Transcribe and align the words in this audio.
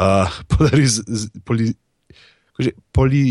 uh, 0.00 0.40
polariz, 0.48 1.00
poli, 1.44 1.70
poli, 2.92 3.24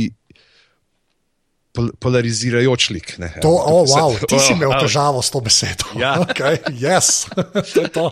pol, 1.74 1.92
polarizirajoč 2.00 2.90
lik. 2.96 3.16
Ne, 3.22 3.34
to, 3.42 3.50
oh, 3.50 3.84
wow, 3.90 4.14
ti 4.30 4.40
si 4.42 4.54
imel 4.54 4.76
težavo 4.78 5.24
s 5.26 5.34
to 5.34 5.42
besedo. 5.42 5.90
Ja, 6.00 6.18
okay, 6.24 6.62
yes. 6.70 7.26
to 7.74 7.82
je 7.82 7.90
to. 7.90 8.12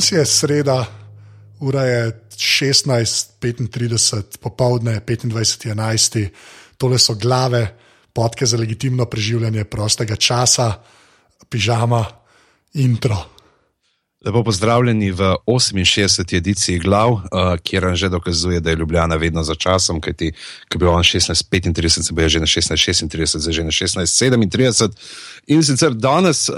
Danes 0.00 0.12
je 0.12 0.26
sreda, 0.26 0.86
ura 1.60 1.82
je 1.82 2.24
16:35, 2.36 4.38
popoldne 4.40 5.00
25:11, 5.00 6.28
tole 6.78 6.98
so 6.98 7.14
glave, 7.14 7.76
podke 8.12 8.46
za 8.46 8.56
legitimno 8.56 9.04
preživljanje 9.04 9.64
prostega 9.64 10.16
časa, 10.16 10.72
pižama, 11.48 12.04
intro. 12.74 13.16
Lepo 14.24 14.44
pozdravljeni 14.44 15.12
v 15.12 15.36
68. 15.46 16.36
ediciji 16.36 16.78
glav, 16.78 17.12
uh, 17.12 17.20
kjer 17.62 17.82
nam 17.82 17.96
že 17.96 18.08
dokazuje, 18.08 18.60
da 18.60 18.70
je 18.70 18.76
Ljubljana 18.76 19.16
vedno 19.16 19.42
za 19.42 19.54
časom, 19.54 20.00
kajti 20.00 20.32
ko 20.32 20.74
je 20.74 20.78
bil 20.78 20.88
on 20.88 21.02
16:35, 21.02 22.02
se 22.02 22.12
bo 22.12 22.20
je 22.20 22.28
že 22.28 22.40
na 22.40 22.46
16:36, 22.46 23.38
zdaj 23.38 23.52
že 23.52 23.64
na 23.64 23.70
16:37. 23.70 24.90
In 25.46 25.62
sicer 25.62 25.94
danes. 25.94 26.48
Uh, 26.48 26.56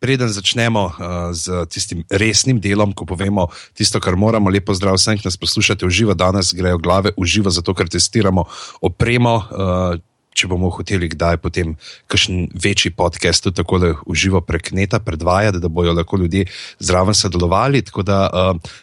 preden 0.00 0.28
začnemo 0.28 0.82
uh, 0.84 0.94
z 1.32 1.66
tistim 1.70 2.04
resnim 2.10 2.60
delom, 2.60 2.92
ko 2.92 3.06
povemo 3.08 3.48
tisto, 3.76 4.00
kar 4.00 4.16
moramo, 4.16 4.50
lepo 4.50 4.74
zdrav 4.74 4.98
vsem, 4.98 5.18
ki 5.18 5.28
nas 5.28 5.38
poslušate 5.40 5.86
v 5.86 5.92
živo, 5.92 6.14
danes 6.14 6.54
grejo 6.54 6.78
glave 6.78 7.14
v 7.16 7.28
živo, 7.28 7.50
zato 7.50 7.74
ker 7.74 7.88
testiramo 7.88 8.48
opremo. 8.82 9.36
Uh, 9.50 10.02
Če 10.34 10.48
bomo 10.50 10.66
hoteli 10.74 11.06
kdaj 11.06 11.36
potem 11.38 11.76
kakšen 12.10 12.48
večji 12.58 12.90
podcast 12.98 13.44
tudi 13.44 13.54
tako 13.60 13.78
v 13.78 14.16
živo 14.18 14.40
prek 14.42 14.72
neta 14.74 14.98
predvajati, 14.98 15.60
da 15.62 15.70
bojo 15.70 15.92
lahko 15.94 16.18
ljudje 16.18 16.48
zraven 16.82 17.14
sodelovali. 17.14 17.84
Tako 17.86 18.02
da, 18.02 18.18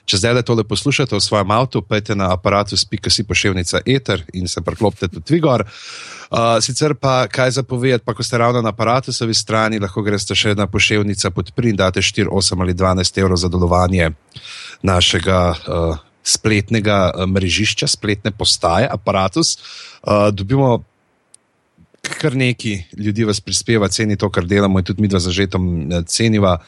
če 0.08 0.22
zdaj 0.22 0.38
le 0.38 0.46
tole 0.48 0.64
poslušate 0.64 1.12
v 1.12 1.20
svojem 1.20 1.52
avtu, 1.52 1.84
pejte 1.84 2.16
na 2.16 2.32
aparatu, 2.32 2.80
spika 2.80 3.12
si 3.12 3.28
pošiljnica 3.28 3.84
Ether 3.84 4.24
in 4.32 4.48
se 4.48 4.64
preklopite 4.64 5.12
tudi 5.12 5.36
Vigor. 5.36 5.68
Uh, 5.68 6.11
sicer 6.62 6.94
pa 6.96 7.28
kaj 7.28 7.52
za 7.52 7.64
povedati, 7.64 8.06
pa 8.06 8.14
ko 8.14 8.24
ste 8.24 8.38
ravno 8.38 8.62
na 8.62 8.70
aparatusovi 8.70 9.34
strani, 9.34 9.80
lahko 9.80 10.02
greste 10.02 10.36
še 10.36 10.56
na 10.56 10.68
pošiljnica 10.68 11.32
pod 11.36 11.52
prid, 11.56 11.76
date 11.76 12.02
4, 12.02 12.30
8 12.32 12.62
ali 12.62 12.74
12 12.74 13.20
evrov 13.20 13.38
za 13.38 13.50
delovanje 13.50 14.12
našega. 14.82 15.42
Uh, 15.68 16.00
Spletnega 16.22 17.26
mrežišča, 17.26 17.88
spletne 17.90 18.30
postaje, 18.30 18.86
aparatus. 18.86 19.56
Uh, 20.06 20.30
dobimo 20.30 20.84
kar 22.02 22.36
nekaj 22.38 22.84
ljudi 22.94 23.26
vas 23.26 23.42
prispeva, 23.42 23.90
ceni 23.90 24.18
to, 24.22 24.30
kar 24.30 24.46
delamo, 24.46 24.80
in 24.80 24.86
tudi 24.86 25.02
mi 25.02 25.10
dva 25.10 25.20
zažetom 25.20 25.66
ceniva 26.06 26.60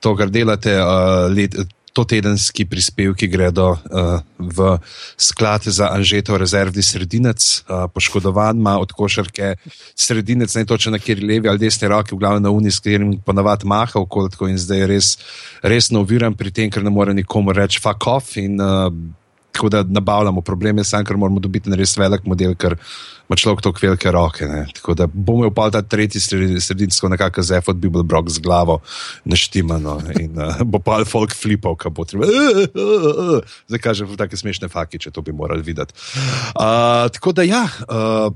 to, 0.00 0.14
kar 0.16 0.32
delate. 0.32 0.72
Uh, 0.80 1.28
let, 1.28 1.58
to 1.92 2.04
tedenski 2.04 2.64
prispevki 2.64 3.28
gredo 3.28 3.70
uh, 3.70 4.20
v 4.38 4.78
sklad 5.16 5.62
za 5.68 5.90
Anžeto 5.92 6.38
rezervni 6.38 6.82
sredinec, 6.82 7.64
uh, 7.68 7.84
poškodovan 7.94 8.56
ima 8.56 8.78
od 8.80 8.92
košarke 8.92 9.54
sredinec, 9.94 10.54
ne 10.54 10.64
točno 10.64 10.92
na 10.92 10.98
kjer 10.98 11.22
levi 11.24 11.48
ali 11.48 11.58
desni 11.58 11.88
roki, 11.88 12.14
v 12.14 12.18
glavnem 12.18 12.42
na 12.42 12.50
uni, 12.50 12.70
s 12.70 12.80
katerim 12.80 13.18
ponavadi 13.20 13.66
maha 13.66 14.00
okoljko 14.00 14.48
in 14.48 14.58
zdaj 14.58 14.78
je 14.78 14.86
res, 14.86 15.16
res 15.62 15.90
noviran 15.90 16.34
pri 16.34 16.50
tem, 16.50 16.70
ker 16.70 16.82
ne 16.82 16.90
more 16.90 17.14
nikomu 17.14 17.52
reči 17.52 17.80
fuck 17.80 18.06
off 18.06 18.36
in 18.40 18.60
uh, 18.60 18.88
tako 19.52 19.68
da 19.68 19.82
nabavljamo 19.82 20.40
probleme, 20.40 20.84
sam, 20.84 21.04
ker 21.04 21.16
moramo 21.16 21.40
dobiti 21.40 21.70
na 21.70 21.76
res 21.76 21.96
velik 21.98 22.24
model, 22.24 22.54
ker 22.56 22.76
ima 23.28 23.36
človek 23.36 23.62
tako 23.64 23.82
velike 23.82 24.12
roke. 24.12 24.48
Ne. 24.48 24.66
Tako 24.74 24.94
da 24.94 25.06
bomo 25.06 25.46
upali 25.46 25.72
ta 25.72 25.82
tretji 25.82 26.20
sredinsko 26.60 27.08
nekako 27.08 27.42
z 27.42 27.60
F 27.60 27.68
od 27.68 27.76
Bible 27.76 28.02
Brock 28.02 28.30
z 28.30 28.40
glavo 28.40 28.80
naštimano 29.24 30.00
in 30.20 30.38
uh, 30.40 30.62
bo 30.64 30.78
pa 30.78 31.04
folk 31.04 31.36
flipal, 31.36 31.76
kaj 31.76 31.92
bo 31.92 32.04
treba. 32.04 32.26
Zdaj 33.68 33.82
kažem, 33.82 34.16
tako 34.16 34.36
smešne 34.36 34.68
faki, 34.72 34.98
če 34.98 35.10
to 35.10 35.22
bi 35.22 35.32
morali 35.32 35.62
videti. 35.62 35.94
Uh, 36.56 37.08
tako 37.12 37.32
da 37.32 37.42
ja. 37.42 37.66
Uh, 37.88 38.32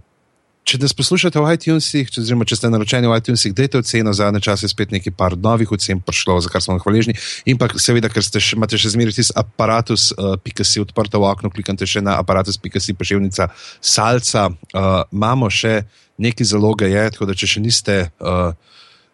če 0.67 0.81
nas 0.83 0.95
poslušate 0.99 1.39
v 1.39 1.53
iTunesih, 1.55 2.09
če, 2.11 2.23
oziroma, 2.25 2.47
če 2.49 2.59
ste 2.59 2.71
naročeni 2.73 3.07
v 3.07 3.19
iTunesih, 3.21 3.55
dajte 3.55 3.79
oceno, 3.85 4.11
zadnje 4.17 4.43
čase 4.43 4.67
je 4.67 4.73
spet 4.73 4.91
nekaj 4.95 5.15
par 5.15 5.37
novih 5.39 5.71
ocen 5.77 6.01
prišlo, 6.03 6.41
za 6.43 6.51
kar 6.51 6.65
smo 6.65 6.79
hvaležni. 6.83 7.15
In 7.47 7.61
pa 7.61 7.69
seveda, 7.79 8.11
ker 8.11 8.25
ste 8.27 8.43
še, 8.43 8.57
imate 8.59 8.81
še 8.81 8.91
zmeraj 8.97 9.15
tisti 9.21 9.37
aparatus, 9.39 10.09
uh, 10.17 10.35
pika 10.43 10.67
si 10.67 10.83
odprto 10.83 11.23
v 11.23 11.29
okno, 11.31 11.53
klikate 11.55 11.87
še 11.87 12.03
na 12.03 12.19
aparatus, 12.19 12.59
pika 12.59 12.83
si 12.83 12.97
pošiljnica 12.99 13.49
salca. 13.79 14.49
Uh, 14.75 15.07
imamo 15.15 15.53
še 15.55 15.85
nekaj 16.23 16.51
zaloge, 16.51 16.91
je, 16.91 17.07
tako 17.15 17.31
da 17.31 17.39
če 17.39 17.53
še 17.55 17.63
niste 17.63 17.99
uh, 18.03 18.51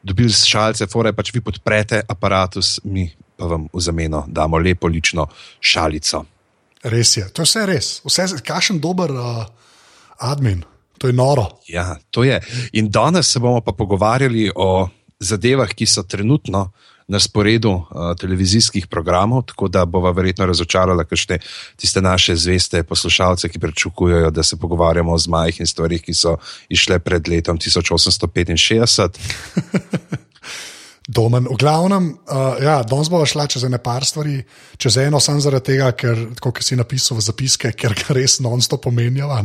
dobili 0.00 0.32
šalce, 0.32 0.88
fore 0.88 1.12
pač 1.12 1.34
vi 1.36 1.44
podprete 1.44 2.00
aparatus, 2.08 2.78
mi 2.88 3.10
pa 3.36 3.52
vam 3.52 3.68
v 3.68 3.84
zameno 3.84 4.24
damo 4.28 4.56
lepo 4.56 4.88
lično 4.88 5.28
šalico. 5.60 6.24
Res 6.88 7.16
je, 7.20 7.28
to 7.28 7.44
je 7.44 7.50
vse 7.50 7.68
res, 7.68 7.94
vse, 8.08 8.30
kakšen 8.41 8.80
dober 8.82 9.12
uh, 9.12 9.44
admin. 10.32 10.64
To 10.98 11.06
je 11.06 11.12
noro. 11.12 11.48
Ja, 11.69 11.97
to 12.10 12.25
je. 12.25 12.41
In 12.72 12.91
danes 12.91 13.32
se 13.32 13.41
bomo 13.41 13.60
pa 13.60 13.72
pogovarjali 13.72 14.50
o 14.54 14.88
zadevah, 15.20 15.70
ki 15.75 15.86
so 15.86 16.03
trenutno 16.03 16.70
na 17.08 17.20
sporedu 17.20 17.70
uh, 17.70 17.84
televizijskih 18.19 18.86
programov, 18.86 19.42
tako 19.42 19.69
da 19.69 19.84
bova 19.84 20.10
verjetno 20.10 20.47
razočarala 20.47 21.04
kašte 21.04 21.38
tiste 21.76 22.00
naše 22.00 22.36
zveste 22.36 22.82
poslušalce, 22.82 23.48
ki 23.48 23.58
pričakujejo, 23.58 24.30
da 24.30 24.42
se 24.42 24.56
pogovarjamo 24.56 25.12
o 25.12 25.19
zmajih 25.19 25.60
in 25.60 25.66
stvarih, 25.66 26.03
ki 26.03 26.14
so 26.14 26.36
išle 26.69 26.98
pred 26.98 27.28
letom 27.28 27.59
1865. 27.59 29.09
Domen. 31.09 31.47
V 31.50 31.56
glavnem, 31.59 32.12
uh, 32.30 32.62
ja, 32.62 32.82
danes 32.82 33.10
bomo 33.10 33.26
šla 33.26 33.47
čez 33.50 33.64
ene 33.66 33.78
par 33.82 34.04
stvari, 34.06 34.38
čez 34.78 34.97
eno, 35.03 35.20
samo 35.20 35.41
zaradi 35.42 35.72
tega, 35.72 35.91
ker, 35.98 36.28
kot 36.41 36.62
si 36.62 36.78
napisal 36.78 37.19
v 37.19 37.26
zapiske, 37.26 37.72
ker 37.74 37.94
ga 37.98 38.14
res 38.14 38.38
non-stop 38.41 38.86
pomenjava. 38.86 39.42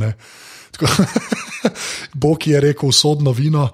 Bog 2.14 2.48
je 2.48 2.62
rekel, 2.62 2.90
usodno 2.90 3.32
vino. 3.32 3.70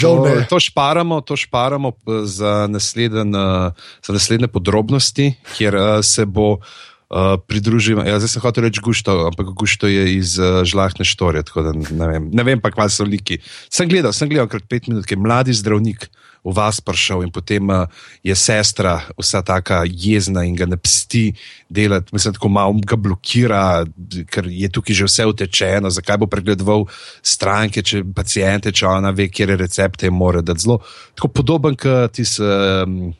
To, 0.00 0.26
to 0.48 0.60
šparamo, 0.60 1.20
to 1.20 1.36
šparamo 1.36 1.88
eh, 1.88 2.10
za, 2.24 2.66
nasleden, 2.66 3.34
eh, 3.34 3.70
za 4.06 4.12
naslednje 4.12 4.48
podrobnosti, 4.48 5.34
kjer 5.56 5.74
eh, 5.74 6.02
se 6.02 6.26
bo 6.26 6.58
uh, 7.08 7.36
pridružil. 7.40 8.00
Ja, 8.04 8.20
zdaj 8.20 8.36
sem 8.36 8.44
hotel 8.44 8.68
reči 8.68 8.84
gušto, 8.84 9.28
ampak 9.32 9.52
gušto 9.56 9.88
je 9.88 10.04
iz 10.16 10.36
uh, 10.40 10.62
žlahne 10.68 11.04
štorije. 11.04 11.48
Ne 11.96 12.06
vem, 12.12 12.30
ne 12.32 12.44
vem 12.44 12.60
pa, 12.60 12.72
kaj 12.74 12.92
so 12.92 13.08
liki. 13.08 13.40
Sem 13.72 13.88
gledal, 13.88 14.12
sem 14.12 14.28
gledal 14.28 14.48
krat 14.50 14.68
pet 14.68 14.88
minut, 14.88 15.08
ki 15.08 15.16
je 15.16 15.24
mladi 15.24 15.56
zdravnik 15.56 16.08
v 16.44 16.54
vas 16.54 16.78
prišel 16.80 17.26
in 17.26 17.32
potem 17.34 17.66
uh, 17.66 17.90
je 18.22 18.32
sestra 18.32 19.02
vsa 19.18 19.42
taka 19.42 19.82
jezna 19.84 20.46
in 20.46 20.54
ga 20.56 20.68
ne 20.70 20.78
psti 20.78 21.34
delati, 21.68 22.14
mislim, 22.14 22.36
tako 22.38 22.48
malo 22.48 22.78
ga 22.78 22.96
blokira, 22.96 23.84
ker 24.30 24.46
je 24.46 24.70
tukaj 24.70 24.94
že 24.94 25.08
vse 25.08 25.26
utečeno, 25.28 25.90
zakaj 25.90 26.22
bo 26.22 26.30
pregledoval 26.30 26.86
stranke, 27.22 27.82
če 27.82 28.04
pacijente, 28.14 28.72
če 28.72 28.86
ona 28.86 29.10
ve, 29.10 29.28
kje 29.28 29.58
recepte 29.58 30.10
mora 30.10 30.40
dati. 30.40 30.64
Zelo 30.64 30.80
tako 31.18 31.34
podoben, 31.34 31.76
kot 31.76 32.16
ti 32.16 32.24
se. 32.24 32.44
Um, 32.86 33.16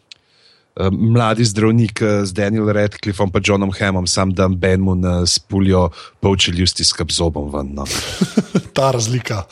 Mladi 0.78 1.44
zdravnik 1.44 2.02
z 2.22 2.32
Danielom 2.32 2.70
Redcliffom 2.70 3.32
in 3.34 3.42
Johnom 3.44 3.72
Hamom, 3.80 4.06
sam 4.06 4.34
dan 4.34 4.56
Benmu 4.56 5.26
spulijo 5.26 5.90
poučiljusti 6.20 6.84
s 6.84 6.92
kabzobom. 6.92 7.50
Ven, 7.52 7.74
no. 7.74 7.84
Ta 8.76 8.90
razlika. 8.90 9.44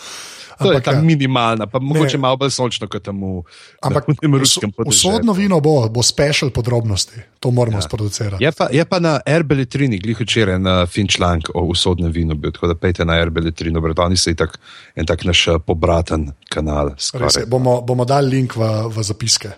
To 0.56 0.68
ampak, 0.68 0.86
je 0.86 0.92
ta 0.92 1.00
minimalna, 1.00 1.66
pa 1.66 1.78
mogoče 1.78 2.18
malo 2.18 2.36
bolj 2.40 2.50
sončno 2.50 2.88
kot 2.88 3.02
tam 3.04 3.20
v, 3.20 3.42
ampak, 3.84 4.08
v 4.08 4.38
ruskem 4.40 4.72
področju. 4.72 5.10
Usodno 5.12 5.34
vino 5.36 5.58
bo, 5.60 5.74
bo 5.92 6.00
special 6.00 6.48
podrobnosti, 6.48 7.20
to 7.44 7.52
moramo 7.52 7.76
ja. 7.76 7.84
sproducirati. 7.84 8.40
Je 8.40 8.52
pa, 8.56 8.70
je 8.72 8.86
pa 8.88 9.00
na 9.04 9.18
RBL3, 9.20 10.00
glih 10.00 10.24
včeraj 10.24 10.56
na 10.56 10.78
Finčlank 10.88 11.52
o 11.52 11.66
usodnem 11.68 12.08
vinu 12.08 12.38
bil, 12.40 12.56
tako 12.56 12.72
da 12.72 12.78
pejte 12.80 13.04
na 13.04 13.20
RBL3, 13.28 13.68
no, 13.76 13.84
oni 13.84 14.16
so 14.16 14.32
tak, 14.32 14.56
en 14.96 15.04
tak 15.04 15.28
naš 15.28 15.44
eh, 15.52 15.60
pobraten 15.60 16.30
kanal. 16.48 16.96
Res, 16.96 17.42
bomo, 17.44 17.82
bomo 17.84 18.08
dali 18.08 18.38
link 18.38 18.56
v, 18.56 18.72
v 18.88 19.04
zapiske, 19.04 19.52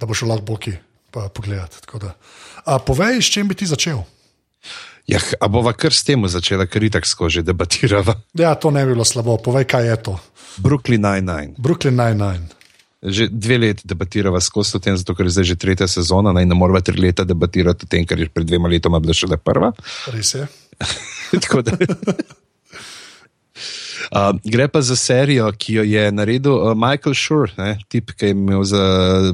da 0.00 0.08
bo 0.08 0.16
šel 0.16 0.32
lahko 0.32 0.48
boki 0.56 0.78
pogledati. 1.10 1.76
Povej, 2.86 3.22
s 3.22 3.32
čim 3.32 3.48
bi 3.48 3.54
ti 3.54 3.66
začel? 3.66 4.02
Ja, 5.08 5.20
a 5.40 5.48
bova 5.48 5.72
kar 5.72 5.94
s 5.96 6.04
tem 6.04 6.20
začela, 6.28 6.66
ker 6.68 6.84
itak 6.84 7.08
skozi 7.08 7.42
debatirava. 7.42 8.18
Ja, 8.42 8.52
to 8.54 8.70
ne 8.70 8.84
bi 8.84 8.92
bilo 8.92 9.04
slabo. 9.08 9.38
Povej, 9.40 9.64
kaj 9.64 9.88
je 9.88 9.96
to. 10.04 10.14
Brooklyn 10.60 11.00
Nine-Nine. 11.00 11.56
Brooklyn 11.56 11.96
Nine-Nine. 11.96 12.52
Že 12.98 13.28
dve 13.30 13.56
leti 13.58 13.86
debatiramo 13.86 14.40
skozi 14.42 14.80
to, 14.82 14.96
zato 14.96 15.14
ker 15.14 15.30
je 15.30 15.38
zdaj 15.38 15.46
že 15.54 15.56
tretja 15.56 15.86
sezona, 15.86 16.34
naj 16.34 16.44
ne 16.44 16.54
moramo 16.58 16.82
tri 16.82 16.98
leta 16.98 17.24
debatirati 17.24 17.86
o 17.86 17.88
tem, 17.88 18.02
kar 18.04 18.18
je 18.18 18.28
pred 18.28 18.46
dvema 18.46 18.68
letoma 18.68 18.98
bila 18.98 19.14
šele 19.14 19.38
prva. 19.38 19.70
Res 20.12 20.34
je. 20.34 20.44
Tako 21.46 21.62
da. 21.62 21.78
Uh, 24.08 24.32
gre 24.44 24.68
pa 24.72 24.80
za 24.80 24.96
serijo, 24.96 25.50
ki 25.52 25.74
jo 25.74 25.82
je 25.84 26.06
naredil 26.12 26.54
uh, 26.56 26.72
Michael 26.72 27.14
Schur, 27.14 27.50
ne, 27.58 27.76
tip, 27.92 28.14
ki 28.16 28.32
je 28.32 28.60
za, 28.64 28.84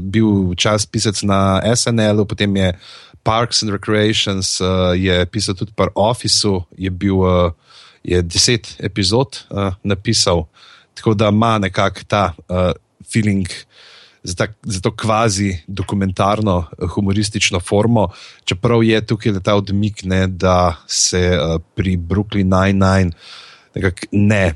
bil 0.02 0.54
časpisec 0.58 1.22
na 1.22 1.62
SNL, 1.62 2.24
potem 2.26 2.56
je 2.56 2.72
Parks 3.22 3.62
and 3.62 3.70
Recreations, 3.70 4.58
uh, 4.60 4.92
je 4.98 5.26
pisal 5.30 5.54
tudi 5.54 5.72
par 5.76 5.94
Officeu, 5.94 6.64
je 6.76 6.90
bil 6.90 7.22
uh, 7.22 7.52
je 8.04 8.22
deset 8.22 8.76
epizod 8.78 9.46
uh, 9.50 9.72
napisal, 9.82 10.44
tako 10.94 11.14
da 11.14 11.28
ima 11.28 11.58
nekako 11.58 12.00
ta 12.08 12.32
uh, 12.48 12.72
feeling. 13.12 13.48
Za, 14.24 14.34
ta, 14.34 14.46
za 14.62 14.80
to 14.80 14.88
kvazi 14.96 15.58
dokumentarno, 15.66 16.64
humoristično 16.94 17.60
formo, 17.60 18.06
čeprav 18.44 18.80
je 18.82 19.02
tukaj 19.06 19.32
ta 19.44 19.52
odmik, 19.54 20.00
ne, 20.04 20.26
da 20.26 20.76
se 20.88 21.20
uh, 21.36 21.60
pri 21.76 21.96
Brooklyn 21.96 22.48
Nine-Nine 22.48 23.12
ne, 24.12 24.54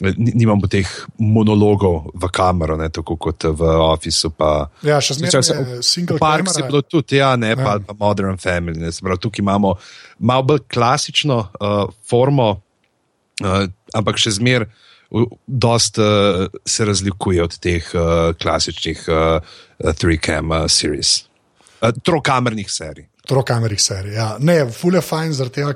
nimamo 0.00 0.68
teh 0.70 0.88
monologov 1.18 2.10
v 2.14 2.30
kamero, 2.32 2.76
ne, 2.80 2.88
tako 2.92 3.16
kot 3.20 3.44
v 3.44 3.72
Officeu. 3.84 4.32
Pa, 4.36 4.70
ja, 4.86 5.00
še 5.04 5.18
zmeraj 5.18 5.44
se 5.44 5.56
single 5.84 6.20
park 6.20 6.48
je 6.56 6.64
bilo 6.66 6.82
tudi, 6.82 7.20
ja, 7.20 7.34
ne, 7.40 7.52
ja. 7.52 7.58
pa, 7.60 7.76
pa 7.84 7.96
Modern 7.98 8.40
Family. 8.40 8.80
Ne, 8.80 8.92
pravi, 8.92 9.20
tukaj 9.20 9.44
imamo 9.44 9.74
malo 10.18 10.46
bolj 10.52 10.64
klasično 10.72 11.40
uh, 11.42 11.82
formo, 12.06 12.50
uh, 13.44 13.66
ampak 13.96 14.20
še 14.20 14.36
zmeraj. 14.40 14.70
Dosta 15.44 16.06
uh, 16.06 16.60
se 16.62 16.86
razlikuje 16.86 17.42
od 17.42 17.58
teh 17.58 17.86
uh, 17.98 18.30
klasičnih 18.38 19.04
uh, 19.10 19.56
three-cam 19.98 20.54
uh, 20.54 20.66
series, 20.70 21.24
uh, 21.82 21.90
trokamernih 22.06 22.70
serij. 22.70 23.09
Trokamerih 23.28 23.80
serij. 23.80 24.14
Ja. 24.16 24.36
Ne, 24.40 24.64
ful 24.72 24.96
je 24.96 25.02
fajn, 25.04 25.34
tega, 25.52 25.74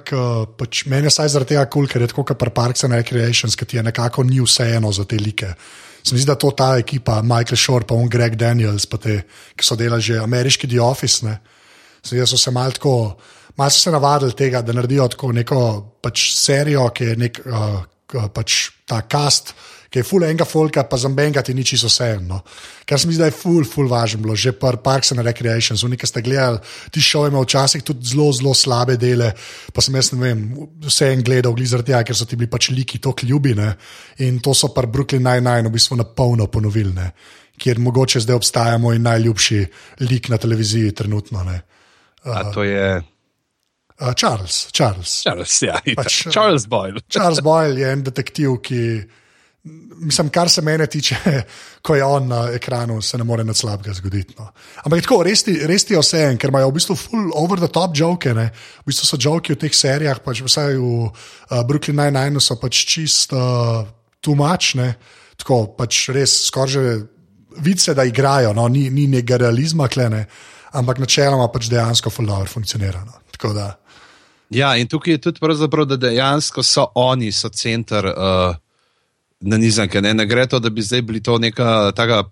pač 0.58 0.84
meni 0.90 1.10
je 1.10 1.14
saj 1.14 1.28
zaradi 1.34 1.54
tega 1.54 1.66
kul, 1.66 1.84
cool, 1.84 1.90
ker 1.92 2.04
je 2.04 2.10
tako 2.12 2.24
kot 2.24 2.54
Parks 2.54 2.84
and 2.84 2.96
Recreations, 2.96 3.56
ki 3.56 3.66
ti 3.66 3.76
je 3.76 3.82
nekako 3.82 4.24
ni 4.24 4.40
vseeno 4.40 4.92
za 4.92 5.04
te 5.04 5.16
like. 5.20 5.54
Se 6.02 6.14
mi 6.14 6.20
zdi, 6.20 6.28
da 6.28 6.36
to 6.36 6.50
ta 6.50 6.74
ekipa, 6.78 7.22
Michael 7.22 7.56
Shore, 7.56 7.84
pa 7.84 7.94
on 7.94 8.08
Greg 8.08 8.36
Daniels, 8.36 8.86
te, 8.86 9.22
ki 9.56 9.64
so 9.64 9.76
delali 9.76 10.02
že 10.02 10.18
ameriški 10.20 10.68
The 10.68 10.80
Office, 10.80 11.24
ne. 11.26 11.38
Se 12.02 12.14
mi 12.14 12.18
zdi, 12.18 12.24
da 12.24 12.26
so 12.26 12.40
se 12.40 12.50
malo 12.50 12.72
tako, 12.72 13.16
malo 13.56 13.70
so 13.70 13.80
se 13.80 13.90
navadili 13.90 14.32
tega, 14.32 14.62
da 14.62 14.72
naredijo 14.72 15.08
tako 15.08 15.32
neko 15.32 15.60
pač 16.02 16.30
serijo, 16.36 16.88
ki 16.96 17.04
je 17.04 17.16
nek 17.16 17.40
uh, 17.44 18.28
pač 18.32 18.70
ta 18.88 19.02
cast 19.08 19.54
ki 19.94 20.02
je 20.02 20.06
full 20.08 20.24
enega 20.26 20.42
folka, 20.42 20.82
pa 20.90 20.98
za 20.98 21.06
benga 21.14 21.42
ti 21.46 21.54
ni 21.54 21.62
čisto 21.62 21.86
vseeno. 21.86 22.40
Kar 22.82 22.98
se 22.98 23.06
mi 23.06 23.14
zdi, 23.14 23.20
da 23.22 23.28
je 23.28 23.36
full, 23.38 23.62
full 23.62 23.86
važno 23.86 24.24
bilo, 24.24 24.34
že 24.34 24.50
par 24.58 24.80
Parks 24.82 25.14
and 25.14 25.22
Recreations, 25.22 25.84
v 25.86 25.92
nekaj 25.92 26.10
ste 26.10 26.22
gledali, 26.26 26.58
ti 26.90 26.98
šov 26.98 27.28
ima 27.30 27.38
včasih 27.44 27.84
tudi 27.86 28.10
zelo, 28.10 28.26
zelo 28.34 28.56
slabe 28.58 28.98
dele, 28.98 29.30
pa 29.70 29.84
sem 29.84 29.94
jaz 29.94 30.10
ne 30.16 30.18
vem, 30.18 30.42
vse 30.82 31.12
en 31.14 31.22
gledal, 31.22 31.54
glizar 31.54 31.86
tja, 31.86 32.02
ker 32.02 32.18
so 32.18 32.26
ti 32.26 32.34
bili 32.34 32.50
pač 32.50 32.72
liki 32.74 32.98
to 32.98 33.14
kljubine 33.14 33.70
in 34.26 34.42
to 34.42 34.50
so 34.50 34.72
pa 34.74 34.82
Brooklyn 34.82 35.22
Nine-Nine 35.22 35.70
v 35.70 35.76
bistvu 35.78 36.02
na 36.02 36.10
polno 36.10 36.50
ponovili, 36.50 37.08
kjer 37.54 37.78
mogoče 37.78 38.26
zdaj 38.26 38.42
obstaja 38.42 38.76
moj 38.82 38.98
najljubši 38.98 39.64
lik 40.10 40.28
na 40.28 40.42
televiziji 40.42 40.90
trenutno. 40.90 41.46
Ne. 41.46 41.60
Uh, 42.26 42.34
A 42.34 42.48
to 42.50 42.66
je. 42.66 43.02
Uh, 44.00 44.10
Charles, 44.18 44.72
Charles. 44.74 45.20
Charles, 45.22 45.60
ja, 45.62 45.78
pač, 45.94 46.24
Charles 46.34 46.66
Boyle. 46.66 46.98
Charles 47.06 47.38
Boyle 47.46 47.78
je 47.78 47.92
en 47.94 48.02
detektiv, 48.02 48.58
ki 48.58 48.80
mislim, 49.64 50.28
kar 50.28 50.48
se 50.50 50.62
mene 50.62 50.86
tiče, 50.86 51.16
ko 51.82 51.94
je 51.94 52.04
on 52.04 52.28
na 52.28 52.48
ekranu, 52.52 53.02
se 53.02 53.18
ne 53.18 53.24
more 53.24 53.44
nič 53.44 53.56
slabega 53.56 53.92
zgoditi. 53.94 54.34
No. 54.38 54.48
Ampak 54.84 55.02
tako, 55.02 55.22
res 55.22 55.42
ti, 55.44 55.56
res 55.66 55.84
ti 55.84 55.94
je 55.94 56.00
vse 56.02 56.20
en, 56.28 56.38
ker 56.38 56.52
imajo 56.52 56.68
v 56.68 56.76
bistvu 56.78 56.96
full 56.96 57.32
over 57.34 57.60
the 57.60 57.68
top 57.72 57.96
joke. 57.96 58.34
Ne? 58.34 58.50
V 58.84 58.92
bistvu 58.92 59.08
so 59.08 59.18
joke 59.20 59.54
v 59.54 59.60
teh 59.60 59.74
serijah, 59.74 60.20
pač 60.24 60.42
vsaj 60.44 60.76
v 60.76 60.90
uh, 61.08 61.62
Brooklyn 61.64 61.96
Nine-Nine 62.00 62.42
so 62.44 62.58
pač 62.60 62.84
čist 62.88 63.32
uh, 63.32 63.84
tumačne, 64.24 64.94
tako 65.40 65.64
pač 65.78 66.08
res 66.12 66.44
skoraj 66.48 67.00
vice, 67.64 67.94
da 67.94 68.04
igrajo, 68.04 68.52
no? 68.52 68.66
ni, 68.68 68.90
ni 68.90 69.06
nekega 69.08 69.46
realizma, 69.46 69.88
klene, 69.88 70.26
ampak 70.74 71.00
načeloma 71.00 71.48
pač 71.48 71.70
dejansko 71.72 72.12
full 72.12 72.28
dobro 72.28 72.50
funkcionira. 72.50 73.00
No? 73.06 73.22
Ja, 74.54 74.74
in 74.76 74.88
tukaj 74.88 75.16
je 75.16 75.22
tudi 75.28 75.40
pravzaprav, 75.42 75.86
da 75.88 75.96
dejansko 75.96 76.62
so 76.62 76.90
oni, 77.00 77.32
so 77.32 77.48
center. 77.48 78.12
Uh 78.12 78.60
na 79.44 79.58
nizanke. 79.60 80.00
Ne, 80.00 80.14
ne 80.14 80.26
gre 80.26 80.46
to, 80.48 80.58
da 80.58 80.70
bi 80.70 80.82
zdaj 80.82 81.02
bili 81.02 81.22
to 81.22 81.38
neka 81.38 81.92
taka 81.96 82.22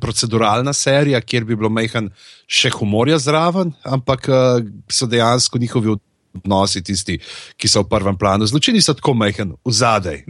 proceduralna 0.00 0.72
serija, 0.72 1.20
kjer 1.20 1.44
bi 1.48 1.56
bilo 1.56 1.70
mehen 1.72 2.10
še 2.50 2.72
humorja 2.74 3.18
zraven, 3.18 3.72
ampak 3.84 4.28
uh, 4.28 4.60
so 4.92 5.08
dejansko 5.10 5.58
njihovi 5.58 5.96
odnosi 6.34 6.82
tisti, 6.82 7.16
ki 7.58 7.68
so 7.68 7.82
v 7.82 7.90
prvem 7.90 8.14
planu. 8.18 8.46
Zločini 8.46 8.82
so 8.82 8.94
tako 8.94 9.16
mehen, 9.18 9.56
v 9.66 9.72
zadej. 9.74 10.22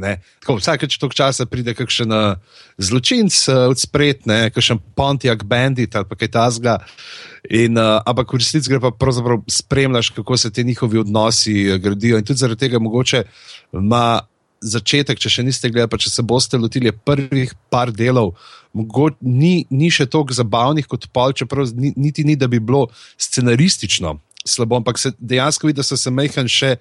Vsake 0.47 0.89
četok 0.89 1.15
časa 1.17 1.45
pride 1.51 1.75
kakšen 1.77 2.15
uh, 2.15 2.41
zločinc 2.81 3.37
uh, 3.51 3.67
od 3.69 3.81
spretne, 3.81 4.49
kakšen 4.55 4.81
Pontiac 4.97 5.45
bandit 5.45 5.97
ali 5.97 6.09
kaj 6.17 6.33
tasga. 6.33 6.79
In, 7.51 7.77
uh, 7.77 8.01
ampak 8.07 8.33
v 8.33 8.41
resnici 8.41 8.73
gre 8.73 8.81
pa 8.81 8.95
pravzaprav 8.97 9.45
spremljaš, 9.49 10.15
kako 10.17 10.37
se 10.41 10.53
ti 10.53 10.65
njihovi 10.65 11.05
odnosi 11.05 11.79
gradijo. 11.79 12.19
In 12.19 12.25
tudi 12.25 12.41
zaradi 12.41 12.69
tega 12.69 12.81
mogoče 12.81 13.25
ima 13.77 14.21
začetek, 14.61 15.19
če 15.21 15.33
še 15.33 15.45
niste 15.45 15.71
gledali, 15.73 15.91
pa 15.91 15.99
če 16.01 16.13
se 16.13 16.25
boste 16.27 16.59
lotili 16.61 16.93
prvih 16.93 17.53
par 17.73 17.93
delov, 17.93 18.35
mogoče 18.77 19.21
ni, 19.25 19.67
ni 19.73 19.91
še 19.93 20.07
toliko 20.11 20.37
zabavnih 20.37 20.89
kot 20.89 21.09
pol, 21.15 21.35
čeprav 21.37 21.73
niti 21.75 22.25
ni, 22.29 22.37
da 22.37 22.49
bi 22.51 22.61
bilo 22.61 22.89
scenaristično 23.19 24.19
slabo, 24.45 24.81
ampak 24.81 25.01
se 25.01 25.13
dejansko 25.19 25.69
vidi, 25.69 25.81
da 25.81 25.87
so 25.87 25.99
se 26.01 26.13
mehen 26.13 26.49
še. 26.49 26.77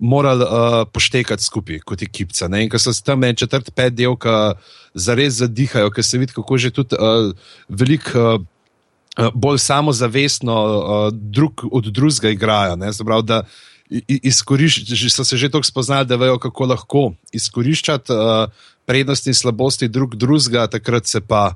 Morali 0.00 0.46
uh, 0.48 0.74
poštekati 0.88 1.44
skupaj 1.44 1.82
kot 1.84 2.00
ekipca. 2.00 2.46
Ne? 2.48 2.62
In 2.64 2.70
ko 2.72 2.78
so 2.80 2.88
tam 3.04 3.20
en 3.28 3.36
četrt, 3.36 3.66
pet 3.76 3.92
del, 3.92 4.14
ki 4.16 4.32
zares 4.96 5.42
zadihajo, 5.42 5.90
ker 5.92 6.06
se 6.08 6.16
vidi, 6.16 6.32
kako 6.32 6.56
že 6.56 6.70
tudi 6.72 6.96
uh, 6.96 7.34
veliko 7.68 8.22
uh, 8.38 9.28
bolj 9.36 9.60
samozavestno 9.60 10.54
uh, 10.56 11.02
drug 11.12 11.66
od 11.68 11.90
drugega 11.92 12.32
igrajo. 12.32 12.80
Zabrav, 12.96 13.26
da 13.28 13.42
izkoriščati, 13.90 15.10
so 15.10 15.24
se 15.24 15.36
že 15.36 15.50
tako 15.50 15.66
spoznali, 15.66 16.06
da 16.06 16.16
vejo, 16.16 16.38
kako 16.38 16.66
lahko 16.70 17.02
izkoriščati 17.32 18.12
uh, 18.14 18.46
prednosti 18.86 19.30
in 19.30 19.34
slabosti 19.34 19.88
drug 19.88 20.14
drugega, 20.14 20.66
takrat 20.70 21.06
se 21.06 21.20
pa 21.20 21.50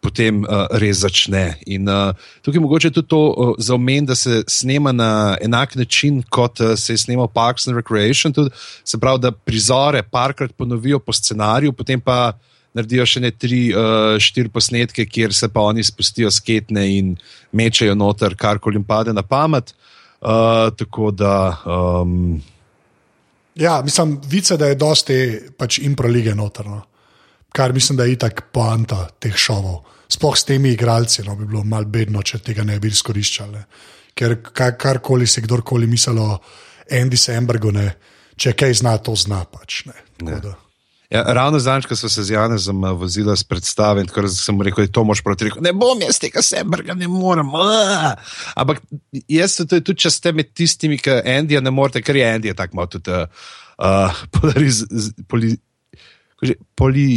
potem 0.00 0.44
uh, 0.44 0.68
res 0.78 1.00
začne. 1.02 1.58
In 1.66 1.88
uh, 1.88 2.12
tukaj 2.44 2.62
mogoče 2.62 2.92
tudi 2.94 3.08
to 3.08 3.22
uh, 3.28 3.54
za 3.58 3.74
omen, 3.74 4.06
da 4.06 4.14
se 4.14 4.44
snema 4.46 4.92
na 4.92 5.36
enak 5.42 5.74
način, 5.76 6.22
kot 6.22 6.60
uh, 6.60 6.76
se 6.76 6.92
je 6.92 7.02
snemal 7.06 7.28
Parks 7.28 7.66
and 7.68 7.76
Recreation, 7.76 8.32
tudi, 8.32 8.50
se 8.84 9.00
pravi, 9.00 9.24
da 9.24 9.32
prizore 9.32 10.02
parkrat 10.02 10.54
ponovijo 10.56 10.98
po 10.98 11.12
scenariju, 11.12 11.72
potem 11.72 12.00
pa. 12.00 12.36
Naredijo 12.76 13.06
še 13.08 13.20
ne 13.24 13.30
tri, 13.32 13.72
uh, 13.72 14.20
štiri 14.20 14.50
posnetke, 14.52 15.06
kjer 15.08 15.32
se 15.34 15.48
pa 15.50 15.62
oni 15.66 15.82
spustijo 15.82 16.28
sketne 16.30 16.82
in 16.98 17.14
mečejo 17.56 17.94
noter, 17.96 18.36
kar 18.38 18.60
koli 18.62 18.76
jim 18.76 18.84
pade 18.86 19.14
na 19.16 19.24
pamet. 19.24 19.72
Uh, 19.72 19.97
Uh, 20.20 20.76
tako 20.76 21.10
da. 21.10 21.56
Um... 21.66 22.42
Ja, 23.54 23.82
mislim, 23.82 24.20
vice, 24.24 24.56
da 24.56 24.66
je 24.66 24.74
dosti 24.74 25.40
pač 25.58 25.78
improlige 25.78 26.34
notrno, 26.34 26.82
kar 27.52 27.72
mislim, 27.72 27.96
da 27.96 28.04
je 28.04 28.12
itak 28.12 28.44
poanta 28.52 29.08
teh 29.18 29.34
šovov. 29.36 29.80
Sploh 30.08 30.36
s 30.36 30.44
temi 30.44 30.72
igralci, 30.72 31.22
no, 31.26 31.36
bi 31.36 31.46
bilo 31.46 31.64
mal 31.64 31.84
bedno, 31.84 32.22
če 32.22 32.38
tega 32.38 32.64
ne 32.64 32.78
bi 32.80 32.88
izkoriščali. 32.88 33.64
Ker 34.14 34.38
karkoli 34.52 35.26
si 35.26 35.42
kdorkoli 35.42 35.86
mislil 35.86 36.22
o 36.22 36.38
Andy 36.90 37.18
Sambergu, 37.18 37.72
ne, 37.74 37.90
če 38.36 38.54
kaj 38.58 38.80
zna, 38.80 38.96
to 39.02 39.14
zna 39.18 39.42
pač. 39.44 39.84
Ne, 39.90 40.40
Ja, 41.08 41.22
ravno 41.22 41.58
zdaj, 41.58 41.86
ko 41.88 41.96
so 41.96 42.08
se 42.08 42.22
z 42.22 42.34
Janezom 42.34 42.84
eh, 42.84 42.92
vozili 42.92 43.36
s 43.36 43.44
predstavami, 43.44 44.06
tako 44.06 44.26
da 44.26 44.28
sem 44.28 44.60
rekel, 44.62 44.84
da 44.86 44.92
to 44.92 45.04
mož 45.08 45.22
proti 45.24 45.48
reči: 45.48 45.60
Ne 45.64 45.72
bom 45.72 46.00
jaz 46.04 46.18
tega 46.20 46.42
sebrga, 46.44 46.94
ne 46.94 47.08
morem. 47.08 47.48
Ampak 48.54 48.82
jaz 49.28 49.56
sem 49.56 49.68
tudi, 49.68 49.96
če 50.04 50.12
ste 50.12 50.32
med 50.36 50.52
tistimi, 50.52 50.98
ki 51.00 51.22
Andy 51.24 51.60
ne 51.64 51.72
morete, 51.72 52.04
ker 52.04 52.16
je 52.16 52.28
Andy 52.28 52.52
tako 52.56 52.76
malo 52.76 52.92
tudi 52.92 53.16
uh, 53.16 54.20
polariz, 54.36 54.84
poli, 55.28 55.54
poli, 56.76 57.08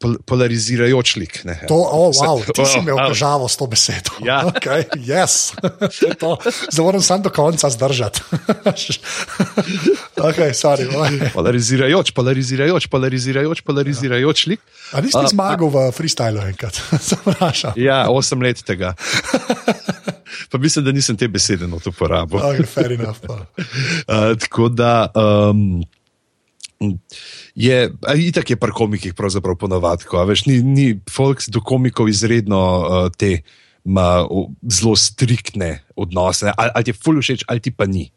polarizirajoč 0.00 1.16
lik. 1.16 1.42
To, 1.68 1.76
oh, 1.76 2.08
wow, 2.16 2.40
ti 2.40 2.64
si 2.64 2.80
imel 2.80 2.96
težavo 3.12 3.48
s 3.48 3.60
to 3.60 3.68
besedo. 3.68 4.16
Ja. 4.24 4.40
Okay, 4.50 4.84
yes. 4.96 5.52
Zdaj 6.72 6.84
moram 6.84 7.02
samo 7.02 7.24
do 7.24 7.30
konca 7.30 7.70
zdržati. 7.70 8.20
okay, 10.28 10.52
sorry, 10.56 10.88
polarizirajoč, 11.32 12.12
polarizirajoč, 12.12 12.86
polarizirajoč, 12.86 13.60
polarizirajoč 13.60 14.46
lik. 14.46 14.60
A 14.92 15.00
nisi 15.00 15.16
zmagal 15.32 15.70
v 15.70 15.86
freestylu 15.96 16.42
enkrat? 16.50 16.80
ja, 17.76 18.08
osem 18.10 18.42
let 18.42 18.64
tega. 18.66 18.94
Pa 20.50 20.58
mislim, 20.58 20.84
da 20.84 20.92
nisem 20.92 21.16
te 21.16 21.28
besede 21.28 21.68
na 21.68 21.78
to 21.78 21.94
uporabil. 21.94 22.40
Okay, 22.40 22.66
fair 22.66 22.92
enough. 22.92 23.22
uh, 23.24 24.36
tako 24.40 24.68
da. 24.68 25.08
Um, 25.14 25.84
je, 27.54 27.92
itak 28.16 28.50
je 28.50 28.56
pri 28.56 28.72
komikih 28.72 29.14
pravzaprav 29.14 29.56
ponovadi, 29.60 30.06
ko 30.08 30.22
veš, 30.24 30.46
ni, 30.48 30.60
ni 30.64 30.86
folk 31.10 31.42
do 31.52 31.60
komikov 31.60 32.08
izredno 32.08 32.60
uh, 32.60 33.10
te 33.12 33.42
ma, 33.84 34.24
uh, 34.24 34.48
zelo 34.64 34.96
striktne 34.96 35.82
odnose, 35.96 36.52
ali, 36.56 36.72
ali 36.74 36.88
ti 36.88 36.94
je 36.94 37.00
ful 37.04 37.20
všeč, 37.20 37.44
ali 37.48 37.60
ti 37.60 37.74
pa 37.74 37.86
ni. 37.86 38.08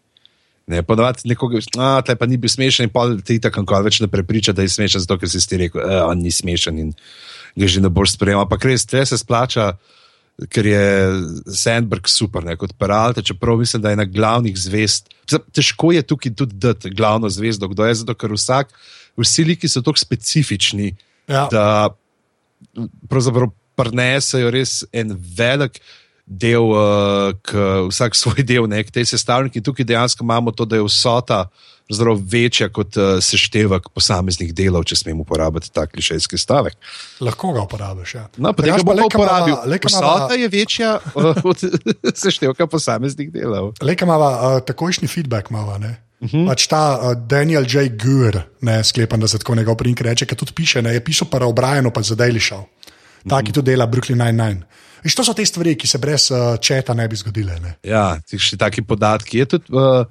Ne, 0.68 0.80
ponovadi 0.80 1.28
nekoga, 1.28 1.60
a 1.76 2.00
tle 2.08 2.16
pa 2.16 2.28
ni 2.30 2.40
bil 2.40 2.48
smešen, 2.48 2.88
in 2.88 2.94
pa 2.94 3.10
ti 3.20 3.36
tako 3.44 3.66
kot 3.68 3.84
več 3.84 4.00
ne 4.00 4.08
prepriča, 4.08 4.56
da 4.56 4.64
je 4.64 4.72
smešen, 4.72 5.04
zato 5.04 5.20
ker 5.20 5.28
si 5.28 5.44
ti 5.44 5.60
rekel, 5.60 5.84
da 5.84 6.06
on 6.08 6.24
ni 6.24 6.32
smešen 6.32 6.80
in 6.80 6.94
ga 7.60 7.68
že 7.68 7.84
ne 7.84 7.92
boš 7.92 8.16
sprejel. 8.16 8.40
Ampak 8.40 8.64
res, 8.72 8.88
tle 8.88 9.04
se 9.06 9.20
splača, 9.20 9.74
ker 10.50 10.66
je 10.66 10.86
Sandberg 11.54 12.08
super, 12.10 12.44
ne, 12.44 12.56
kot 12.58 12.74
Peralta, 12.80 13.22
čeprav 13.22 13.58
mislim, 13.62 13.82
da 13.82 13.92
je 13.92 14.00
ena 14.00 14.06
glavnih 14.06 14.58
zvest. 14.58 15.10
Težko 15.54 15.92
je 15.94 16.02
tukaj 16.02 16.34
tudi 16.36 16.58
dati 16.58 16.90
glavno 16.90 17.30
zvezdo, 17.30 17.68
kdo 17.72 17.86
je, 17.86 18.00
zato 18.02 18.16
ker 18.18 18.34
vsak, 18.34 18.74
vsi 19.18 19.46
liki 19.46 19.70
so 19.70 19.82
tako 19.86 20.02
specifični, 20.02 20.96
Ja. 21.28 21.46
da 21.52 21.90
pravzaprav 23.08 23.54
prenesejo 23.80 24.50
res 24.52 24.84
en 24.92 25.14
velik 25.16 25.80
del, 26.26 26.64
uh, 26.64 26.80
k, 27.38 27.52
vsak 27.88 28.16
svoj 28.16 28.44
del, 28.46 28.66
ne, 28.66 28.80
k 28.80 28.92
tej 28.92 29.06
sestavljanki. 29.08 29.62
Tukaj 29.62 29.86
dejansko 29.86 30.24
imamo 30.24 30.52
to, 30.52 30.66
da 30.66 30.76
je 30.76 30.84
vsota 30.84 31.48
zelo 31.86 32.16
večja 32.16 32.70
kot 32.70 32.96
uh, 32.96 33.20
seštevek 33.20 33.90
posameznih 33.90 34.54
delov, 34.54 34.84
če 34.84 34.96
smemo 34.98 35.22
uporabiti 35.22 35.68
ta 35.70 35.84
klišejski 35.84 36.38
stavek. 36.38 36.74
Lahko 37.20 37.52
ga 37.52 37.62
uporabiš. 37.62 38.14
Ja. 38.14 38.24
No, 38.38 38.54
pa 38.54 38.64
lejka 38.64 38.80
imava- 38.80 39.06
uporabil. 39.06 39.54
imava- 39.56 39.80
Vsota 39.84 40.34
je 40.34 40.48
večja 40.50 40.92
uh, 41.06 41.44
od 41.44 41.60
seštevka 42.16 42.68
posameznih 42.68 43.30
delov. 43.30 43.74
Leka 43.82 44.06
ima 44.06 44.18
uh, 44.18 44.32
takojšnji 44.62 45.08
feedback, 45.08 45.50
mava, 45.50 45.78
ne. 45.78 45.92
Uh 45.92 46.02
Mhm. 46.24 46.38
-huh. 46.38 46.48
Pač 46.48 46.68
ta 46.68 46.82
uh, 46.96 47.14
Daniel 47.20 47.66
J. 47.66 47.90
Gur, 47.92 48.32
ne 48.62 48.80
sklepam, 48.82 49.20
da 49.20 49.28
se 49.28 49.38
tako 49.38 49.56
njegov 49.56 49.76
primek 49.76 50.02
reče, 50.02 50.26
ki 50.26 50.36
tudi 50.36 50.54
piše, 50.54 50.82
ne, 50.82 50.94
je 50.94 51.04
pisal 51.04 51.28
pa 51.28 51.38
O'Brienu, 51.40 51.92
pa 51.92 52.02
za 52.02 52.16
Daily 52.16 52.40
Show. 52.42 52.64
Ta, 53.28 53.36
Mhm. 53.38 53.46
ki 53.46 53.52
tudi 53.52 53.72
dela 53.72 53.86
Brooklyn 53.86 54.18
Nine-Nine. 54.18 54.62
Viš, 55.04 55.16
to 55.16 55.24
so 55.28 55.34
te 55.36 55.46
stvari, 55.46 55.76
ki 55.76 55.88
se 55.88 56.00
brez 56.00 56.30
uh, 56.32 56.56
četa 56.64 56.94
ne 56.96 57.08
bi 57.12 57.18
zgodile. 57.20 57.58
Ne. 57.64 57.76
Ja, 57.84 58.16
še 58.24 58.58
taki 58.60 58.86
podatki. 58.88 59.42
Je 59.42 59.50
tudi, 59.56 59.74
uh, 59.76 60.08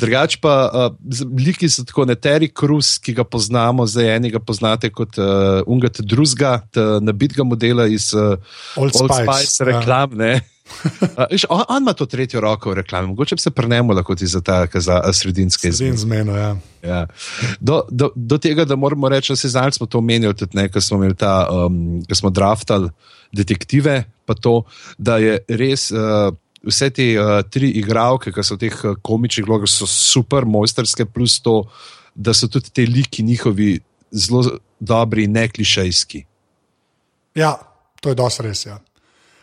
drugač 0.00 0.38
pa, 0.40 0.54
uh, 0.66 1.22
liki 1.36 1.68
so 1.72 1.84
tako 1.86 2.06
neteri 2.08 2.48
krus, 2.48 2.96
ki 3.02 3.16
ga 3.20 3.26
poznamo, 3.28 3.84
zdaj 3.84 4.16
enega 4.16 4.40
poznate 4.40 4.90
kot 4.94 5.20
uh, 5.20 5.60
ungat 5.68 6.00
drugega, 6.00 6.58
nabitega 7.04 7.44
modela 7.44 7.86
iz 7.92 8.12
uh, 8.16 8.36
Old 8.80 8.96
Spice, 8.96 9.60
ja. 9.60 9.72
reklam. 9.72 10.16
Ja. 10.20 10.40
Uh, 10.66 11.24
viš, 11.30 11.44
on, 11.48 11.62
on 11.68 11.84
ima 11.84 11.92
to 11.92 12.08
tretjo 12.10 12.40
roko 12.42 12.72
v 12.72 12.80
reklami, 12.80 13.12
mogoče 13.12 13.36
bi 13.36 13.44
se 13.44 13.52
prnemo 13.54 13.94
lahko 13.94 14.16
ti 14.18 14.26
za 14.26 14.40
ta 14.40 14.64
sredinske 15.12 15.70
in 15.80 15.96
zmeno, 15.96 16.36
ja. 16.36 16.56
Ja. 16.82 17.06
Do, 17.60 17.82
do, 17.90 18.10
do 18.16 18.38
tega, 18.38 18.64
da 18.64 18.76
moramo 18.76 19.08
reči, 19.08 19.32
da 19.32 19.36
se 19.36 19.48
zdaj 19.48 19.76
smo 19.76 19.86
to 19.86 19.98
omenjali, 19.98 20.34
tudi 20.34 20.56
ne, 20.56 20.68
ko 20.68 20.80
smo, 20.80 20.98
imeli 20.98 21.14
ta, 21.14 21.46
um, 21.52 22.02
ko 22.08 22.14
smo 22.14 22.30
draftali 22.30 22.90
detektive, 23.36 24.00
pa 24.26 24.34
to, 24.34 24.62
da 24.98 25.20
je 25.22 25.38
res. 25.48 25.90
Uh, 25.94 26.32
Vse 26.66 26.88
te 26.90 27.04
uh, 27.14 27.44
tri 27.46 27.68
igralke, 27.78 28.32
ki 28.34 28.42
so 28.42 28.56
v 28.56 28.64
teh 28.64 28.78
uh, 28.82 28.96
komičnih 29.06 29.44
vlogah, 29.46 29.70
so 29.70 29.86
super, 29.86 30.42
mojsterske, 30.50 31.04
plus 31.06 31.36
to, 31.44 31.60
da 32.10 32.34
so 32.34 32.48
tudi 32.50 32.72
te 32.74 32.86
liki 32.88 33.22
njihovi 33.22 33.76
zelo 34.10 34.56
dobri, 34.80 35.28
ne 35.30 35.46
klišejski. 35.48 36.24
ja, 37.38 37.52
to 38.00 38.10
je 38.10 38.18
dosti 38.18 38.42
res. 38.48 38.64
Ja. 38.66 38.80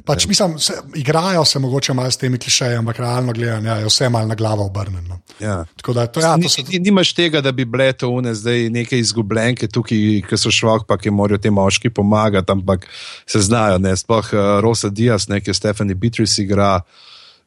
Pač, 0.06 0.26
mislim, 0.28 0.58
se, 0.60 0.74
igrajo 0.96 1.46
se 1.46 1.60
mogoče 1.60 1.94
malo 1.94 2.12
s 2.12 2.18
temi 2.18 2.38
klišeji, 2.38 2.76
ampak 2.76 3.00
realno 3.00 3.34
gledano 3.34 3.70
ja, 3.70 3.76
je 3.76 3.86
vse 3.86 4.10
malo 4.10 4.28
na 4.28 4.36
glavo 4.36 4.66
obrnjeno. 4.66 5.20
Ja. 5.40 5.66
Tako 5.76 5.94
da 5.94 6.08
to, 6.08 6.20
ja, 6.20 6.36
to 6.38 6.50
so 6.50 6.62
ni, 6.68 6.80
nimaš 6.80 7.14
tega, 7.14 7.42
da 7.42 7.52
bi 7.52 7.66
bile 7.66 7.94
to 7.94 8.10
une 8.10 8.34
zdaj 8.36 8.70
neke 8.70 9.00
izgubljenke 9.00 9.68
tukaj, 9.68 10.22
ki 10.28 10.38
so 10.38 10.52
švok, 10.52 10.84
pa 10.88 10.98
ki 11.00 11.12
morajo 11.12 11.40
te 11.40 11.52
moški 11.52 11.90
pomagati, 11.90 12.52
ampak 12.52 12.88
se 13.26 13.40
znajo. 13.40 13.78
Ne? 13.80 13.96
Sploh 13.98 14.34
uh, 14.34 14.42
Rosa 14.64 14.90
Diaz, 14.90 15.30
ne, 15.32 15.40
ki 15.42 15.54
je 15.54 15.60
Stephanie 15.62 15.96
Beatrice 15.96 16.44
igra, 16.44 16.82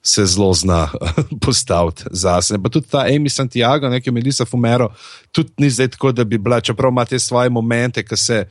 se 0.03 0.25
zelo 0.27 0.53
zna 0.55 0.89
postaviti 1.45 2.09
zase. 2.11 2.57
Pa 2.63 2.73
tudi 2.73 2.89
ta 2.89 3.05
Amy 3.05 3.29
Santiago, 3.29 3.91
ne, 3.93 4.01
ki 4.01 4.09
je 4.09 4.17
Melissa 4.17 4.49
Fumero, 4.49 4.89
tudi 5.33 5.53
ni 5.59 5.71
zdaj 5.71 5.93
tako, 5.99 6.13
da 6.13 6.25
bi 6.25 6.39
bila, 6.39 6.61
čeprav 6.61 6.95
ima 6.95 7.05
te 7.05 7.19
svoje 7.19 7.51
momente, 7.51 8.05
ki 8.07 8.17
se 8.17 8.45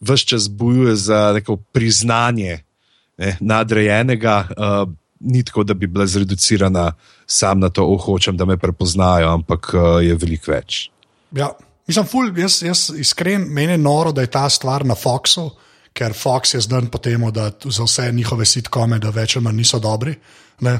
vse 0.00 0.24
čas 0.24 0.48
bojuje 0.48 0.96
za 0.96 1.32
neko 1.34 1.56
priznanje 1.56 2.67
ne, 3.18 3.36
nadrejenega. 3.40 4.48
Uh, 4.56 4.88
Ni 5.20 5.40
tako, 5.42 5.64
da 5.66 5.74
bi 5.74 5.88
bila 5.90 6.04
zreducirana 6.06 6.92
sam 7.26 7.58
na 7.58 7.68
to, 7.74 7.82
oh, 7.82 7.98
hočem, 8.04 8.36
da 8.38 8.44
me 8.46 8.54
prepoznajo, 8.56 9.32
ampak 9.34 9.72
uh, 9.74 9.96
je 9.98 10.14
veliko 10.14 10.52
več. 10.52 10.76
Ja, 11.34 11.48
mislim, 11.90 12.06
ful, 12.06 12.28
jaz, 12.38 12.60
jaz 12.62 12.84
iskren, 12.94 13.48
meni 13.50 13.74
noro, 13.82 14.12
da 14.14 14.22
je 14.22 14.30
ta 14.30 14.44
stvar 14.46 14.86
na 14.86 14.94
Foxu, 14.94 15.48
ker 15.90 16.14
Fox 16.14 16.54
je 16.54 16.60
znan 16.62 16.86
po 16.86 17.00
tem, 17.02 17.24
da 17.34 17.50
za 17.64 17.82
vse 17.88 18.06
njihove 18.14 18.46
sitkome, 18.46 19.00
da 19.02 19.10
več 19.10 19.34
ali 19.36 19.48
manj 19.48 19.58
niso 19.64 19.82
dobri. 19.82 20.14
Ne? 20.62 20.78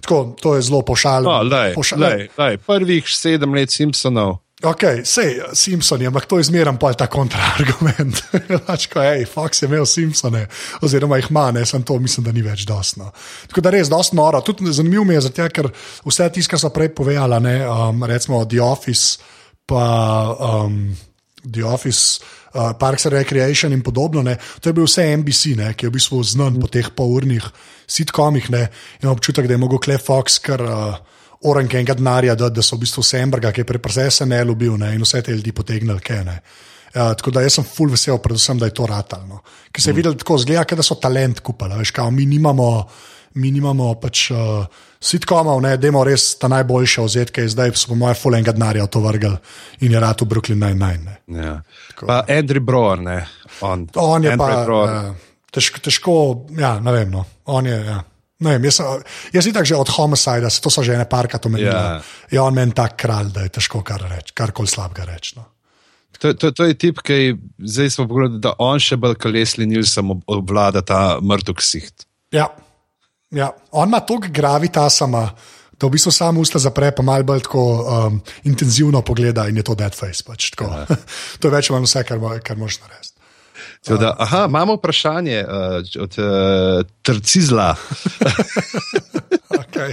Tako, 0.00 0.18
to 0.42 0.56
je 0.56 0.66
zelo 0.66 0.82
pošaljeno. 0.82 1.30
No, 1.30 1.42
lej, 1.46 1.74
Poša- 1.78 2.00
lej, 2.02 2.28
lej, 2.38 2.58
prvih 2.66 3.06
sedem 3.06 3.54
let 3.54 3.70
Simpsonov. 3.70 4.40
Ok, 4.64 5.04
sej 5.04 5.42
Simpson 5.52 6.00
je, 6.00 6.08
ampak 6.08 6.24
to 6.24 6.38
je 6.40 6.48
zmeraj 6.48 6.78
pa 6.80 6.88
ta 6.96 7.06
kontraargument. 7.12 8.22
Pač, 8.66 8.86
ko, 8.88 9.02
hej, 9.04 9.26
Fox 9.28 9.60
je 9.60 9.68
imel 9.68 9.84
Simpsone, 9.84 10.46
oziroma 10.80 11.18
jih 11.20 11.28
ima, 11.28 11.50
ne, 11.52 11.66
sem 11.68 11.82
to, 11.84 11.98
mislim, 12.00 12.24
da 12.24 12.32
ni 12.32 12.40
več 12.40 12.64
dostno. 12.64 13.10
Tako 13.52 13.60
da 13.60 13.74
res, 13.74 13.90
dosti 13.92 14.16
noro. 14.16 14.40
Tudi 14.40 14.72
zanimivo 14.72 15.04
mi 15.04 15.12
je, 15.12 15.26
zato, 15.28 15.44
ker 15.52 15.68
vse 16.08 16.30
tisto, 16.32 16.54
kar 16.54 16.62
so 16.62 16.70
prej 16.72 16.88
povedala, 16.96 17.36
ne, 17.44 17.58
um, 17.68 18.00
recimo 18.08 18.40
The 18.48 18.62
Office, 18.64 19.20
pa 19.68 19.84
um, 20.32 20.88
The 21.44 21.64
Office. 21.64 22.24
Uh, 22.56 22.72
Parks 22.72 23.04
and 23.04 23.12
Recreation 23.12 23.74
in 23.76 23.82
podobno, 23.84 24.22
ne. 24.24 24.38
to 24.64 24.70
je 24.70 24.72
bil 24.72 24.86
vse 24.88 25.04
NBC, 25.18 25.50
ne, 25.58 25.74
ki 25.76 25.84
je 25.84 25.90
v 25.90 25.96
bistvu 25.98 26.22
znan 26.24 26.54
po 26.56 26.70
teh 26.72 26.88
polurnih 26.88 27.44
sitkomih. 27.84 28.48
ne. 28.48 28.62
Imam 29.02 29.12
občutek, 29.12 29.44
da 29.44 29.52
je 29.52 29.60
mogel 29.60 29.76
Klef 29.84 30.06
Fox 30.08 30.38
kar 30.40 30.64
uh, 30.64 30.96
oranke 31.46 31.78
enega 31.78 31.94
denarja, 31.96 32.34
da, 32.38 32.50
da 32.50 32.62
so 32.64 32.76
v 32.76 32.84
bistvu 32.84 33.04
Semberga, 33.06 33.52
ki 33.52 33.62
je 33.62 33.68
preprese 33.68 34.26
ne 34.26 34.42
ljubil 34.44 34.76
ne, 34.80 34.94
in 34.94 35.04
vse 35.04 35.22
te 35.22 35.34
ljudi 35.34 35.52
potegnili. 35.52 36.00
Ja, 36.96 37.10
tako 37.14 37.30
da 37.34 37.42
jaz 37.44 37.58
sem 37.58 37.64
full 37.68 37.92
vesel, 37.92 38.18
predvsem, 38.22 38.58
da 38.58 38.70
je 38.70 38.74
to 38.74 38.86
ratalno. 38.88 39.42
Ker 39.72 39.82
se 39.82 39.90
je 39.90 39.98
videl 39.98 40.16
tako, 40.16 40.38
zgleda, 40.40 40.78
da 40.78 40.84
so 40.86 40.96
talent 41.00 41.42
kupili. 41.44 41.76
Veš, 41.76 41.92
kao, 41.92 42.10
mi 42.10 42.24
nimamo, 42.26 42.70
mi 43.36 43.50
nimamo 43.52 43.90
pač 44.00 44.30
uh, 44.32 44.64
sitkomov, 45.00 45.60
ne, 45.62 45.74
dajmo 45.76 46.04
res 46.08 46.38
ta 46.40 46.48
ki 46.48 47.44
je 47.44 47.52
zdaj, 47.52 47.74
so 47.76 47.92
po 47.92 47.98
mojem, 48.00 48.16
full 48.16 48.34
enega 48.34 48.52
denarja 48.56 48.86
to 48.86 49.00
vrgel 49.04 49.36
in 49.80 49.92
je 49.92 50.00
rad 50.00 50.22
v 50.22 50.26
Brooklyn 50.26 50.58
Nine-Nine. 50.58 51.04
ne. 51.26 51.42
Ja. 51.42 51.60
Pa 52.00 52.24
Andrew 52.28 52.64
Broer, 52.64 52.98
ne. 52.98 53.26
On, 53.60 53.86
On 53.94 54.24
je 54.24 54.36
pa 54.36 54.44
Andrew 54.44 54.64
Broer. 54.64 54.88
ja, 54.88 55.14
težko, 55.52 55.80
težko, 55.84 56.12
ja, 56.58 56.78
ne 56.80 56.92
vem. 56.92 57.10
No. 57.10 57.26
On 57.44 57.66
je, 57.66 57.76
ja. 57.76 58.00
Ne 58.44 58.58
jaz, 58.60 58.80
jaz 59.32 59.46
itak 59.48 59.64
že 59.64 59.76
od 59.76 59.88
homicida, 59.88 60.50
to 60.60 60.70
so 60.70 60.84
že 60.84 60.92
ene 60.92 61.08
parkrat 61.08 61.46
omenili. 61.46 61.72
Ja. 61.72 62.02
Je 62.30 62.40
on 62.40 62.54
meni 62.54 62.74
tak 62.76 62.98
kralj, 63.00 63.32
da 63.32 63.46
je 63.46 63.54
težko 63.56 63.80
kar 63.80 64.04
reči, 64.10 64.34
karkoli 64.36 64.68
slabega 64.68 65.08
reči. 65.08 65.38
No. 65.40 65.46
To, 66.18 66.32
to, 66.32 66.50
to 66.52 66.64
je 66.64 66.76
tip, 66.76 67.00
ki 67.04 67.36
zdaj 67.60 67.90
smo 67.90 68.06
pogledali, 68.08 68.40
da 68.44 68.54
on 68.60 68.80
še 68.80 68.96
bolj 69.00 69.16
kot 69.20 69.32
Leslie 69.32 69.68
Nielsen 69.68 70.12
ob- 70.12 70.24
obvlada 70.28 70.84
ta 70.84 71.18
mrtev 71.20 71.56
ksiht. 71.60 72.06
Ja. 72.32 72.48
Ja. 73.32 73.50
On 73.72 73.88
ima 73.88 74.00
toliko 74.00 74.32
gravitasa, 74.32 75.08
ima, 75.08 75.26
da 75.76 75.88
v 75.88 75.96
bistvu 75.96 76.12
samo 76.12 76.40
usta 76.40 76.60
zapre, 76.62 76.92
pa 76.96 77.04
malo 77.04 77.24
bolj 77.24 77.44
tako 77.44 77.64
um, 77.82 78.20
intenzivno 78.48 79.02
pogleda 79.04 79.48
in 79.48 79.60
je 79.60 79.66
to 79.66 79.76
dead 79.76 79.96
face. 79.96 80.24
Pač, 80.24 80.50
tako. 80.54 80.72
to 81.40 81.48
je 81.48 81.56
več 81.56 81.70
ali 81.70 81.76
manj 81.76 81.88
vse, 81.90 82.04
kar, 82.08 82.22
kar 82.44 82.60
možeš 82.60 82.80
narediti. 82.84 83.15
Da, 83.86 84.16
aha, 84.18 84.46
imamo 84.48 84.74
vprašanje 84.74 85.44
uh, 85.44 86.02
od 86.02 86.18
uh, 86.18 86.86
Trcizla. 87.02 87.74
Okay. 89.56 89.92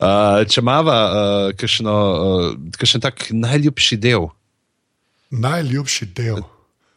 Uh, 0.00 0.42
če 0.48 0.60
imamo 0.62 0.92
uh, 0.92 2.54
kakšen 2.78 3.02
tak 3.04 3.26
najljubši 3.30 3.98
del. 4.00 4.26
Najljubši 5.30 6.08
del. 6.16 6.40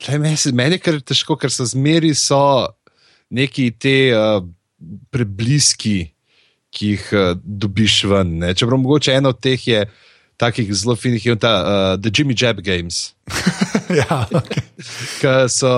Tlej, 0.04 0.20
meni, 0.24 0.54
meni 0.56 0.80
je 0.80 0.84
kar 0.84 1.00
težko, 1.04 1.38
ker 1.39 1.54
so 1.54 1.68
zmeri 1.68 2.13
so 2.18 2.39
neki 3.36 3.70
te 3.80 3.96
uh, 4.15 4.39
prebliski, 5.13 5.98
ki 6.75 6.96
jih 6.96 7.06
uh, 7.13 7.27
dobiš 7.36 8.01
ven. 8.12 8.38
Ne? 8.44 8.54
Čeprav 8.56 8.82
mogoče 8.82 9.15
eno 9.20 9.36
od 9.36 9.42
teh 9.44 9.68
je 9.68 9.86
takih 10.38 10.74
zelo 10.74 10.96
finih, 10.96 11.25
je 11.25 11.36
ta 11.36 11.54
uh, 11.62 12.01
The 12.01 12.12
Jimmy 12.12 12.36
Jab 12.36 12.62
Games. 12.62 13.13
ja, 14.01 14.27
okay. 14.32 14.63
Ki 15.22 15.36
so, 15.50 15.72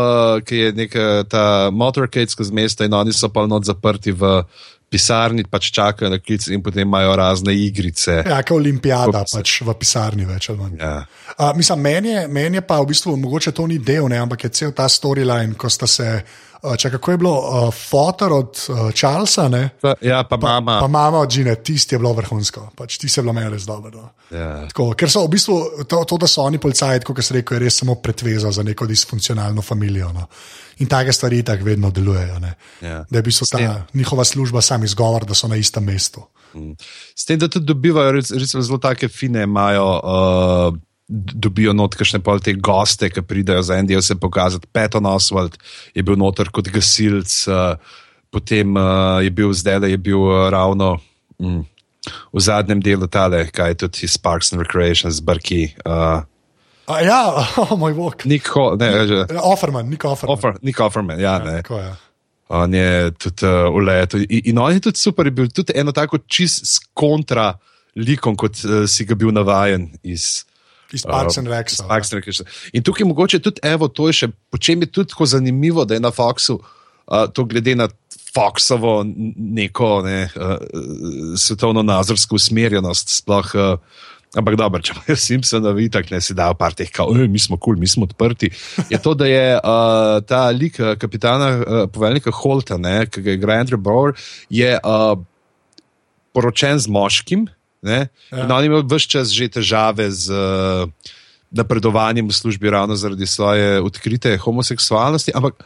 ki 0.45 0.55
je 0.55 0.71
neka 0.71 1.23
ta 1.29 1.69
motorcade 1.71 2.29
skozi 2.33 2.53
mesto 2.53 2.83
in 2.83 2.93
oni 2.93 3.13
so 3.13 3.29
pa 3.29 3.45
not 3.47 3.65
zaprti 3.65 4.11
v 4.11 4.41
pisarni, 4.89 5.43
pač 5.43 5.67
čakajo 5.75 6.09
na 6.09 6.17
klic 6.19 6.47
in 6.47 6.63
potem 6.63 6.87
imajo 6.87 7.15
razne 7.15 7.51
igrice. 7.55 8.23
ja, 8.25 8.39
kot 8.43 8.55
olimpijada, 8.55 9.25
se- 9.27 9.37
pač 9.37 9.61
v 9.61 9.75
pisarni 9.79 10.25
več 10.25 10.49
ali 10.49 10.59
manj. 10.59 10.77
Ja. 10.79 11.05
Uh, 11.37 11.51
mislim, 11.57 11.81
meni 11.81 12.09
je, 12.09 12.27
meni 12.27 12.57
je 12.57 12.63
pa 12.63 12.79
v 12.81 12.87
bistvu, 12.93 13.17
mogoče 13.19 13.51
to 13.51 13.67
ni 13.67 13.79
del, 13.79 14.07
ne, 14.07 14.21
ampak 14.23 14.47
je 14.47 14.49
cel 14.49 14.71
ta 14.71 14.87
storyline, 14.89 15.55
ko 15.59 15.69
sta 15.69 15.87
se. 15.87 16.23
Uh, 16.63 16.75
če 16.77 16.89
kako 16.95 17.11
je 17.11 17.17
bilo, 17.21 17.33
uh, 17.37 17.73
fotor 17.73 18.33
od 18.33 18.61
uh, 18.69 18.79
Charlesa, 18.95 19.47
ne? 19.49 19.69
Pa, 19.81 19.93
ja, 20.01 20.23
pa 20.23 20.37
mama. 20.37 20.79
Pa 20.81 20.87
mama 20.87 21.19
od 21.19 21.29
Džine, 21.31 21.55
tisti 21.55 21.95
je 21.95 21.99
bilo 21.99 22.13
vrhunsko, 22.17 22.69
pač 22.75 22.97
ti 22.97 23.09
se 23.09 23.21
bilo 23.21 23.33
meni 23.33 23.51
res 23.53 23.67
dobro. 23.67 23.91
No. 24.01 24.09
Ja. 24.33 24.67
Tako, 24.71 24.91
ker 24.97 25.11
so 25.11 25.25
v 25.27 25.33
bistvu 25.35 25.57
to, 25.87 26.01
to 26.09 26.17
da 26.17 26.27
so 26.27 26.41
oni 26.47 26.57
policajti, 26.61 27.05
kot 27.05 27.21
se 27.21 27.37
reče, 27.37 27.55
je 27.55 27.63
res 27.67 27.77
samo 27.83 27.95
pretveza 28.01 28.51
za 28.51 28.65
neko 28.65 28.87
disfunkcionalno 28.89 29.61
familijo. 29.61 30.09
No. 30.15 30.25
In 30.81 30.89
take 30.89 31.13
stvari 31.13 31.43
tako 31.43 31.69
vedno 31.69 31.91
delujejo. 31.91 32.41
Ja. 32.81 33.03
Da 33.09 33.17
je 33.17 33.21
v 33.21 33.27
bistvu 33.29 33.47
ta 33.51 33.85
njihova 33.93 34.25
služba 34.25 34.61
sam 34.61 34.83
izgovor, 34.83 35.25
da 35.25 35.33
so 35.33 35.47
na 35.47 35.55
istem 35.55 35.83
mestu. 35.83 36.25
S 37.15 37.25
tem, 37.25 37.39
da 37.39 37.47
tudi 37.47 37.65
dobivajo 37.65 38.11
rec- 38.11 38.33
recimo, 38.39 38.63
zelo 38.63 38.77
take 38.77 39.07
fine, 39.07 39.43
imajo. 39.43 39.85
Uh, 39.85 40.77
Dobijo 41.07 41.71
notkešne 41.71 42.19
pol 42.19 42.41
te 42.43 42.51
goste, 42.53 43.07
ki 43.07 43.23
pridejo 43.23 43.63
za 43.63 43.77
en 43.79 43.87
del 43.87 44.01
se 44.03 44.17
pokazati. 44.19 44.67
Peton 44.71 45.07
Oswald 45.07 45.55
je 45.95 46.03
bil 46.03 46.19
noter 46.19 46.51
kot 46.51 46.67
gasilc, 46.67 47.31
uh, 47.47 47.79
potem 48.29 48.75
uh, 48.75 49.23
je 49.23 49.31
bil 49.31 49.53
zdaj, 49.55 49.79
da 49.85 49.87
je 49.87 49.97
bil 49.97 50.19
uh, 50.19 50.49
ravno 50.51 50.97
mm, 51.39 51.61
v 52.33 52.43
zadnjem 52.43 52.83
delu 52.83 53.07
tale, 53.07 53.45
kaj 53.47 53.71
je 53.71 53.79
tudi 53.85 54.03
iz 54.03 54.17
Parks 54.19 54.51
and 54.51 54.61
Recreation, 54.65 55.11
z 55.11 55.23
Brki. 55.23 55.61
Uh, 55.85 56.27
A, 56.87 57.01
ja, 57.03 57.21
oh, 57.61 57.75
moj 57.79 57.93
bog. 57.93 58.23
Nik, 58.25 58.47
Ho, 58.55 58.75
ne, 58.79 59.07
že, 59.07 59.23
Offerman, 59.43 59.89
nik 59.91 60.05
Offerman. 60.07 60.33
Offer, 60.33 60.59
Nik 60.63 60.79
Offerman, 60.79 61.19
ja, 61.19 61.37
ne. 61.43 61.59
Tako 61.61 61.79
je. 61.83 61.95
On 62.47 62.73
je 62.73 63.11
tudi 63.11 63.43
uh, 63.43 63.67
v 63.75 63.83
letu. 63.83 64.17
In, 64.23 64.41
in 64.53 64.59
on 64.63 64.71
je 64.71 64.79
tudi 64.87 64.99
super, 64.99 65.27
je 65.27 65.35
bil 65.35 65.49
tudi 65.51 65.75
eno 65.75 65.91
tako 65.91 66.21
čist 66.23 66.63
s 66.63 66.79
kontra 66.95 67.57
likom, 67.95 68.37
kot 68.39 68.63
uh, 68.63 68.85
si 68.87 69.03
ga 69.03 69.19
bil 69.19 69.35
navajen 69.35 69.89
iz. 70.03 70.47
Iz 70.93 71.03
Parks 71.03 71.37
and 71.37 71.47
uh, 71.47 71.53
Recs. 71.53 71.73
iz 71.73 71.81
Parks 71.87 72.11
and 72.11 72.19
Recreation. 72.21 72.47
In 72.73 72.83
tukaj 72.83 73.05
mogoče 73.07 73.39
tudi, 73.43 73.59
evo, 73.63 73.87
to 73.87 74.07
je 74.07 74.13
še, 74.13 74.27
po 74.51 74.57
čem 74.57 74.81
je 74.85 74.91
tudi 74.91 75.11
tako 75.11 75.25
zanimivo, 75.25 75.85
da 75.85 75.97
je 75.97 76.03
na 76.03 76.11
Foxu, 76.11 76.59
uh, 76.61 77.25
to 77.33 77.43
glede 77.45 77.75
na 77.75 77.89
Foxovo 78.35 79.01
neko 79.35 80.01
ne, 80.05 80.29
uh, 80.35 80.57
svetovno 81.37 81.83
nazorsko 81.83 82.35
usmerjenost, 82.39 83.17
sploh. 83.21 83.55
Uh, 83.55 84.05
Ampak 84.37 84.57
dobro, 84.59 84.81
če 84.83 84.91
imajo 84.91 85.15
Simpsona, 85.15 85.71
vi 85.71 85.85
tako 85.89 86.11
ne 86.13 86.19
si 86.21 86.35
dajo 86.35 86.53
par 86.59 86.73
teh, 86.75 86.89
kao, 86.91 87.13
"Ej, 87.15 87.29
mi 87.31 87.39
smo 87.39 87.55
kul, 87.57 87.73
cool, 87.73 87.79
mi 87.79 87.87
smo 87.87 88.03
odprti. 88.03 88.49
Je 88.91 88.99
to, 89.01 89.13
da 89.15 89.25
je 89.25 89.55
uh, 89.55 90.19
ta 90.27 90.49
lik 90.51 90.79
uh, 90.83 90.97
kapitana, 90.99 91.47
uh, 91.57 91.89
poveljnika 91.89 92.31
Holta, 92.35 92.77
ne, 92.77 93.07
ki 93.07 93.23
ga 93.23 93.31
igra 93.31 93.55
Andrew 93.63 93.79
Brower, 93.79 94.13
je 94.49 94.75
uh, 94.83 95.15
poročen 96.35 96.77
z 96.79 96.91
moškim. 96.91 97.47
Ne, 97.81 98.07
ja. 98.31 98.43
In 98.43 98.51
on 98.51 98.63
je 98.63 98.69
imel 98.71 98.83
vse 98.89 99.09
čas 99.09 99.29
že 99.29 99.49
težave 99.53 100.09
z 100.11 100.33
uh, 100.33 100.89
napredovanjem 101.51 102.27
v 102.27 102.33
službi, 102.33 102.69
ravno 102.69 102.95
zaradi 102.95 103.25
svoje 103.25 103.81
odkrite 103.81 104.37
homoseksualnosti. 104.37 105.31
Ampak 105.35 105.61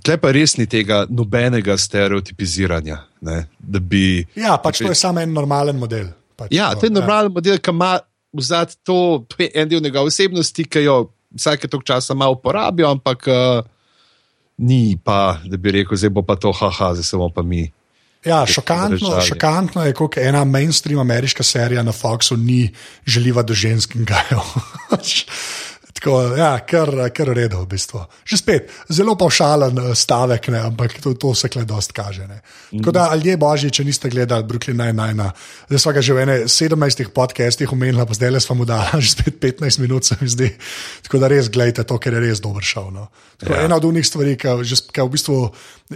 tle 0.00 0.16
pa 0.16 0.32
res 0.32 0.56
ni 0.56 0.66
tega 0.66 1.04
nobenega 1.10 1.76
stereotipiziranja. 1.76 3.02
Ne, 3.20 3.46
da 3.58 3.80
bi. 3.80 4.24
Ja, 4.38 4.56
pač 4.56 4.80
to 4.80 4.88
je 4.88 4.98
samo 4.98 5.20
en 5.20 5.34
normalen 5.34 5.76
model. 5.76 6.14
Pač 6.38 6.54
Ja, 6.54 6.72
to 6.74 6.88
je 6.88 6.94
normalen 6.94 7.32
model, 7.34 7.58
ki 7.60 7.74
ima 7.74 7.98
vzad 8.32 8.72
to, 8.82 9.26
to 9.28 9.44
en 9.44 9.68
del 9.68 9.82
njegove 9.84 10.08
osebnosti, 10.08 10.64
ki 10.64 10.86
jo 10.86 10.96
vsake 11.36 11.68
tok 11.68 11.84
časa 11.84 12.16
malo 12.16 12.38
uporabijo, 12.38 12.88
ampak 12.88 13.28
uh, 13.28 13.60
ni 14.58 14.96
pa, 14.96 15.40
da 15.44 15.56
bi 15.56 15.72
rekel, 15.80 15.96
zdaj 15.96 16.12
bo 16.12 16.24
pa 16.24 16.36
to, 16.36 16.52
haha, 16.52 16.94
zdaj 16.96 17.08
samo 17.12 17.28
pa 17.28 17.44
mi. 17.44 17.68
Ja, 18.24 18.46
šokantno, 18.46 19.20
šokantno 19.20 19.84
je, 19.84 19.92
kako 19.92 20.20
ena 20.20 20.44
mainstream 20.44 21.00
ameriška 21.00 21.42
serija 21.42 21.82
na 21.82 21.92
Foxu 21.92 22.36
ni 22.36 22.74
želiva 23.06 23.42
do 23.42 23.54
žensk 23.54 23.94
in 23.94 24.04
gajev. 24.04 24.40
Tako, 25.92 26.34
ja, 26.34 26.56
kar, 26.60 26.88
kar 27.10 27.28
v 27.28 27.34
redu, 27.36 27.60
v 27.62 27.68
bistvu. 27.68 28.00
Že 28.24 28.36
spet, 28.36 28.62
zelo 28.88 29.12
pavšalen 29.14 29.76
eh, 29.78 29.90
stavek, 29.92 30.48
ne, 30.48 30.60
ampak 30.62 30.96
to, 30.98 31.12
to 31.14 31.34
se 31.34 31.48
kle 31.48 31.64
dost 31.64 31.92
kaže. 31.92 32.24
Ne. 32.26 32.40
Tako 32.72 32.90
da, 32.90 33.10
ljudje 33.12 33.36
božji, 33.36 33.70
če 33.70 33.84
niste 33.84 34.08
gledali 34.08 34.42
Brooklyn 34.42 34.74
Nine-Nine, 34.74 35.28
zdaj 35.68 35.78
smo 35.78 35.92
ga 35.92 36.00
že 36.00 36.12
v 36.12 36.18
ene 36.18 36.36
17 36.46 37.12
podcastih 37.12 37.68
omenili, 37.68 38.00
pa 38.02 38.14
zdaj 38.14 38.30
le 38.30 38.40
smo 38.40 38.54
mu 38.54 38.64
dali 38.64 38.98
že 39.04 39.10
spet 39.12 39.36
15 39.38 39.78
minut, 39.78 40.04
se 40.04 40.16
mi 40.18 40.28
zdi. 40.28 40.48
Tako 41.02 41.18
da 41.18 41.28
res 41.28 41.46
gledajte 41.48 41.84
to, 41.84 41.98
ker 41.98 42.14
je 42.14 42.20
res 42.20 42.40
dober 42.40 42.64
šov. 42.64 42.88
No. 42.90 43.08
Tako, 43.36 43.52
Ja. 43.52 43.64
Ena 43.64 43.76
od 43.76 43.84
unih 43.84 44.06
stvari, 44.06 44.36
ki 44.36 44.62
že- 44.62 44.88
ki 44.88 45.00
v 45.00 45.10
bistvu 45.10 45.36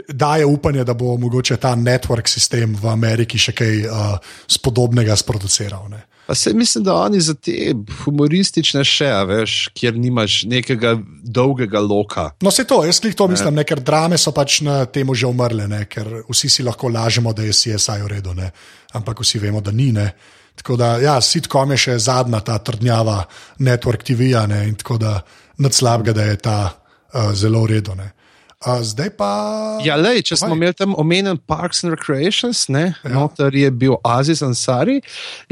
daje 0.08 0.44
upanje, 0.44 0.84
da 0.84 0.94
bo 0.94 1.16
mogoče 1.16 1.56
ta 1.56 1.72
network 1.72 2.28
sistem 2.28 2.74
v 2.74 2.84
Ameriki 2.86 3.38
še 3.38 3.52
kaj 3.52 3.74
uh, 3.86 4.18
spodobnega 4.46 5.16
sproduciral. 5.16 5.88
Ne. 5.88 6.04
Pa 6.26 6.34
se 6.34 6.52
mislim, 6.54 6.84
da 6.84 6.94
oni 6.94 7.20
za 7.20 7.34
te 7.34 7.74
humoristične 8.04 8.82
še, 8.84 9.06
a 9.14 9.22
veš, 9.28 9.68
kjer 9.78 9.94
nimaš 9.98 10.40
nekega 10.50 10.96
dolgega 11.22 11.80
loka. 11.80 12.30
No, 12.42 12.50
se 12.50 12.64
to, 12.66 12.80
jaz 12.84 12.98
klih 13.00 13.14
to 13.14 13.28
mislim, 13.30 13.54
ne, 13.54 13.64
ker 13.64 13.80
drame 13.80 14.18
so 14.18 14.32
pač 14.34 14.60
na 14.66 14.80
tem 14.90 15.14
že 15.14 15.28
umrle, 15.30 15.68
ne, 15.70 15.84
ker 15.86 16.24
vsi 16.26 16.50
si 16.50 16.66
lahko 16.66 16.90
lažemo, 16.90 17.32
da 17.32 17.46
je 17.46 17.54
CSI 17.54 18.02
v 18.02 18.10
redu, 18.16 18.34
ne, 18.34 18.50
ampak 18.98 19.22
vsi 19.22 19.38
vemo, 19.38 19.62
da 19.62 19.70
ni. 19.70 19.92
Ne. 19.94 20.10
Tako 20.56 20.76
da, 20.80 20.96
ja, 20.98 21.20
sitcom 21.20 21.76
je 21.76 21.78
še 21.84 21.98
zadnja 22.08 22.40
ta 22.40 22.58
trdnjava 22.58 23.20
network 23.62 24.02
TV-ja 24.02 24.46
ne, 24.50 24.64
in 24.66 24.74
tako 24.74 24.98
da 24.98 25.20
nad 25.62 25.74
slabega, 25.74 26.12
da 26.16 26.26
je 26.26 26.36
ta 26.42 26.58
uh, 26.66 27.32
zelo 27.38 27.62
v 27.62 27.76
redu. 27.76 27.94
Ne. 27.94 28.15
Uh, 28.66 28.82
zdaj 28.82 29.12
pa. 29.14 29.28
Ja, 29.86 29.94
lej, 29.94 30.24
če 30.26 30.40
smo 30.40 30.48
Vaj. 30.50 30.56
imeli 30.58 30.74
tam 30.74 30.94
omenjen 30.98 31.38
Parks 31.38 31.84
and 31.86 31.94
Recreations, 31.94 32.64
ne, 32.66 32.88
ja. 33.04 33.12
noter 33.14 33.54
je 33.54 33.70
bil 33.70 33.94
Aziz 34.02 34.42
Ansari 34.42 34.96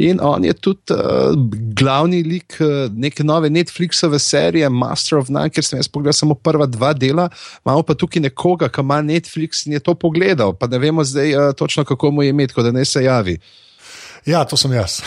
in 0.03 0.19
on 0.19 0.43
je 0.43 0.55
tudi 0.59 0.97
uh, 0.97 1.31
glavni 1.79 2.25
lik 2.27 2.59
uh, 2.59 2.91
neke 2.91 3.23
nove 3.23 3.53
Netflixove 3.55 4.19
serije 4.19 4.67
Master 4.69 5.21
of 5.21 5.31
None, 5.31 5.53
ker 5.55 5.63
sem 5.63 5.79
jaz 5.79 5.87
pogledal 5.87 6.19
samo 6.19 6.35
prva 6.35 6.67
dva 6.67 6.91
dela, 6.93 7.29
imamo 7.63 7.87
pa 7.87 7.95
tukaj 7.95 8.25
nekoga, 8.27 8.67
ki 8.67 8.83
ima 8.83 8.99
Netflix 9.07 9.63
in 9.69 9.79
je 9.79 9.85
to 9.87 9.95
pogledal, 9.95 10.57
pa 10.59 10.67
ne 10.67 10.83
vemo 10.83 11.05
zdaj 11.07 11.37
uh, 11.37 11.53
točno, 11.55 11.87
kako 11.87 12.11
mu 12.11 12.27
je 12.27 12.35
imeti, 12.35 12.51
tako 12.51 12.67
da 12.67 12.75
ne 12.75 12.85
se 12.85 13.05
javi. 13.07 13.39
Ja, 14.27 14.41
to 14.45 14.57
sem 14.57 14.73
jaz. 14.73 15.03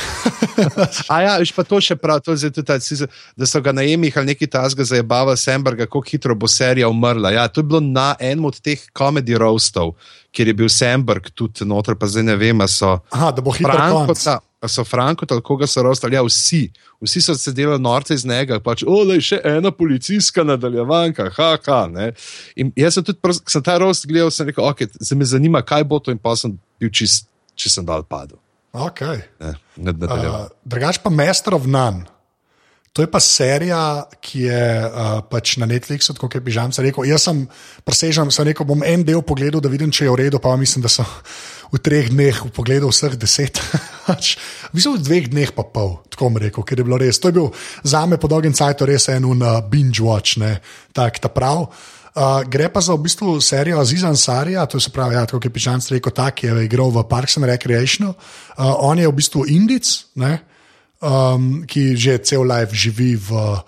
A 1.13 1.21
ja, 1.21 1.32
viš 1.41 1.49
pa 1.53 1.63
to 1.65 1.80
še 1.82 1.95
prav, 1.97 2.19
to 2.21 2.36
je 2.36 2.43
zdaj 2.43 2.51
tudi 2.53 2.67
ta, 2.67 2.75
si- 2.80 3.08
da 3.34 3.45
so 3.45 3.62
ga 3.62 3.71
najemih 3.73 4.17
ali 4.17 4.34
neki 4.34 4.47
tasga 4.47 4.86
zajebava 4.86 5.34
Semberga, 5.36 5.86
kako 5.86 6.01
hitro 6.06 6.36
bo 6.36 6.47
serija 6.47 6.89
umrla. 6.89 7.32
Ja, 7.34 7.47
to 7.47 7.62
je 7.62 7.65
bilo 7.65 7.82
na 7.82 8.12
enem 8.19 8.45
od 8.45 8.60
teh 8.62 8.77
komedij 8.93 9.38
roastov, 9.38 9.95
kjer 10.32 10.47
je 10.47 10.53
bil 10.53 10.69
Semberg 10.69 11.32
tudi 11.34 11.65
noter, 11.65 11.97
pa 11.97 12.06
zdaj 12.06 12.23
ne 12.23 12.36
vem, 12.36 12.62
a 12.62 12.67
so. 12.69 12.99
Aha, 13.10 13.32
da 13.32 13.41
bo 13.41 13.51
hitro 13.51 13.73
Franko, 13.73 14.06
konc. 14.06 14.21
ta, 14.23 14.38
a 14.62 14.69
so 14.69 14.86
Franko, 14.86 15.25
ali 15.30 15.41
koga 15.41 15.65
so 15.65 15.82
rostali, 15.82 16.13
ja, 16.13 16.21
vsi. 16.21 16.67
Vsi 17.01 17.21
so 17.21 17.34
se 17.38 17.53
delali 17.53 17.82
norce 17.82 18.13
iz 18.13 18.25
njega, 18.25 18.58
pač, 18.62 18.86
olej, 18.86 19.21
še 19.32 19.41
ena 19.45 19.69
policijska 19.73 20.45
nadaljevanka, 20.45 21.30
haha. 21.38 21.84
Ne. 21.89 22.12
In 22.56 22.69
jaz 22.77 22.97
sem 22.97 23.06
tudi, 23.06 23.21
ko 23.21 23.34
sem 23.34 23.65
ta 23.65 23.77
rost 23.82 24.06
gledal, 24.06 24.30
sem 24.30 24.49
rekel, 24.49 24.65
ok, 24.65 24.86
se 25.01 25.15
me 25.15 25.25
zanima, 25.25 25.62
kaj 25.62 25.86
bo 25.86 25.97
to, 25.97 26.13
in 26.13 26.21
pa 26.21 26.34
sem 26.38 26.53
bil 26.82 26.93
čist, 26.93 27.25
če 27.58 27.73
sem 27.77 27.86
dal 27.86 28.06
padel. 28.06 28.38
Okay. 28.73 29.23
Ne, 29.39 29.56
ne, 29.77 29.93
nadaljeval. 29.93 30.47
Uh, 30.49 30.62
drugač 30.67 30.99
pa 31.03 31.10
Master 31.13 31.56
of 31.58 31.65
None. 31.69 32.06
To 32.97 33.03
je 33.06 33.10
pa 33.13 33.19
serija, 33.21 34.08
ki 34.25 34.47
je 34.47 34.62
uh, 34.88 35.19
pač 35.30 35.60
na 35.62 35.67
Netflixu, 35.69 36.15
kot 36.17 36.34
je 36.34 36.41
Pižamca 36.41 36.82
rekel. 36.82 37.06
Jaz 37.06 37.27
sem 37.27 37.43
presežen, 37.86 38.32
sem 38.34 38.47
rekel, 38.49 38.65
bom 38.65 38.82
en 38.82 39.03
del 39.06 39.21
pogledal, 39.21 39.62
da 39.62 39.69
vidim, 39.69 39.93
če 39.93 40.08
je 40.08 40.13
v 40.15 40.17
redu, 40.23 40.41
pa 40.41 40.56
mislim, 40.58 40.82
da 40.82 40.89
sem 40.89 41.06
v 41.73 41.82
treh 41.84 42.10
dneh 42.10 42.39
pogledal 42.58 42.89
vseh 42.89 43.13
deset. 43.21 43.62
Pač, 44.08 44.38
Mislim, 44.73 44.97
v 44.97 45.03
dveh 45.03 45.30
dneh 45.30 45.51
pa 45.53 45.62
pol, 45.67 45.99
tako 46.10 46.32
bom 46.32 46.41
rekel, 46.41 46.65
ker 46.65 46.82
je 46.82 46.88
bilo 46.88 46.97
res. 46.97 47.21
To 47.21 47.30
je 47.30 47.38
bil 47.38 47.51
za 47.86 48.01
me 48.10 48.17
po 48.17 48.32
dolgem 48.32 48.56
cajtu 48.58 48.89
res 48.89 49.08
en 49.13 49.30
un 49.30 49.45
uh, 49.45 49.62
binge 49.62 50.01
watch, 50.01 50.41
ne, 50.41 50.58
tak 50.95 51.21
ta 51.21 51.30
prav. 51.30 51.67
Uh, 51.67 51.96
gre 52.49 52.69
pa 52.73 52.82
za 52.82 52.95
v 52.97 53.06
bistvu 53.06 53.38
serijo 53.41 53.80
Aziza 53.80 54.10
Ansarija, 54.10 54.65
to 54.65 54.80
se 54.80 54.89
pravi, 54.89 55.15
ja, 55.15 55.25
tako 55.25 55.43
je 55.43 55.53
Pižamc 55.53 55.91
rekel, 55.91 56.12
tak 56.12 56.43
je 56.43 56.53
igral 56.65 56.89
v 56.89 57.03
Parks 57.10 57.38
and 57.38 57.45
Recreation. 57.45 58.10
Uh, 58.10 58.15
on 58.80 58.99
je 58.99 59.08
v 59.08 59.13
bistvu 59.13 59.45
Indic, 59.45 59.86
ne, 60.15 60.39
um, 61.01 61.63
ki 61.67 61.93
že 61.97 62.17
cel 62.25 62.41
life 62.41 62.73
živi 62.73 63.15
v 63.15 63.32
uh, 63.32 63.62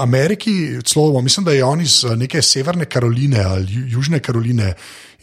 Ameriki. 0.00 0.80
Celo, 0.84 1.20
mislim, 1.20 1.44
da 1.44 1.52
je 1.52 1.64
on 1.64 1.80
iz 1.80 2.04
uh, 2.04 2.16
neke 2.16 2.42
severne 2.42 2.84
Karoline 2.84 3.44
ali 3.44 3.68
ju, 3.68 3.86
južne 3.98 4.20
Karoline, 4.20 4.74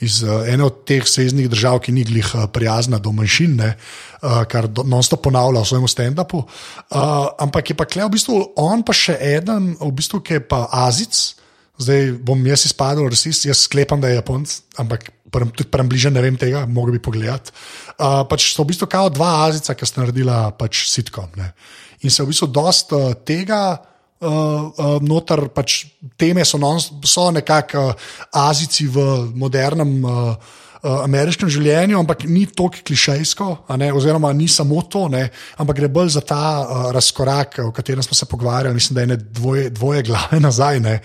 iz 0.02 0.22
uh, 0.24 0.46
ene 0.46 0.64
od 0.66 0.86
teh 0.86 1.06
seznih 1.06 1.50
držav, 1.50 1.82
ki 1.82 1.92
ni 1.92 2.06
glih 2.06 2.30
uh, 2.36 2.46
prijazna 2.54 2.98
do 2.98 3.12
manjšin, 3.12 3.58
ne, 3.58 3.74
uh, 4.22 4.44
kar 4.50 4.70
non-stop 4.86 5.22
ponavlja 5.26 5.62
v 5.62 5.70
svojem 5.70 5.90
stand-upu. 5.90 6.46
Uh, 6.46 7.30
ampak 7.42 7.74
je 7.74 7.78
pa 7.78 7.86
kle 7.86 8.06
v 8.06 8.18
bistvu 8.18 8.42
on 8.58 8.86
pa 8.86 8.94
še 8.94 9.18
eden, 9.18 9.76
v 9.82 9.94
bistvu, 9.94 10.22
ki 10.22 10.40
je 10.40 10.46
pa 10.46 10.68
Azic. 10.86 11.41
Zdaj 11.82 12.12
bom 12.26 12.42
jaz 12.46 12.68
izpadel, 12.70 13.08
rasist, 13.10 13.48
jaz 13.50 13.66
sklepam, 13.66 14.02
da 14.02 14.12
je 14.12 14.20
Japonc, 14.20 14.54
ampak 14.82 15.10
prem, 15.32 15.50
tudi 15.56 15.70
prem 15.72 15.90
bliže 15.90 16.12
ne 16.14 16.22
vem 16.22 16.38
tega, 16.38 16.66
mogoče 16.70 16.98
bi 16.98 17.04
pogledati. 17.04 17.54
Uh, 17.98 18.22
pač 18.30 18.52
so 18.52 18.64
v 18.64 18.72
bistvu 18.74 18.90
kao 18.92 19.10
dva 19.14 19.48
Azica, 19.48 19.76
ki 19.78 19.88
sta 19.88 20.04
naredila 20.04 20.44
pač 20.58 20.86
sitkom. 20.92 21.32
Ne. 21.40 21.54
In 22.06 22.14
se 22.14 22.24
v 22.24 22.34
bistvu 22.34 22.52
dosta 22.52 23.08
uh, 23.12 23.16
tega. 23.26 23.64
Uh, 24.22 24.28
uh, 24.78 25.00
notar 25.02 25.48
pač 25.50 25.80
teme 26.14 26.44
so, 26.46 26.60
non, 26.62 26.78
so 26.78 27.24
nekako 27.34 27.88
uh, 27.90 28.10
Azici 28.38 28.86
v 28.86 29.02
modernem 29.34 29.96
uh, 30.06 30.36
uh, 30.84 31.02
ameriškem 31.04 31.50
življenju, 31.50 32.00
ampak 32.00 32.24
ni 32.30 32.46
tako 32.50 32.82
klišejsko, 32.88 33.48
ne, 33.78 33.92
oziroma 33.94 34.34
ni 34.34 34.48
samo 34.52 34.82
to, 34.82 35.08
ne, 35.12 35.28
ampak 35.62 35.82
gre 35.82 35.90
bolj 35.92 36.16
za 36.18 36.24
ta 36.26 36.44
uh, 36.62 36.88
razkorak, 36.96 37.60
o 37.66 37.72
katerem 37.76 38.04
smo 38.04 38.18
se 38.18 38.26
pogovarjali. 38.26 38.76
Mislim, 38.76 38.96
da 38.96 39.02
je 39.02 39.12
ne 39.14 39.18
dvoje, 39.18 39.70
dvoje 39.70 40.04
glave 40.04 40.40
nazaj, 40.48 40.80
ne, 40.80 41.00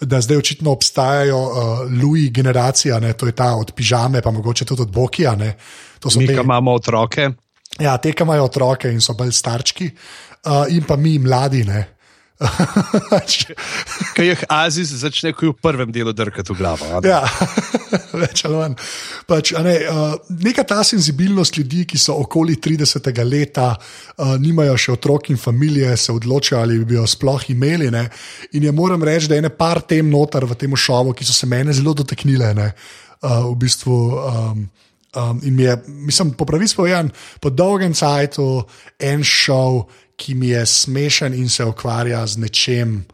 da 0.00 0.20
zdaj 0.20 0.42
očitno 0.42 0.72
obstajajo 0.72 1.40
uh, 1.40 1.56
Louis 2.02 2.30
generacija, 2.32 3.00
ne, 3.00 3.12
to 3.12 3.26
je 3.26 3.32
ta 3.32 3.54
od 3.56 3.72
pižame, 3.72 4.22
pa 4.22 4.30
mogoče 4.30 4.64
tudi 4.64 4.82
od 4.82 4.92
Bokija. 4.92 5.34
Ne, 5.36 5.56
Mi, 6.16 6.26
te- 6.26 6.34
imamo 6.42 6.74
otroke, 6.74 7.30
Ja, 7.80 7.96
te, 7.98 8.12
ki 8.14 8.22
imajo 8.22 8.44
otroke 8.44 8.90
in 8.92 9.00
so 9.02 9.16
bolj 9.18 9.32
starčki, 9.34 9.88
uh, 10.46 10.66
in 10.70 10.84
pa 10.86 10.96
mi, 10.96 11.16
mladi, 11.18 11.64
ne, 11.66 11.93
Kaj 14.14 14.26
jih 14.26 14.40
Aziz 14.50 14.90
začne, 14.90 15.30
ko 15.32 15.46
je 15.46 15.52
v 15.52 15.58
prvem 15.62 15.92
delu 15.94 16.10
drkati 16.12 16.50
v 16.50 16.56
glavo. 16.58 16.88
ne? 16.90 16.98
Ja, 17.06 17.22
več 18.22 18.42
ali 18.48 18.58
manj. 18.58 18.74
Pač, 19.30 19.52
ne, 19.62 19.74
uh, 19.86 20.16
neka 20.42 20.64
ta 20.66 20.82
senzibilnost 20.84 21.60
ljudi, 21.60 21.84
ki 21.86 22.00
so 22.00 22.18
okoli 22.24 22.58
30. 22.58 23.06
leta, 23.22 23.70
uh, 23.78 24.34
nimajo 24.42 24.74
še 24.74 24.96
otrok 24.98 25.30
in 25.30 25.38
družine, 25.38 25.94
se 25.96 26.12
odločajo, 26.12 26.62
ali 26.62 26.80
bi 26.84 26.98
jo 26.98 27.06
sploh 27.06 27.50
imeli. 27.54 27.90
Ne? 27.94 28.08
In 28.58 28.66
je 28.66 28.72
moram 28.74 29.02
reči, 29.02 29.30
da 29.30 29.38
je 29.38 29.44
ene 29.46 29.54
par 29.54 29.84
tem 29.86 30.10
notar 30.10 30.44
v 30.44 30.58
tem 30.58 30.74
šovu, 30.74 31.14
ki 31.14 31.24
so 31.24 31.32
se 31.32 31.46
mene 31.46 31.72
zelo 31.72 31.94
dotaknile. 31.94 32.54
Ne? 32.54 32.72
Uh, 33.22 33.46
v 33.52 33.60
bistvu. 33.62 34.00
Um, 34.10 34.70
Um, 35.14 35.38
in 35.46 35.54
mi 35.54 35.62
je, 35.62 35.76
mislim, 35.86 36.32
po 36.34 36.42
pravici 36.44 36.74
povedan, 36.74 37.06
po 37.38 37.50
dolgem 37.50 37.94
času 37.94 38.64
en 38.98 39.22
šov, 39.22 39.84
ki 40.16 40.34
mi 40.34 40.48
je 40.48 40.66
smešen 40.66 41.34
in 41.34 41.48
se 41.48 41.64
ukvarja 41.64 42.26
z 42.26 42.42
nečem, 42.42 43.04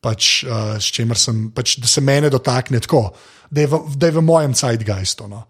pač, 0.00 0.44
uh, 0.44 0.76
s 0.78 0.92
čimer 0.92 1.18
sem, 1.18 1.48
pač, 1.54 1.78
da 1.80 1.88
se 1.90 2.00
mene 2.04 2.30
dotakne 2.30 2.80
tako, 2.80 3.08
da 3.50 3.64
je 3.64 3.70
v, 3.72 3.80
da 3.96 4.10
je 4.10 4.16
v 4.18 4.22
mojem 4.24 4.54
zeitgeistu. 4.54 5.28
No. 5.28 5.44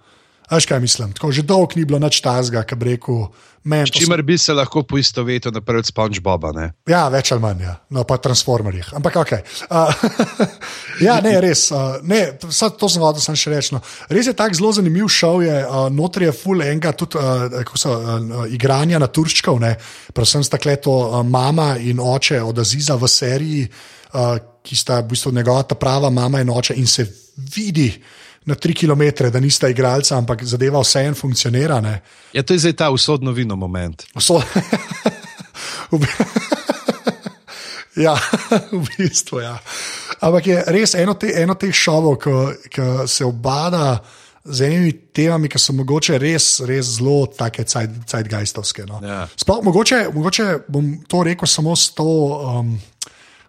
Veš 0.50 0.66
kaj 0.66 0.80
mislim? 0.80 1.12
Tako, 1.12 1.32
že 1.32 1.42
dolgo 1.42 1.72
ni 1.76 1.84
bilo 1.84 1.98
nič 1.98 2.20
tazga, 2.20 2.62
ki 2.68 2.76
bi 2.76 2.94
rekel. 2.94 3.26
S 3.64 3.90
čimer 3.96 4.20
bi 4.22 4.36
se 4.38 4.52
lahko 4.52 4.82
poistovetil 4.84 5.52
naprej 5.52 5.78
od 5.78 5.86
SpongeBoba. 5.88 6.50
Ne? 6.52 6.66
Ja, 6.88 7.06
več 7.08 7.30
ali 7.32 7.40
manj, 7.40 7.62
ja. 7.64 7.72
no 7.96 8.02
pa 8.04 8.18
transformerjih. 8.20 8.90
Ampak 8.98 9.16
ok. 9.22 9.32
Uh, 9.70 10.02
ja, 11.06 11.14
ne, 11.24 11.32
res. 11.40 11.70
Uh, 11.72 11.96
ne, 12.04 12.34
to, 12.36 12.50
sad 12.52 12.76
to 12.76 12.90
sem 12.92 13.00
hodil, 13.00 13.24
sem 13.24 13.38
še 13.40 13.54
reči. 13.54 13.72
No. 13.72 13.80
Res 14.12 14.28
je 14.28 14.34
tako 14.36 14.58
zelo 14.58 14.72
zanimiv 14.76 15.08
šov, 15.08 15.40
je 15.46 15.54
uh, 15.64 15.86
notri 15.88 16.28
je 16.28 16.34
full 16.36 16.60
enega, 16.60 16.92
tudi 16.92 17.16
uh, 17.16 17.72
so, 17.80 17.94
uh, 17.96 18.42
igranja 18.52 19.00
na 19.00 19.08
turščkov, 19.08 19.62
ne. 19.64 19.72
Predvsem 20.12 20.44
sta 20.44 20.60
kleto 20.60 20.98
uh, 21.06 21.22
mama 21.24 21.78
in 21.80 22.04
oče 22.04 22.42
od 22.44 22.60
Aziza 22.60 22.98
v 23.00 23.08
seriji, 23.08 23.64
uh, 24.12 24.36
ki 24.60 24.76
sta 24.76 25.00
v 25.00 25.14
bistvu 25.14 25.32
njegova 25.40 25.64
ta 25.64 25.80
prava 25.80 26.12
mama 26.12 26.44
in 26.44 26.52
oče 26.52 26.76
in 26.76 26.84
se 26.84 27.08
vidi. 27.56 27.88
Na 28.44 28.54
tri 28.54 28.74
km, 28.74 29.02
da 29.32 29.40
nista 29.40 29.68
igralca, 29.72 30.18
ampak 30.18 30.44
zadeva 30.44 30.80
vseeno 30.84 31.14
funkcionira. 31.16 31.80
Ne. 31.80 32.02
Ja, 32.32 32.42
to 32.42 32.52
je 32.52 32.58
zdaj 32.58 32.72
ta 32.76 32.90
usodno 32.90 33.32
vino 33.32 33.56
moment. 33.56 34.04
Bi- 35.90 36.06
ja, 37.96 38.14
v 38.72 38.86
bistvu. 38.98 39.40
Ja. 39.40 39.58
Ampak 40.20 40.46
je 40.46 40.58
res 40.66 40.94
eno, 40.98 41.14
te, 41.14 41.30
eno 41.40 41.54
teh 41.54 41.74
šovov, 41.74 42.18
ki 42.70 43.06
se 43.06 43.24
obada 43.24 43.98
z 44.44 44.66
enimi 44.68 44.92
temami, 45.14 45.48
ki 45.48 45.58
so 45.60 45.72
mogoče 45.76 46.18
res, 46.20 46.60
res 46.68 46.98
zelo 46.98 47.24
take 47.32 47.64
zeitgeistovske. 47.64 48.84
No. 48.88 49.00
Ja. 49.04 49.24
Sploh, 49.40 49.62
mogoče, 49.64 50.08
mogoče 50.14 50.48
bom 50.68 50.90
to 51.08 51.22
rekel 51.24 51.48
samo 51.48 51.76
s 51.76 51.94
to, 51.96 52.08
um, 52.50 52.74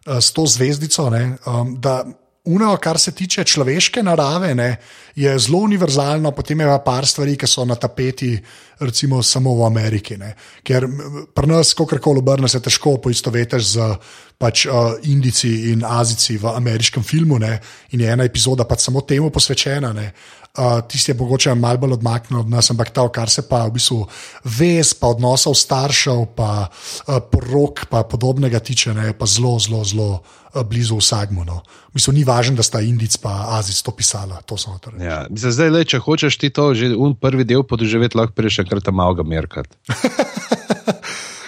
s 0.06 0.32
to 0.32 0.46
zvezdico. 0.48 1.10
Ne, 1.12 1.36
um, 1.46 1.76
da 1.82 2.04
Uno, 2.46 2.78
kar 2.78 3.00
se 3.00 3.12
tiče 3.12 3.44
človeške 3.44 4.04
narave, 4.04 4.56
ne, 4.56 4.76
je 5.16 5.32
zelo 5.40 5.64
univerzalno, 5.66 6.32
potem 6.32 6.60
je 6.60 6.68
pa 6.68 6.78
par 6.86 7.08
stvari, 7.08 7.34
ki 7.38 7.48
so 7.48 7.66
na 7.66 7.76
tapeti, 7.76 8.38
recimo 8.80 9.24
samo 9.24 9.54
v 9.56 9.66
Ameriki. 9.66 10.18
Ne. 10.18 10.36
Ker 10.64 10.86
pri 11.34 11.48
nas, 11.48 11.74
kako 11.74 11.98
koli 12.00 12.22
obrne, 12.22 12.50
se 12.52 12.62
težko 12.62 12.98
poistovetiš 13.02 13.64
z 13.66 13.90
pač, 14.38 14.66
uh, 14.66 14.94
Indici 15.10 15.72
in 15.72 15.86
Azici 15.88 16.38
v 16.38 16.54
ameriškem 16.54 17.04
filmu. 17.04 17.40
Ne, 17.40 17.60
in 17.92 18.02
je 18.02 18.12
ena 18.12 18.24
epizoda 18.24 18.66
pač 18.66 18.86
samo 18.86 19.02
temu 19.02 19.30
posvečena. 19.30 19.94
Ne. 19.94 20.12
Uh, 20.56 20.80
tisti 20.88 21.12
je 21.12 21.18
mogoče 21.20 21.56
malo 21.56 21.78
bolj 21.78 21.98
odmaknjen 21.98 22.40
od 22.40 22.50
nas, 22.50 22.72
ampak 22.72 22.94
ta, 22.96 23.04
kar 23.12 23.30
se 23.30 23.44
pa 23.50 23.66
v 23.68 23.76
bistvu 23.76 24.06
vez, 24.44 24.94
pa 24.96 25.12
odnosov 25.12 25.58
staršev, 25.60 26.26
pa 26.36 26.68
uh, 26.68 27.20
porok, 27.32 27.86
pa 27.92 28.06
podobnega 28.08 28.60
tiče, 28.60 28.94
ne, 28.96 29.12
pa 29.18 29.28
zelo, 29.28 29.58
zelo, 29.60 29.84
zelo 29.84 30.10
uh, 30.20 30.64
blizu 30.64 30.96
vsakmu. 31.02 31.44
No. 31.44 31.60
Mislim, 31.94 32.16
ni 32.16 32.24
važno, 32.24 32.56
da 32.56 32.64
sta 32.64 32.80
Indic 32.82 33.18
pa 33.20 33.58
Azic 33.60 33.82
to 33.84 33.92
pisala. 33.92 34.40
To. 34.48 34.56
Ja. 35.00 35.26
Mislim, 35.30 35.52
zdaj, 35.52 35.74
le, 35.76 35.84
če 35.84 36.00
hočeš 36.00 36.40
ti 36.40 36.50
to 36.50 36.74
že 36.74 36.96
un 36.96 37.18
prvi 37.20 37.44
del 37.44 37.68
podoživeti, 37.68 38.18
lahko 38.18 38.36
prideš 38.36 38.62
še 38.62 38.70
kar 38.70 38.80
tam 38.84 39.02
malo 39.02 39.20
ga 39.20 39.28
merkat. 39.28 39.68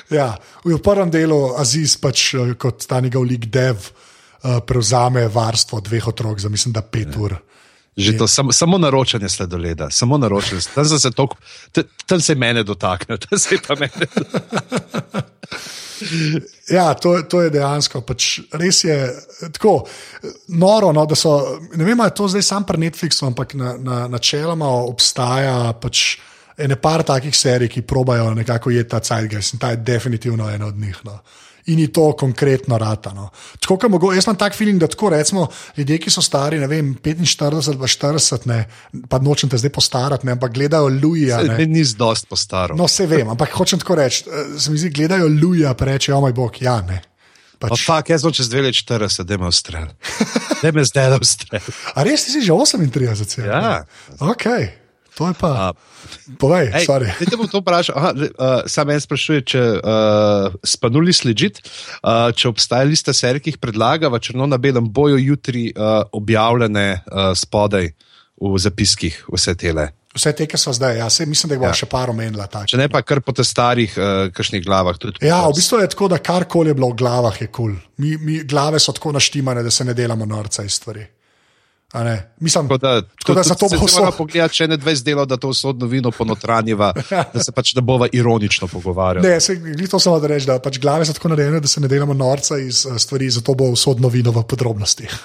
Ja, 0.07 0.39
v 0.63 0.79
prvem 0.79 1.11
delu 1.11 1.51
Aziz, 1.59 1.97
pač, 1.99 2.31
eh, 2.35 2.55
kot 2.55 2.87
ta 2.87 3.03
njegov 3.03 3.27
lik 3.27 3.51
Dev, 3.51 3.91
uh, 3.91 4.63
prevzame 4.63 5.27
varstvo 5.27 5.81
dveh 5.83 6.07
otrok 6.07 6.39
za 6.39 6.49
mislim, 6.49 6.71
da 6.73 6.81
pet 6.81 7.11
ja. 7.11 7.19
ur. 7.19 7.35
Že 7.97 8.17
to, 8.17 8.27
samo, 8.27 8.51
samo 8.51 8.77
naročanje 8.77 9.29
sladoleda, 9.29 9.89
samo 9.89 10.17
naročanje. 10.17 10.61
Tam 10.75 10.85
se, 10.85 11.11
tok, 11.11 11.33
tam 12.09 12.21
se 12.21 12.35
mene 12.35 12.63
dotakne, 12.63 13.17
tam 13.17 13.39
se 13.39 13.57
pa 13.67 13.75
mene. 13.75 14.07
Ja, 16.69 16.93
to, 16.93 17.21
to 17.21 17.41
je 17.41 17.49
dejansko. 17.49 18.01
Pač 18.05 18.39
res 18.53 18.83
je 18.83 18.97
tako 19.53 19.87
noro, 20.47 20.91
no, 20.93 21.05
da 21.09 21.17
so. 21.17 21.57
Ne 21.73 21.85
vem, 21.87 21.99
ali 21.99 22.11
je 22.11 22.17
to 22.19 22.27
zdaj 22.29 22.45
sam 22.45 22.67
pri 22.67 22.81
Netflixu, 22.85 23.25
ampak 23.25 23.55
na, 23.57 23.73
na, 23.81 23.99
načeloma 24.11 24.69
obstaja 24.85 25.73
pač 25.81 26.19
ene 26.57 26.77
par 26.81 27.03
takih 27.05 27.35
serij, 27.37 27.69
ki 27.73 27.85
probajo 27.87 28.29
nekako 28.37 28.73
jeti 28.73 28.89
ta 28.93 29.01
Zeitgeist 29.03 29.53
in 29.53 29.59
ta 29.61 29.73
je 29.73 29.81
definitivno 29.85 30.49
ena 30.49 30.67
od 30.67 30.77
njih. 30.77 31.01
No. 31.05 31.19
In 31.67 31.79
je 31.79 31.89
to 31.89 32.13
konkretno 32.13 32.77
ratano. 32.77 33.25
Tako, 33.59 33.89
mogo, 33.89 34.13
jaz 34.13 34.23
imam 34.23 34.37
tak 34.37 34.55
feeling, 34.55 34.79
da 34.79 34.87
tako 34.87 35.09
recimo 35.09 35.47
ljudje, 35.75 35.97
ki 35.97 36.09
so 36.09 36.21
stari, 36.21 36.59
ne 36.59 36.67
vem, 36.67 36.93
45 36.95 37.67
ali 37.67 37.77
pa 37.77 37.87
40, 37.87 38.45
ne, 38.45 38.59
pa 39.05 39.19
nočem 39.19 39.49
te 39.49 39.57
zdaj 39.57 39.69
postarati, 39.69 40.25
ne, 40.25 40.31
ampak 40.31 40.53
gledajo 40.53 40.87
Luija. 40.87 41.41
ne. 41.43 41.65
Ni 41.65 41.83
zdost 41.83 42.27
postaro. 42.27 42.75
No, 42.75 42.87
se 42.87 43.05
vem, 43.05 43.27
ampak 43.27 43.51
hočem 43.51 43.79
tako 43.79 43.95
reči. 43.95 44.23
eh, 44.25 44.55
Se 44.57 44.71
mi 44.71 44.77
zdi, 44.77 44.89
gledajo 44.89 45.27
Luja, 45.27 45.73
pa 45.73 45.85
reče, 45.85 46.13
o 46.13 46.21
moj 46.21 46.33
bog, 46.33 46.61
ja, 46.61 46.79
ne. 46.81 47.01
Pa 47.59 47.67
Pač, 47.67 47.83
fak, 47.85 48.09
jaz 48.09 48.21
sem 48.21 48.31
čez 48.31 48.47
dve 48.49 48.61
leti 48.61 48.83
40, 48.85 49.23
da 49.23 49.37
me 49.37 49.47
ustrel. 49.47 49.87
Da 50.63 50.71
me 50.71 50.81
zdaj 50.81 51.09
da 51.09 51.17
ustrel. 51.21 51.61
a 51.93 52.01
res 52.01 52.23
ti 52.25 52.31
si 52.31 52.41
že 52.41 52.49
38? 52.49 53.25
cel? 53.25 53.45
Ja. 53.45 53.83
Ok, 54.19 54.45
to 55.17 55.25
je 55.27 55.33
pa. 55.33 55.49
A, 55.49 55.67
Povej, 56.37 56.69
Ej, 56.77 56.85
sorry. 56.85 57.09
Zdaj 57.17 57.27
te 57.33 57.37
bom 57.39 57.49
to 57.49 57.59
vprašal. 57.59 57.97
Aha, 57.97 58.11
uh, 58.13 58.61
sam 58.69 58.89
en 58.93 59.01
sprašuje, 59.01 59.41
če 59.49 59.61
uh, 59.81 60.53
spanuli 60.61 61.11
sledžit, 61.15 61.59
uh, 62.05 62.29
če 62.31 62.51
obstaja 62.53 62.85
lista 62.85 63.15
serij, 63.17 63.41
ki 63.41 63.55
jih 63.55 63.59
predlagava, 63.59 64.21
črno 64.21 64.45
na 64.45 64.61
belem 64.61 64.85
bojo 64.93 65.17
jutri 65.17 65.71
uh, 65.73 66.05
objavljene 66.13 66.87
uh, 67.01 67.31
spodaj 67.33 67.89
v 68.37 68.59
zapiskih, 68.61 69.23
vse 69.33 69.57
tele. 69.57 69.89
Vse 70.17 70.31
te, 70.33 70.45
ki 70.49 70.57
so 70.57 70.71
zdaj, 70.73 70.95
ja, 70.97 71.09
saj 71.13 71.27
mislim, 71.29 71.49
da 71.51 71.57
jih 71.57 71.61
bo 71.61 71.67
Ja. 71.69 71.73
še 71.77 71.89
par 71.89 72.09
omenila. 72.09 72.47
tak. 72.49 72.69
Če 72.71 72.77
ne 72.77 72.87
pa 72.89 73.01
kar 73.05 73.19
po 73.21 73.33
te 73.33 73.43
starih, 73.45 73.91
uh, 73.97 74.29
kakšnih 74.33 74.63
glavah. 74.65 74.97
Tudi 74.97 75.25
Ja, 75.25 75.43
v 75.49 75.57
bistvu 75.57 75.81
je 75.83 75.89
tako, 75.93 76.07
da 76.13 76.17
karkoli 76.17 76.71
je 76.71 76.77
bilo 76.77 76.89
v 76.93 76.97
glavah, 77.01 77.35
je 77.41 77.47
kul. 77.49 77.73
Cool. 77.73 77.75
Mi, 77.97 78.15
mi 78.17 78.39
glave 78.45 78.79
so 78.79 78.93
tako 78.93 79.11
naštimane, 79.17 79.61
da 79.65 79.69
se 79.73 79.85
ne 79.85 79.93
delamo 79.97 80.25
norca 80.25 80.63
iz 80.63 80.73
stvari. 80.77 81.05
Mislim, 82.39 82.67
Tako 82.67 82.77
da, 82.77 83.01
tako 83.01 83.33
da 83.33 83.43
zato 83.43 83.59
bo 83.59 83.85
vse. 83.85 83.95
Moramo 83.95 84.09
vso. 84.11 84.17
pogledati, 84.17 84.53
če 84.53 84.67
ne 84.67 84.77
20 84.77 85.03
delov, 85.03 85.25
da 85.25 85.37
to 85.37 85.53
sodno 85.53 85.87
vino 85.87 86.11
ponotranjiva, 86.11 86.93
da 87.33 87.43
se 87.43 87.51
pač 87.51 87.75
ne 87.75 87.81
bova 87.81 88.07
ironično 88.11 88.67
pogovarjali. 88.67 89.27
Ne, 89.27 89.39
se, 89.39 89.55
to 89.91 89.99
samo 89.99 90.19
da 90.19 90.27
reči, 90.27 90.45
da 90.45 90.59
pač 90.59 90.81
glave 90.83 91.05
so 91.07 91.15
tako 91.15 91.31
narejene, 91.31 91.61
da 91.63 91.67
se 91.67 91.79
ne 91.81 91.87
delamo 91.87 92.13
norca 92.13 92.57
iz 92.59 92.83
uh, 92.85 92.97
stvari, 92.99 93.29
zato 93.31 93.55
bo 93.55 93.69
sodno 93.75 94.11
vino 94.11 94.31
v 94.35 94.43
podrobnostih. 94.43 95.15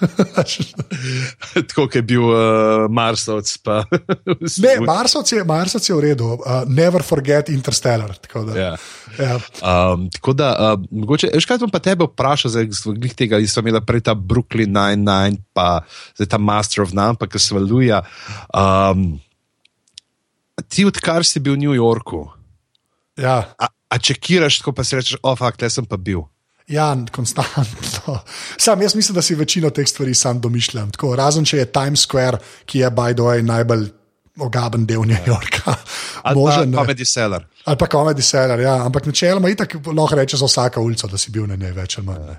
Tako 1.74 1.88
je 1.94 2.02
bil 2.02 2.22
uh, 2.22 2.86
Marsovc. 2.90 3.56
Pa, 3.66 3.82
ne, 4.64 4.76
Marsovci 4.86 5.36
je, 5.36 5.44
Marsovci 5.44 5.92
je 5.92 5.96
v 5.96 6.00
redu, 6.00 6.30
uh, 6.38 6.62
never 6.66 7.02
forget 7.02 7.48
Interstellar. 7.48 8.14
tako 8.16 8.44
Da, 8.44 8.58
Ja. 8.60 8.76
ja. 9.18 9.34
Um, 9.34 10.06
tako 10.14 10.32
da, 10.32 10.54
uh, 10.78 10.86
mogoče, 10.90 11.30
veš, 11.34 11.46
kaj 11.46 11.58
bom 11.58 11.74
pa 11.74 11.82
tebe 11.82 12.06
vprašal, 12.06 12.54
zdaj, 12.54 12.70
glih 12.94 13.18
tega, 13.18 13.42
jaz 13.42 13.58
sem 13.58 13.66
imel 13.66 13.82
prej 13.86 14.06
ta 14.06 14.14
Brooklyn 14.14 14.70
Nine-Nine, 14.70 15.42
pa 15.52 15.82
zdaj 16.14 16.30
ta 16.30 16.38
Master 16.52 16.84
of 16.84 16.92
None, 16.92 17.16
pa 17.16 17.26
ki 17.26 17.40
se 17.40 17.56
valuje. 17.56 17.96
Um, 18.52 19.06
ti, 20.68 20.84
odkar 20.84 21.24
si 21.24 21.40
bil 21.40 21.56
v 21.56 21.64
New 21.64 21.76
Yorku, 21.76 22.26
Ja. 23.20 23.52
a, 23.60 23.66
a 23.68 23.96
čekiraš, 24.00 24.60
tako 24.62 24.72
pa 24.72 24.84
si 24.84 24.96
rečeš, 24.96 25.18
oh, 25.20 25.36
fakt, 25.36 25.60
jaz 25.60 25.76
sem 25.76 25.84
pa 25.88 25.96
bil. 26.00 26.22
Ja, 26.70 26.92
konstantno. 27.12 28.20
Sam 28.56 28.80
jaz 28.80 28.94
mislim, 28.96 29.14
da 29.18 29.22
si 29.22 29.34
večino 29.36 29.68
teh 29.74 29.84
stvari 29.88 30.14
sam 30.14 30.40
domišljam. 30.40 30.92
Tako, 30.94 31.10
razen 31.18 31.44
če 31.44 31.58
je 31.58 31.66
Times 31.74 32.06
Square, 32.06 32.38
ki 32.64 32.78
je, 32.84 32.90
by 32.90 33.12
the 33.12 33.26
way, 33.26 33.42
najbolj 33.44 33.90
ogaben 34.40 34.86
del 34.88 35.04
New 35.04 35.26
Yorka. 35.26 35.74
Ali 36.22 36.38
Možen, 36.38 36.72
pa 36.72 36.80
ne. 36.80 36.86
Comedy 36.86 37.04
Cellar. 37.04 37.44
Ali 37.68 37.76
pa 37.76 37.86
Comedy 37.92 38.24
Cellar, 38.24 38.60
ja. 38.62 38.78
ampak 38.86 39.10
načeloma 39.10 39.50
itak 39.52 39.74
lahko 39.90 40.16
rečeš 40.16 40.40
za 40.40 40.48
vsako 40.48 40.86
ulico, 40.86 41.10
da 41.10 41.20
si 41.20 41.34
bil 41.34 41.44
na 41.50 41.58
njej 41.60 41.74
več 41.76 41.98
ali 41.98 42.06
manj. 42.08 42.24
Ne. 42.30 42.38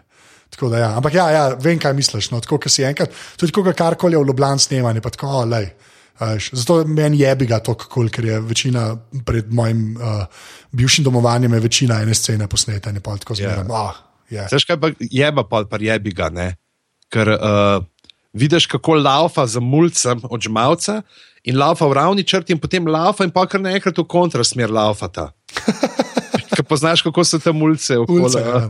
Tako 0.54 0.70
da, 0.70 0.78
ja. 0.78 0.89
Ampak 0.98 1.16
ja, 1.18 1.26
ja, 1.34 1.44
vem, 1.58 1.80
kaj 1.82 1.96
misliš. 1.98 2.30
No. 2.32 2.39
Tako, 2.44 2.60
si 2.70 2.86
enkrat, 2.86 3.13
tudi 3.42 3.52
ko 3.52 3.66
karkoli 3.66 4.13
je 4.13 4.22
v 4.22 4.30
Ljubljani 4.30 4.62
snemanje, 4.62 5.02
pa 5.02 5.10
tako, 5.10 5.32
oh, 5.39 5.48
lej. 5.50 5.72
veš. 6.20 6.52
Zato 6.54 6.84
meni 6.86 7.20
je 7.20 7.36
bi 7.36 7.48
ga 7.50 7.60
to, 7.60 7.74
kul, 7.74 8.10
ker 8.13 8.26
je 8.26 8.39
večina 8.39 8.92
pred 9.26 9.50
mojim 9.54 9.98
uh, 9.98 10.26
bivšim 10.72 11.04
domovanjem, 11.04 11.54
je 11.54 11.60
večina 11.60 12.02
ene 12.02 12.13
scene 12.13 12.48
posnete 12.48 12.89
in 12.89 13.02
pa 13.02 13.18
tako 13.18 13.36
zmeraj. 13.36 13.66
Yeah. 13.66 13.72
Oh, 13.72 13.98
yeah. 14.30 14.52
Veš 14.52 14.66
kaj 14.70 14.80
pa 14.80 14.94
je 15.00 15.34
pa 15.36 15.44
pol, 15.50 15.66
pa 15.66 15.82
je 15.82 16.00
bi 16.00 16.13
ga, 16.13 16.30
ne? 16.30 16.54
Ker 17.10 17.34
uh, 17.34 17.84
vidiš, 18.34 18.66
kako 18.70 18.96
laufa 19.02 19.48
za 19.48 19.60
mulcem 19.60 20.22
od 20.30 20.42
žmalca 20.42 21.02
in 21.44 21.58
laufa 21.58 21.88
v 21.88 21.94
ravni 21.94 22.24
črti 22.24 22.54
in 22.54 22.62
potem 22.62 22.88
laufa 22.88 23.26
in 23.26 23.32
pa 23.34 23.46
kar 23.50 23.62
naenkrat 23.62 23.98
v 23.98 24.06
kontrasmer 24.06 24.72
laufata. 24.72 25.32
Kaj 26.54 26.66
poznaš, 26.70 27.02
kako 27.02 27.24
so 27.26 27.39
tam 27.42 27.62
ulice? 27.62 27.98
Ulce, 27.98 28.39
ja. 28.39 28.70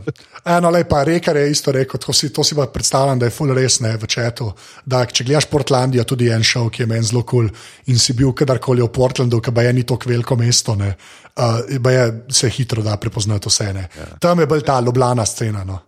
Eno 0.56 0.70
lepa, 0.70 1.02
rekar 1.04 1.36
je 1.36 1.50
isto 1.50 1.72
rekel, 1.72 2.00
to 2.00 2.12
si, 2.12 2.32
to 2.32 2.44
si 2.44 2.56
pa 2.56 2.66
predstavljam, 2.66 3.18
da 3.18 3.28
je 3.28 3.34
full 3.34 3.52
res 3.54 3.80
ne 3.84 3.94
v 4.00 4.08
četu. 4.08 4.50
Da, 4.84 5.04
če 5.06 5.24
gledaš 5.24 5.48
Portlandijo, 5.52 6.04
tudi 6.08 6.30
en 6.32 6.44
šov, 6.44 6.70
ki 6.72 6.84
je 6.84 6.88
meni 6.88 7.04
zelo 7.04 7.22
kul 7.22 7.48
cool, 7.48 7.66
in 7.92 8.00
si 8.00 8.16
bil 8.16 8.32
kadarkoli 8.32 8.82
v 8.82 8.90
Portlandu, 8.92 9.40
ki 9.44 9.52
pa 9.54 9.66
je 9.66 9.72
ni 9.76 9.84
tako 9.84 10.10
veliko 10.12 10.36
mesto, 10.40 10.76
ne, 10.80 10.94
uh, 11.36 11.60
je, 11.68 12.06
se 12.32 12.50
hitro 12.50 12.82
da 12.82 12.96
prepoznati 12.96 13.48
vse. 13.48 13.70
Ja. 13.74 14.08
Tam 14.20 14.40
je 14.40 14.46
bolj 14.46 14.64
ta 14.64 14.80
ljubljena 14.80 15.26
scena. 15.26 15.64
No. 15.64 15.80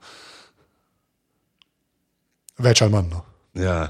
Več 2.58 2.82
ali 2.82 2.92
manj. 2.92 3.10
No. 3.12 3.24
Ja. 3.56 3.86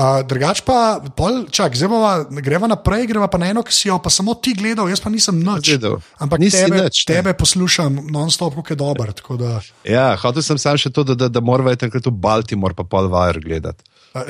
Uh, 0.00 0.24
drugač 0.24 0.64
pa, 0.64 0.96
pol, 1.12 1.44
čak, 1.52 1.76
zdaj 1.76 1.88
bomo, 1.92 2.08
gremo 2.40 2.64
naprej, 2.64 3.04
gremo 3.04 3.28
pa 3.28 3.36
na 3.36 3.52
eno, 3.52 3.60
ki 3.60 3.68
si 3.68 3.90
jo 3.90 3.98
pa 4.00 4.08
samo 4.08 4.32
ti 4.40 4.56
gledal, 4.56 4.88
jaz 4.88 5.02
pa 5.04 5.12
nisem 5.12 5.36
noč. 5.44 5.76
Ampak 6.16 6.40
Nisi 6.40 6.56
tebe, 6.56 6.88
nič, 6.88 7.04
ne. 7.04 7.08
tebe 7.12 7.34
poslušam 7.36 8.08
non-stop, 8.08 8.56
kako 8.56 8.72
je 8.72 8.78
dober. 8.80 9.12
tako 9.12 9.36
Da, 9.36 9.60
Ja, 9.84 10.16
hotel 10.16 10.40
sem 10.40 10.56
samo 10.56 10.80
še 10.80 10.88
to, 10.88 11.04
da, 11.04 11.12
da, 11.12 11.28
da 11.28 11.44
moramo 11.44 11.76
takrat 11.76 12.08
v 12.08 12.14
Baltimore 12.16 12.72
pa 12.72 12.88
pol 12.88 13.12
vajer 13.12 13.44
gledati. 13.44 13.84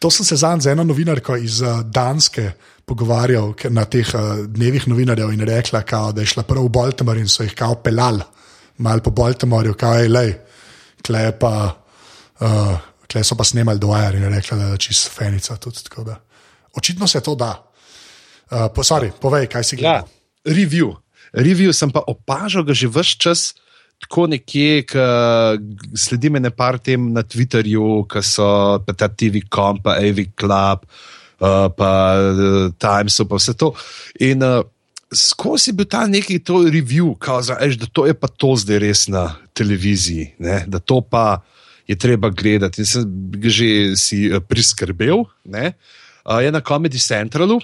to 0.00 0.08
sem 0.16 0.24
se 0.24 0.40
zanj 0.40 0.64
z 0.64 0.72
eno 0.72 0.88
novinarko 0.88 1.36
iz 1.36 1.60
uh, 1.60 1.84
Danske 1.84 2.56
pogovarjal 2.88 3.52
na 3.68 3.84
teh 3.84 4.08
uh, 4.16 4.48
dnevih 4.48 4.88
novinarjev 4.88 5.36
in 5.36 5.44
rekla, 5.44 5.84
kao, 5.84 6.16
da 6.16 6.24
je 6.24 6.32
šla 6.32 6.48
prvo 6.48 6.70
v 6.70 6.72
Baltimore 6.72 7.20
in 7.20 7.28
so 7.28 7.44
jih 7.44 7.52
kao 7.52 7.76
pelali, 7.84 8.24
malo 8.80 9.04
po 9.04 9.12
Baltimorju, 9.12 9.76
kao 9.76 10.00
je 10.00 10.08
lej, 10.08 10.38
kle 11.04 11.28
je 11.28 11.36
pa. 11.36 11.56
Uh, 12.40 12.87
Kle 13.08 13.24
so 13.24 13.36
pa 13.36 13.44
snemali 13.44 13.80
dojer 13.80 14.18
in 14.18 14.26
je 14.26 14.30
rekla, 14.34 14.58
da 14.58 14.64
je 14.74 14.82
čist 14.88 15.08
fenica. 15.14 15.56
Tudi, 15.56 15.88
da. 16.04 16.18
Očitno 16.76 17.08
se 17.08 17.20
to 17.20 17.34
da. 17.34 17.54
Uh, 18.50 18.68
po, 18.74 18.84
sorry, 18.84 19.10
povej, 19.20 19.46
kaj 19.48 19.64
si 19.64 19.76
Ja, 19.76 19.80
gledal. 19.80 20.08
review. 20.44 20.96
Review 21.32 21.72
sem 21.72 21.90
pa 21.92 22.00
opažal 22.06 22.64
ga 22.64 22.72
že 22.72 22.88
vse 22.88 23.16
čas. 23.18 23.54
Tako 23.98 24.28
nekje, 24.30 24.86
ki 24.86 25.04
sledim 25.98 26.36
ene 26.38 26.50
par 26.54 26.78
tem 26.78 27.10
na 27.12 27.24
Twitterju, 27.26 28.06
ki 28.06 28.22
so 28.22 28.78
ta 28.86 29.08
TV 29.10 29.42
Com, 29.50 29.82
pa 29.82 29.98
AV 29.98 30.30
Club, 30.38 30.86
uh, 31.42 31.66
pa 31.74 31.90
uh, 32.14 32.70
Timesu, 32.78 33.26
pa 33.26 33.34
vse 33.36 33.58
to. 33.58 33.74
In 34.22 34.38
uh, 34.46 34.62
skozi 35.10 35.70
je 35.70 35.74
bil 35.74 35.88
ta 35.90 36.06
neki 36.06 36.38
to 36.38 36.62
review, 36.70 37.16
kao, 37.18 37.42
za, 37.42 37.58
eš, 37.60 37.74
da 37.82 37.86
to 37.90 38.06
je 38.06 38.14
pa 38.14 38.28
to 38.28 38.54
zdaj 38.56 38.78
res 38.78 39.08
na 39.08 39.34
televiziji, 39.52 40.34
ne? 40.38 40.64
da 40.68 40.78
to 40.78 41.00
pa 41.00 41.40
je 41.88 41.96
treba 41.96 42.28
gledati. 42.28 42.84
In 42.84 42.86
sem 42.86 43.04
že 43.40 43.96
si 43.96 44.28
uh, 44.28 44.44
priskrbel. 44.44 45.24
ne. 45.48 45.72
Uh, 46.28 46.44
je 46.44 46.52
na 46.52 46.60
Comedy 46.60 47.00
Centralu, 47.00 47.56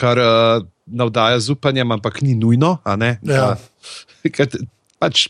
kar 0.00 0.16
uh, 0.16 0.64
navdaja 0.88 1.36
z 1.44 1.52
upanjem, 1.52 1.92
ampak 1.92 2.24
ni 2.24 2.32
nujno. 2.32 2.80
Ja. 3.20 3.60
Ker 4.34 4.48
pač, 4.96 5.28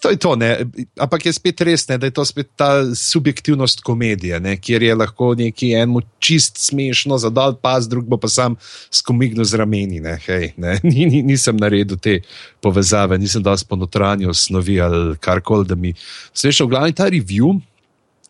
to 0.00 0.10
je 0.10 0.16
to, 0.16 0.36
ne. 0.36 0.66
ampak 1.00 1.26
je 1.26 1.32
spet 1.32 1.60
res, 1.60 1.86
ne, 1.88 1.98
da 1.98 2.08
je 2.08 2.14
to 2.14 2.24
spet 2.24 2.50
ta 2.56 2.84
subjektivnost 2.94 3.80
komedije, 3.86 4.40
ne, 4.40 4.56
kjer 4.60 4.82
je 4.82 4.94
lahko 4.94 5.32
neki 5.38 5.72
enemu 5.74 6.02
čist 6.18 6.58
smešno, 6.60 7.18
zadal 7.18 7.56
pas, 7.62 7.88
drug 7.88 8.06
bo 8.06 8.18
pa 8.20 8.28
sam 8.28 8.56
skomignil 8.90 9.44
z 9.44 9.60
rameni. 9.60 10.00
Ne, 10.00 10.18
hej, 10.26 10.52
ne. 10.56 10.78
Ni, 10.86 11.06
ni, 11.06 11.22
nisem 11.22 11.56
naredil 11.56 11.98
te 11.98 12.20
povezave, 12.62 13.18
nisem 13.18 13.42
dal 13.42 13.56
sponotranjo 13.58 14.34
snovi 14.34 14.80
ali 14.80 15.16
karkoli, 15.20 15.66
da 15.66 15.74
mi 15.74 15.94
smešno. 16.32 16.66
V 16.66 16.70
glavni 16.70 16.94
ta 16.96 17.08
review 17.10 17.56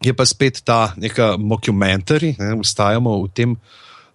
je 0.04 0.12
pa 0.14 0.24
spet 0.26 0.60
ta 0.64 0.94
neka 0.96 1.36
mockumentary, 1.40 2.34
ne, 2.38 2.54
ustajamo 2.60 3.16
v 3.24 3.32
tem, 3.32 3.56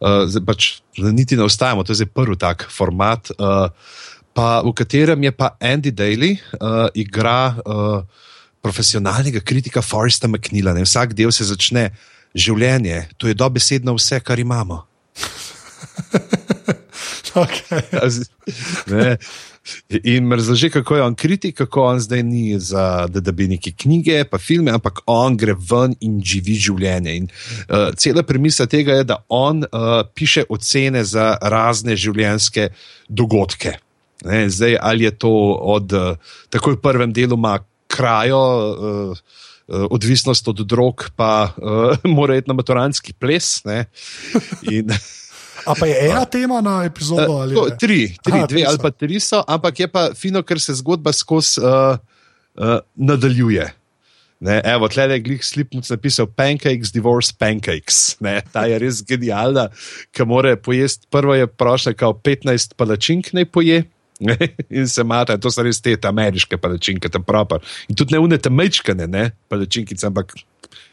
uh, 0.01 0.25
pač 0.45 0.82
niti 0.97 1.38
ne 1.38 1.45
ostajamo, 1.47 1.84
to 1.84 1.93
je 1.93 2.04
zdaj 2.04 2.12
prvi 2.13 2.38
tak 2.38 2.67
format, 2.69 3.34
uh, 3.38 3.69
pa, 4.34 4.62
v 4.63 4.74
katerem 4.74 5.24
je 5.24 5.32
pa 5.32 5.56
Andy 5.60 5.91
Daly 5.91 6.38
uh, 6.38 6.88
igra 6.94 7.56
uh, 7.65 8.04
profesionalnega 8.62 9.41
kritika 9.44 9.82
Foresta 9.82 10.28
McNeila. 10.28 10.74
Ne. 10.74 10.86
Vsak 10.88 11.13
del 11.17 11.32
se 11.36 11.48
začne 11.50 11.89
življenje, 12.36 13.10
to 13.17 13.28
je 13.28 13.36
dobesedno 13.36 13.96
vse, 13.98 14.22
kar 14.24 14.39
imamo. 14.39 14.84
Okay. 17.32 17.80
Ne. 18.91 19.17
In 20.04 20.26
me 20.28 20.36
razloži, 20.36 20.70
kako 20.70 20.96
je 20.96 21.04
on 21.04 21.15
kritik, 21.15 21.56
kako 21.58 21.84
on 21.84 22.00
zdaj 22.00 22.24
ni 22.24 22.60
za, 22.60 23.08
da, 23.08 23.20
da 23.20 23.32
bi 23.32 23.48
neke 23.48 23.72
knjige, 23.72 24.24
pa 24.24 24.38
filme, 24.38 24.72
ampak 24.72 25.00
on 25.06 25.38
gre 25.38 25.54
ven 25.54 25.94
in 26.02 26.17
živi 26.26 26.58
življenje. 26.60 27.15
In, 27.15 27.30
uh, 27.70 27.91
cela 27.96 28.24
premisa 28.28 28.65
tega 28.67 29.00
je, 29.00 29.06
da 29.13 29.22
on 29.30 29.63
uh, 29.63 30.02
piše 30.15 30.44
ocene 30.50 31.06
za 31.06 31.36
razne 31.41 31.96
življenjske 31.96 32.67
dogodke. 33.08 33.78
Ne, 34.25 34.49
zdaj, 34.49 34.77
ali 34.81 35.03
je 35.03 35.12
to 35.17 35.31
od 35.62 35.93
uh, 35.93 36.17
takoj 36.49 36.77
v 36.77 36.81
prvem 36.81 37.13
delu 37.13 37.38
ima 37.38 37.60
krajo. 37.88 38.41
Uh, 38.41 39.17
Odvisnost 39.71 40.47
od 40.51 40.67
drog, 40.67 41.05
pa 41.15 41.53
uh, 41.55 41.95
mora 42.17 42.36
iti 42.36 42.49
na 42.49 42.53
maturantski 42.53 43.13
ples. 43.13 43.63
ne. 43.63 43.86
In, 44.67 44.91
A 45.65 45.75
pa 45.77 45.86
je 45.86 45.95
ena 46.10 46.25
tema 46.25 46.62
na 46.62 46.84
epizodo? 46.84 47.38
ali 47.41 47.55
To, 47.55 47.69
tri, 47.79 48.15
tri 48.23 48.39
Aha, 48.41 48.47
dve 48.49 48.63
ali 48.67 48.79
pa 48.81 48.91
tri 48.91 49.19
so, 49.19 49.43
ampak 49.47 49.79
je 49.79 49.88
pa 49.88 50.10
fino, 50.17 50.41
ker 50.43 50.60
se 50.60 50.73
zgodba 50.73 51.13
skozi 51.13 51.62
uh, 51.62 51.97
uh, 52.57 52.79
nadaljuje. 52.95 53.69
Ne, 54.41 54.57
evo, 54.65 54.89
tle 54.89 55.05
je 55.05 55.19
Glik 55.21 55.43
Slipmuc 55.45 55.86
napisal 55.89 56.25
Pancakes, 56.25 56.89
Divorce 56.89 57.34
Pancakes. 57.38 58.17
Ne, 58.25 58.39
ta 58.41 58.65
je 58.65 58.79
res 58.81 59.03
genialna, 59.05 59.67
ki 60.10 60.25
more 60.25 60.55
pojesti. 60.57 61.05
Prvo 61.13 61.36
je 61.38 61.45
prošla, 61.45 61.93
kao 61.93 62.15
15 62.17 62.73
palačink 62.73 63.29
naj 63.38 63.45
poje. 63.53 63.84
In 64.77 64.88
se 64.88 65.03
mata, 65.03 65.38
to 65.38 65.51
so 65.51 65.63
res 65.65 65.81
te 65.81 65.97
ameriške 65.97 66.57
palačinke, 66.62 67.10
tam 67.10 67.23
proper. 67.23 67.62
In 67.89 67.95
tudi 67.95 68.13
ne 68.15 68.19
unete 68.21 68.49
mečkane, 68.49 69.07
ne, 69.07 69.31
palačinkice, 69.49 70.07
ampak 70.07 70.36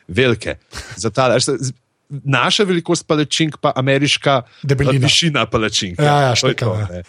velike. 0.08 0.56
Za 0.96 1.10
ta, 1.10 1.28
veš, 1.34 1.50
z- 1.58 1.74
naša 2.08 2.64
velikost 2.64 3.06
palačink, 3.06 3.56
pa 3.60 3.72
ameriška 3.76 4.42
Debelina. 4.62 5.06
višina 5.06 5.46
palačink. 5.46 5.98
Ja, 5.98 6.20
ja, 6.20 6.30
je 6.30 6.36
štekam, 6.36 6.68
to, 6.68 6.78
ja. 6.80 6.86
ne. 6.90 7.02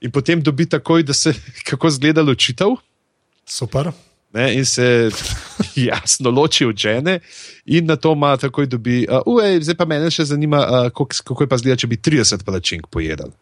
In 0.00 0.10
potem 0.10 0.40
dobi 0.42 0.66
takoj, 0.66 1.02
da 1.02 1.12
se 1.12 1.34
kako 1.68 1.90
zgleda 1.90 2.22
ločitev. 2.22 2.76
Super. 3.46 3.92
Ne, 4.32 4.54
in 4.54 4.64
se 4.64 5.10
jasno 5.90 6.30
loči 6.30 6.64
od 6.64 6.76
žene, 6.76 7.18
in 7.66 7.86
na 7.86 7.96
to 7.96 8.12
ima 8.12 8.36
takoj 8.36 8.66
dobi. 8.66 9.06
Uh, 9.10 9.20
uje, 9.26 9.60
zdaj 9.60 9.74
pa 9.76 9.84
me 9.84 9.98
še 10.10 10.24
zanima, 10.24 10.60
uh, 10.62 10.88
kako, 10.88 11.08
kako 11.24 11.42
je 11.44 11.48
pa 11.48 11.58
zdaj, 11.58 11.76
če 11.76 11.86
bi 11.90 11.96
30 11.98 12.44
palačink 12.46 12.86
pojedel. 12.86 13.34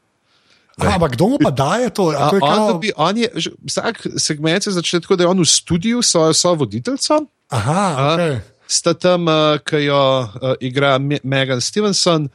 A, 0.79 0.95
ampak 0.95 1.19
kdo 1.19 1.35
mu 1.35 1.39
pa 1.43 1.51
daje 1.51 1.91
to? 1.91 2.11
A 2.15 2.29
A, 2.29 2.31
to 2.31 2.37
je 2.37 2.43
on, 2.43 2.55
kao... 2.55 2.69
dobi, 2.73 2.93
je, 3.17 3.29
vsak 3.67 4.07
segment 4.17 4.63
se 4.63 4.71
začne 4.71 5.01
tako, 5.01 5.17
da 5.17 5.25
je 5.25 5.29
on 5.29 5.41
v 5.43 5.49
studiu, 5.49 6.03
so, 6.03 6.33
so 6.33 6.55
voditeljcem, 6.55 7.27
Aha, 7.51 8.15
okay. 8.15 8.39
sta 8.69 8.95
tam, 8.95 9.27
uh, 9.27 9.59
ki 9.65 9.89
jo 9.89 10.03
uh, 10.23 10.55
igra 10.61 10.99
Me- 10.99 11.23
Megan 11.23 11.61
Stevenson. 11.61 12.29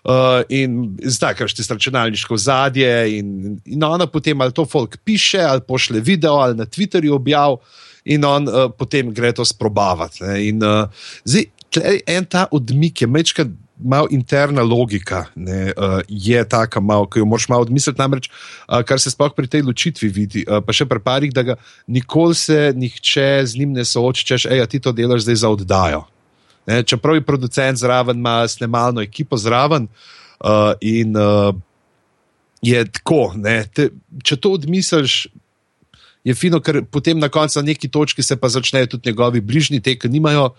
Uh, 0.00 0.40
in 0.48 0.96
zdaj, 1.04 1.34
ker 1.36 1.50
ti 1.52 1.60
računalniško 1.60 2.36
zadje, 2.40 3.18
in, 3.18 3.58
in 3.68 3.84
ona 3.84 4.06
potem 4.08 4.40
ali 4.40 4.52
to 4.56 4.64
folk 4.64 4.96
piše, 5.04 5.42
ali 5.44 5.60
pošle 5.60 6.00
video, 6.00 6.38
ali 6.40 6.56
na 6.56 6.64
Twitterju 6.64 7.12
objav, 7.18 7.58
in 8.08 8.24
on 8.24 8.48
uh, 8.48 8.72
potem 8.72 9.12
gre 9.12 9.34
to 9.36 9.44
sprobavati. 9.44 10.24
ne. 10.24 10.38
In 10.48 10.64
uh, 10.64 10.88
zdaj, 11.28 11.50
en 12.06 12.24
ta 12.24 12.46
odmik, 12.48 13.02
je 13.02 13.06
mečka. 13.06 13.44
Malo 13.82 14.08
interna 14.10 14.62
logika 14.62 15.24
ne, 15.34 15.72
uh, 15.76 16.00
je 16.08 16.44
taka, 16.48 16.80
malo, 16.80 17.06
ki 17.08 17.22
jo 17.22 17.26
moraš 17.26 17.48
malo 17.48 17.66
odmisliti. 17.66 18.00
Namreč, 18.00 18.28
uh, 18.30 18.82
kar 18.86 19.00
se 19.00 19.10
sploh 19.10 19.32
pri 19.36 19.48
tej 19.48 19.64
ločitvi 19.66 20.08
vidi, 20.08 20.44
uh, 20.44 20.60
pa 20.64 20.74
še 20.76 20.86
pri 20.88 21.00
parih, 21.00 21.32
da 21.32 21.42
ga 21.42 21.56
nikoli 21.86 22.34
se 22.34 22.72
nihče 22.76 23.42
z 23.46 23.60
njim 23.60 23.72
ne 23.78 23.84
sooči, 23.84 24.26
češ, 24.26 24.46
ej, 24.50 24.62
a 24.62 24.68
ti 24.68 24.80
to 24.80 24.92
delaš 24.92 25.24
zdaj 25.24 25.40
za 25.42 25.52
oddajo. 25.56 26.04
Ne, 26.68 26.82
čeprav 26.82 27.16
je 27.16 27.24
producent 27.24 27.78
zraven, 27.80 28.20
ima 28.20 28.48
snemalno 28.48 29.00
ekipo 29.00 29.36
zraven 29.40 29.88
uh, 29.88 30.72
in 30.80 31.16
uh, 31.16 31.54
je 32.62 32.84
tako. 32.84 33.32
Ne, 33.36 33.64
te, 33.74 33.88
če 34.22 34.36
to 34.36 34.52
odmisliš, 34.58 35.26
je 36.24 36.34
fino, 36.36 36.60
ker 36.60 36.82
potem 36.84 37.18
na 37.18 37.30
koncu 37.32 37.58
na 37.58 37.70
neki 37.72 37.88
točki 37.88 38.22
se 38.22 38.36
pa 38.36 38.48
začnejo 38.48 38.86
tudi 38.86 39.10
njegovi 39.10 39.40
bližnji, 39.40 39.80
te, 39.80 39.96
ki 39.96 40.08
nimajo 40.08 40.50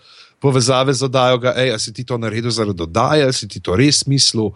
povezave 0.42 0.94
z 0.94 1.06
oddajo, 1.06 1.38
ga, 1.38 1.54
ej, 1.56 1.76
si 1.78 1.94
ti 1.94 2.04
to 2.04 2.18
naredil 2.18 2.50
zaradi 2.50 2.82
oddaje, 2.82 3.30
si 3.32 3.46
ti 3.48 3.62
to 3.62 3.78
res 3.78 4.02
mislil. 4.10 4.50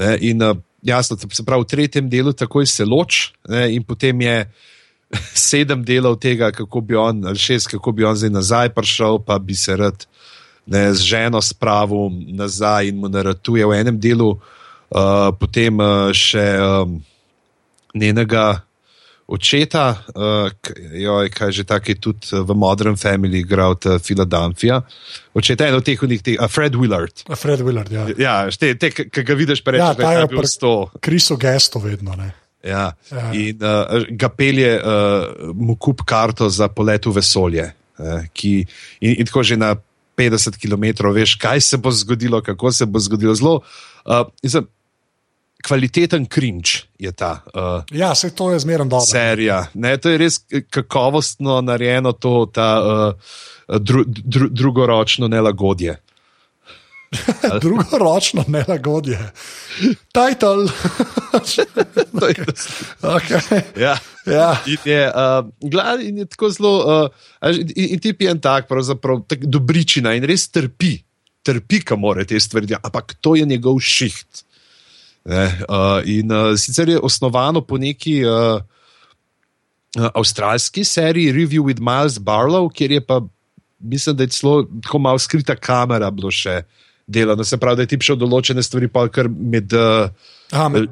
Ne, 0.00 0.16
in 0.24 0.40
uh, 0.42 0.56
jasno, 0.84 1.16
se 1.16 1.44
pravi, 1.44 1.64
v 1.64 1.68
tretjem 1.68 2.08
delu 2.08 2.32
takoj 2.32 2.66
se 2.66 2.84
loč 2.84 3.32
ne, 3.48 3.68
in 3.76 3.84
potem 3.84 4.20
je. 4.20 4.38
Sedem 5.38 5.84
delov 5.86 6.16
tega, 6.18 6.48
kako 6.50 6.80
bi 6.82 6.96
on, 6.98 7.20
ali 7.30 7.38
šest, 7.38 7.68
kako 7.70 7.92
bi 7.94 8.02
on 8.04 8.16
zdaj 8.18 8.30
nazaj 8.34 8.72
prišel, 8.74 9.20
pa 9.22 9.36
bi 9.38 9.54
se 9.54 9.76
rad 9.78 10.02
ne, 10.66 10.90
z 10.94 11.06
ženo 11.06 11.38
spravil 11.38 12.10
nazaj 12.34 12.90
in 12.90 12.98
mu 12.98 13.08
naratuje 13.08 13.62
v 13.62 13.76
enem 13.78 14.00
delu, 14.02 14.32
uh, 14.34 15.30
potem 15.38 15.78
uh, 15.78 16.10
še 16.10 16.42
um, 16.58 16.98
njenega 17.94 18.66
očeta, 19.26 20.02
uh, 20.14 20.50
joj, 20.94 21.30
kaj 21.34 21.50
že 21.52 21.64
tako 21.66 21.90
je 21.90 21.98
tudi 22.00 22.30
uh, 22.32 22.46
v 22.46 22.54
Modern 22.54 22.94
Family 22.96 23.42
igral 23.42 23.74
od 23.74 24.02
Filadelfija. 24.02 24.80
Očeta 25.34 25.66
je 25.66 25.70
en 25.74 25.78
od 25.78 25.84
teh, 25.84 26.02
unih, 26.02 26.22
uh, 26.38 26.46
Fred 26.50 26.74
Willard. 26.78 27.26
Fred 27.34 27.60
Willard, 27.60 27.90
ja. 27.92 28.06
Ja, 28.18 28.34
te, 28.50 28.74
te 28.78 28.90
ki 28.90 29.22
ga 29.22 29.34
vidiš, 29.34 29.64
pa 29.66 29.74
Ja, 29.74 29.90
rečeš, 29.90 30.02
ta 30.02 30.14
da 30.14 30.20
je 30.20 30.26
bil 30.30 30.38
pri- 30.38 30.52
sto. 30.52 30.74
Kriso 31.00 31.36
gesto 31.36 31.82
vedno. 31.82 32.14
Ne. 32.14 32.30
Ja. 32.66 32.92
Ja. 33.10 33.32
In 33.34 33.58
uh, 33.62 34.06
ga 34.10 34.28
pelje 34.28 34.78
uh, 34.78 35.50
mu 35.54 35.76
kup 35.76 36.06
karto 36.06 36.48
za 36.50 36.68
polet 36.68 37.06
v 37.06 37.18
vesolje. 37.18 37.66
Uh, 37.98 38.26
ki, 38.32 38.66
in, 39.00 39.20
in 39.22 39.26
tako 39.26 39.42
že 39.42 39.56
na 39.56 39.74
50 40.16 40.56
km, 40.56 41.12
veš, 41.12 41.36
kaj 41.36 41.60
se 41.60 41.76
bo 41.76 41.90
zgodilo, 41.90 42.40
kako 42.42 42.72
se 42.72 42.86
bo 42.86 42.98
zgodilo. 42.98 43.34
Zelo 43.34 43.60
uh, 43.60 44.26
kvaliteten 45.66 46.26
krinč 46.26 46.82
je 46.98 47.12
ta. 47.12 47.42
Uh, 47.54 47.82
ja, 47.90 48.14
se 48.14 48.34
to 48.34 48.52
je 48.52 48.58
zmerno 48.58 48.84
dobro. 48.84 49.06
Serija. 49.06 49.66
Ne, 49.74 49.96
to 49.98 50.10
je 50.10 50.18
res 50.18 50.40
kakovostno 50.70 51.60
narejeno, 51.60 52.12
to, 52.12 52.46
ta 52.52 52.70
uh, 52.80 53.14
dru, 53.80 54.04
dru, 54.06 54.48
drugoročno 54.50 55.28
nelagodje. 55.28 55.96
Drugoročno 57.64 58.44
nelagodje. 58.46 59.32
Title. 60.12 60.66
okay. 63.16 63.62
ja. 63.80 63.96
Ja. 64.26 64.56
In, 64.66 64.78
je, 64.84 65.06
uh, 65.06 65.70
glad, 65.70 66.02
in 66.02 66.18
je 66.18 66.26
tako 66.26 66.50
zelo, 66.50 66.72
uh, 66.82 67.54
in, 67.54 67.70
in 67.74 68.00
ti 68.00 68.14
je 68.18 68.30
en 68.30 68.40
tak, 68.40 68.66
pravzaprav 68.68 69.22
tak 69.28 69.46
dobričina 69.46 70.16
in 70.18 70.26
res 70.26 70.48
trpi, 70.50 70.96
trpi, 71.46 71.80
kam 71.86 72.02
more 72.02 72.24
te 72.26 72.40
stvari, 72.40 72.74
ampak 72.82 73.14
to 73.22 73.36
je 73.38 73.46
njegov 73.46 73.78
šiht. 73.80 74.45
Ne, 75.26 75.46
uh, 75.66 75.98
in 76.06 76.30
uh, 76.30 76.54
sicer 76.54 76.88
je 76.88 77.00
osnovano 77.02 77.60
po 77.60 77.78
neki 77.78 78.20
uh, 78.24 78.60
avstralski 80.14 80.84
seriji 80.84 81.32
Review 81.32 81.66
with 81.66 81.82
Miles 81.82 82.18
Barlow, 82.18 82.70
kjer 82.72 82.92
je 82.92 83.00
pa, 83.06 83.20
mislim, 83.78 84.16
da 84.16 84.22
je 84.22 84.28
celo 84.28 84.68
tako 84.82 84.98
malo 84.98 85.18
skrita 85.18 85.56
kamera 85.56 86.10
bilo 86.10 86.30
še 86.30 86.62
delano, 87.06 87.44
se 87.44 87.58
pravi, 87.58 87.76
da 87.76 87.82
je 87.82 87.90
ti 87.90 87.98
šel 88.02 88.18
določene 88.22 88.62
stvari, 88.62 88.88
pa 88.88 89.08
kar 89.10 89.28
med. 89.30 89.74
Uh, 89.74 90.10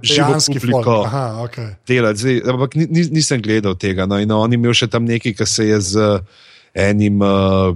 Živalski 0.03 0.59
fliko. 0.59 1.05
Okay. 1.47 1.77
Zdaj, 1.87 2.41
ampak 2.51 2.75
nisem 2.75 3.43
gledal 3.43 3.77
tega. 3.79 4.07
No, 4.11 4.19
in 4.19 4.33
on 4.35 4.51
je 4.51 4.59
imel 4.59 4.75
še 4.75 4.91
tam 4.91 5.07
nekaj, 5.07 5.37
kar 5.39 5.47
se 5.47 5.69
je 5.69 5.79
z 5.95 6.09
enim 6.75 7.23
uh, 7.23 7.71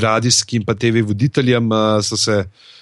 radijskim, 0.00 0.64
pa 0.64 0.72
TV 0.80 1.04
voditeljem, 1.04 1.68
uh, 1.68 2.00
so 2.00 2.16
se 2.20 2.38
uh, 2.40 2.72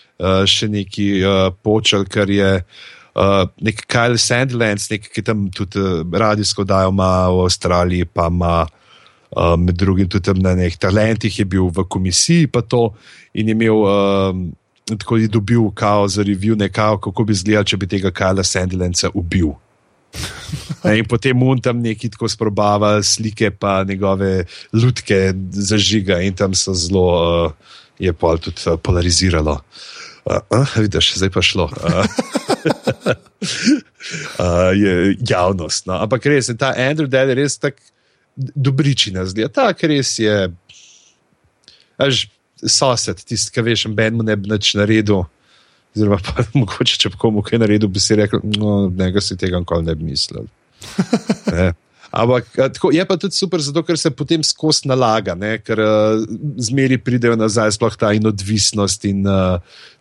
še 0.46 0.68
neki 0.70 1.08
uh, 1.24 1.48
počeli, 1.64 2.06
ker 2.06 2.30
je 2.30 2.50
uh, 2.62 3.42
nek 3.62 3.85
Kyle 3.90 4.20
Sandlands, 4.20 4.90
nek, 4.92 5.08
ki 5.11 5.24
tam 5.26 5.48
tudi 5.54 5.80
uh, 5.80 6.02
radijsko 6.06 6.64
dajo 6.68 6.94
v 6.94 7.02
Avstraliji, 7.46 8.08
pa 8.12 8.30
ima. 8.32 8.62
Uh, 9.32 9.54
med 9.56 9.78
drugim 9.80 10.04
tudi 10.12 10.28
na 10.44 10.50
nekih 10.52 10.76
talentih 10.76 11.32
je 11.32 11.46
bil 11.48 11.70
v 11.72 11.87
komisiji, 11.88 12.50
pa 12.52 12.61
to 12.61 12.90
in 13.32 13.48
je 13.48 13.54
imel 13.56 13.78
uh, 13.80 14.37
tako 14.85 15.16
je 15.16 15.28
dobil 15.28 15.70
kao 15.74 16.08
za 16.08 16.22
review, 16.22 16.58
nekako, 16.58 17.11
kako 17.11 17.24
bi 17.24 17.32
izgledal, 17.32 17.64
če 17.64 17.76
bi 17.76 17.87
tega 17.87 18.11
Kajla 18.11 18.44
Sandilenca 18.44 19.11
ubil. 19.14 19.54
In 20.98 21.06
potem 21.08 21.37
mu 21.37 21.54
tam 21.61 21.80
neki 21.80 22.11
tako 22.12 22.28
sprobava 22.28 23.02
slike, 23.02 23.50
pa 23.50 23.85
njegove 23.85 24.44
lutke 24.72 25.32
zažiga, 25.50 26.20
in 26.20 26.35
tam 26.35 26.54
so 26.54 26.74
zelo, 26.74 27.06
uh, 27.46 27.52
je 27.98 28.12
pa 28.12 28.37
tudi 28.37 28.61
uh, 28.66 28.76
polariziralo. 28.82 29.61
Uh, 30.24 30.38
uh, 30.54 30.76
vidiš, 30.76 31.14
zdaj 31.18 31.30
pa 31.35 31.42
šlo. 31.42 31.64
Uh, 31.64 31.72
uh, 34.38 34.70
je 34.74 35.16
javnost. 35.28 35.87
No. 35.87 35.98
Ampak 36.02 36.26
res 36.30 36.48
je 36.48 36.56
ta 36.56 36.74
Andrew 36.78 37.11
Dell 37.11 37.35
res 37.35 37.58
tako 37.58 37.82
dobričina, 38.37 39.26
zdi 39.26 39.42
se, 39.44 39.52
tako 39.52 39.90
res 39.90 40.14
je. 40.18 40.37
Až, 41.98 42.26
sosed, 42.62 43.24
tisti, 43.26 43.50
ki 43.52 43.64
veš, 43.66 43.87
Ben 43.96 44.14
mu 44.14 44.22
ne 44.26 44.37
bi 44.38 44.50
več 44.50 44.74
naredil. 44.78 45.26
Oziroma, 45.92 46.18
pa, 46.24 46.46
mogoče, 46.61 46.98
če 47.02 47.12
bi 47.12 47.20
komu 47.20 47.42
kaj 47.44 47.61
naredil, 47.64 47.90
bi 47.92 48.00
si 48.00 48.16
rekel, 48.18 48.42
no, 48.56 48.87
njega 48.88 49.20
si 49.20 49.37
tega 49.37 49.61
nikoli 49.61 49.90
ne 49.90 49.96
bi 49.98 50.12
mislil. 50.12 50.46
Ampak 52.12 52.50
tako, 52.76 52.90
je 52.92 53.04
pa 53.08 53.16
tudi 53.16 53.32
super, 53.32 53.61
zato 53.64 53.80
ker 53.88 53.96
se 53.96 54.11
potem 54.12 54.42
skozi 54.44 54.85
nalaga, 54.90 55.32
ne? 55.35 55.54
ker 55.64 55.80
uh, 55.80 56.24
zmeri 56.61 56.98
pridejo 57.00 57.38
nazaj, 57.40 57.72
sploh 57.78 57.96
ta 57.96 58.11
in 58.12 58.28
odvisnost 58.28 59.06
in 59.08 59.24
uh, 59.24 59.56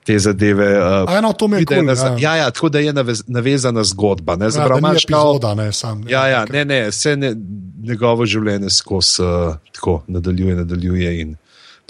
te 0.05 0.19
zadeve. 0.19 0.67
Uh, 0.79 1.17
Eno, 1.17 1.33
to 1.33 1.47
mi 1.47 1.61
je 1.61 1.65
kul. 1.65 1.87
Ja. 1.87 2.15
ja, 2.19 2.35
ja, 2.35 2.51
tako 2.51 2.69
da 2.69 2.79
je 2.79 2.93
navez, 2.93 3.23
navezana 3.27 3.83
zgodba. 3.83 4.35
Ne, 4.35 4.49
Zabrav, 4.49 4.79
ja, 4.81 4.89
ne, 4.89 4.97
epizoda, 4.97 5.53
ne, 5.55 5.71
sam, 5.71 6.03
ja, 6.09 6.27
ja, 6.27 6.45
ne, 6.45 6.65
ne, 6.65 6.81
vse 6.89 7.15
ne, 7.17 7.35
njegovo 7.83 8.25
življenje 8.25 8.69
skozi 8.69 9.21
uh, 9.23 9.55
tako 9.75 10.01
nadaljuje, 10.07 10.55
nadaljuje. 10.63 11.15
In, 11.21 11.37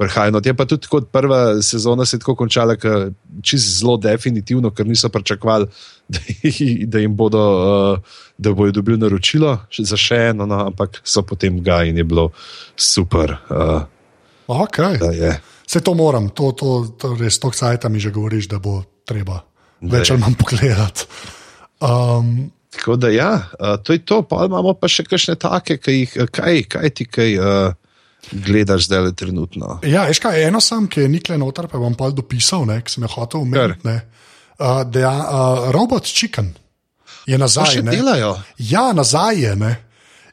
prihajalo. 0.02 0.42
Je 0.46 0.54
pa 0.58 0.66
tudi 0.66 0.90
kot 0.90 1.12
prva 1.12 1.62
sezona 1.62 2.06
se 2.06 2.20
tako 2.20 2.36
končala, 2.36 2.76
čez 3.46 3.66
zelo 3.80 3.98
definitivno, 4.02 4.72
ker 4.72 4.88
niso 4.88 5.10
pričakovali, 5.10 5.68
da, 6.14 6.20
da 6.86 7.00
jim 7.00 7.16
bodo, 7.16 7.44
uh, 7.62 8.20
da 8.38 8.54
bodo 8.54 8.72
dobili 8.80 8.98
naročilo 8.98 9.58
za 9.78 9.98
še 9.98 10.18
eno, 10.32 10.48
no, 10.50 10.66
ampak 10.72 11.02
so 11.04 11.24
potem 11.28 11.62
ga 11.64 11.84
in 11.88 12.02
je 12.02 12.04
bilo 12.08 12.30
super. 12.76 13.38
Uh, 13.50 13.84
okay. 14.48 14.98
Vse 15.72 15.80
to 15.80 15.94
moram, 15.96 16.28
to, 16.36 16.52
to, 16.52 16.72
to 17.00 17.14
res 17.16 17.38
tok 17.40 17.56
sajta 17.56 17.88
mi 17.88 18.02
že 18.04 18.12
govoriš, 18.12 18.50
da 18.52 18.58
bo 18.60 18.82
treba 19.08 19.38
več 19.80 20.12
ali 20.12 20.20
manj 20.20 20.36
pogledati. 20.36 21.06
Um, 21.80 22.52
Tako 22.76 22.96
da, 23.00 23.08
ja, 23.12 23.48
to 23.84 23.96
je 23.96 24.02
to, 24.04 24.22
pa 24.28 24.46
imamo 24.48 24.74
pa 24.80 24.88
še 24.92 25.06
kakšne 25.08 25.36
take, 25.40 25.78
kaj, 25.80 26.28
kaj, 26.32 26.60
kaj 26.72 26.92
ti 26.96 27.08
kaj. 27.08 27.40
Uh, 27.40 27.78
gledaš 28.32 28.86
zdaj 28.86 29.00
le 29.02 29.14
trenutno. 29.18 29.80
Ja, 29.88 30.04
veš 30.06 30.20
kaj, 30.22 30.44
eno 30.46 30.60
sam, 30.62 30.86
ki 30.88 31.02
je 31.02 31.10
nikle 31.10 31.38
noter, 31.42 31.66
pa 31.68 31.80
bom 31.82 31.96
pa 31.98 32.12
dopisal, 32.14 32.68
ne, 32.70 32.78
ki 32.86 32.94
sem 32.94 33.06
jo 33.08 33.10
hotel 33.16 33.42
umeti. 33.42 33.96
Uh, 34.62 34.84
ja, 34.94 35.14
uh, 35.16 35.72
robot 35.74 36.06
Chicken 36.06 36.52
je 37.26 37.38
nazaj. 37.38 37.82
Ja, 38.58 38.92
nazaj 38.94 39.42
je. 39.42 39.56
Ne. 39.56 39.72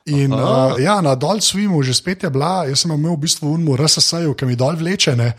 In 0.09 0.33
uh, 0.33 0.79
ja, 0.81 0.99
na 1.05 1.13
dol 1.15 1.43
svimu 1.45 1.83
že 1.85 1.93
spet 1.93 2.25
je 2.25 2.31
bila, 2.33 2.65
jaz 2.65 2.85
sem 2.85 2.93
imel 2.93 3.17
v 3.17 3.29
bistvu 3.29 3.53
unmu 3.53 3.77
RSS-ju, 3.77 4.33
ki 4.33 4.49
mi 4.49 4.57
dol 4.57 4.79
vleče. 4.81 5.13
Ne. 5.19 5.35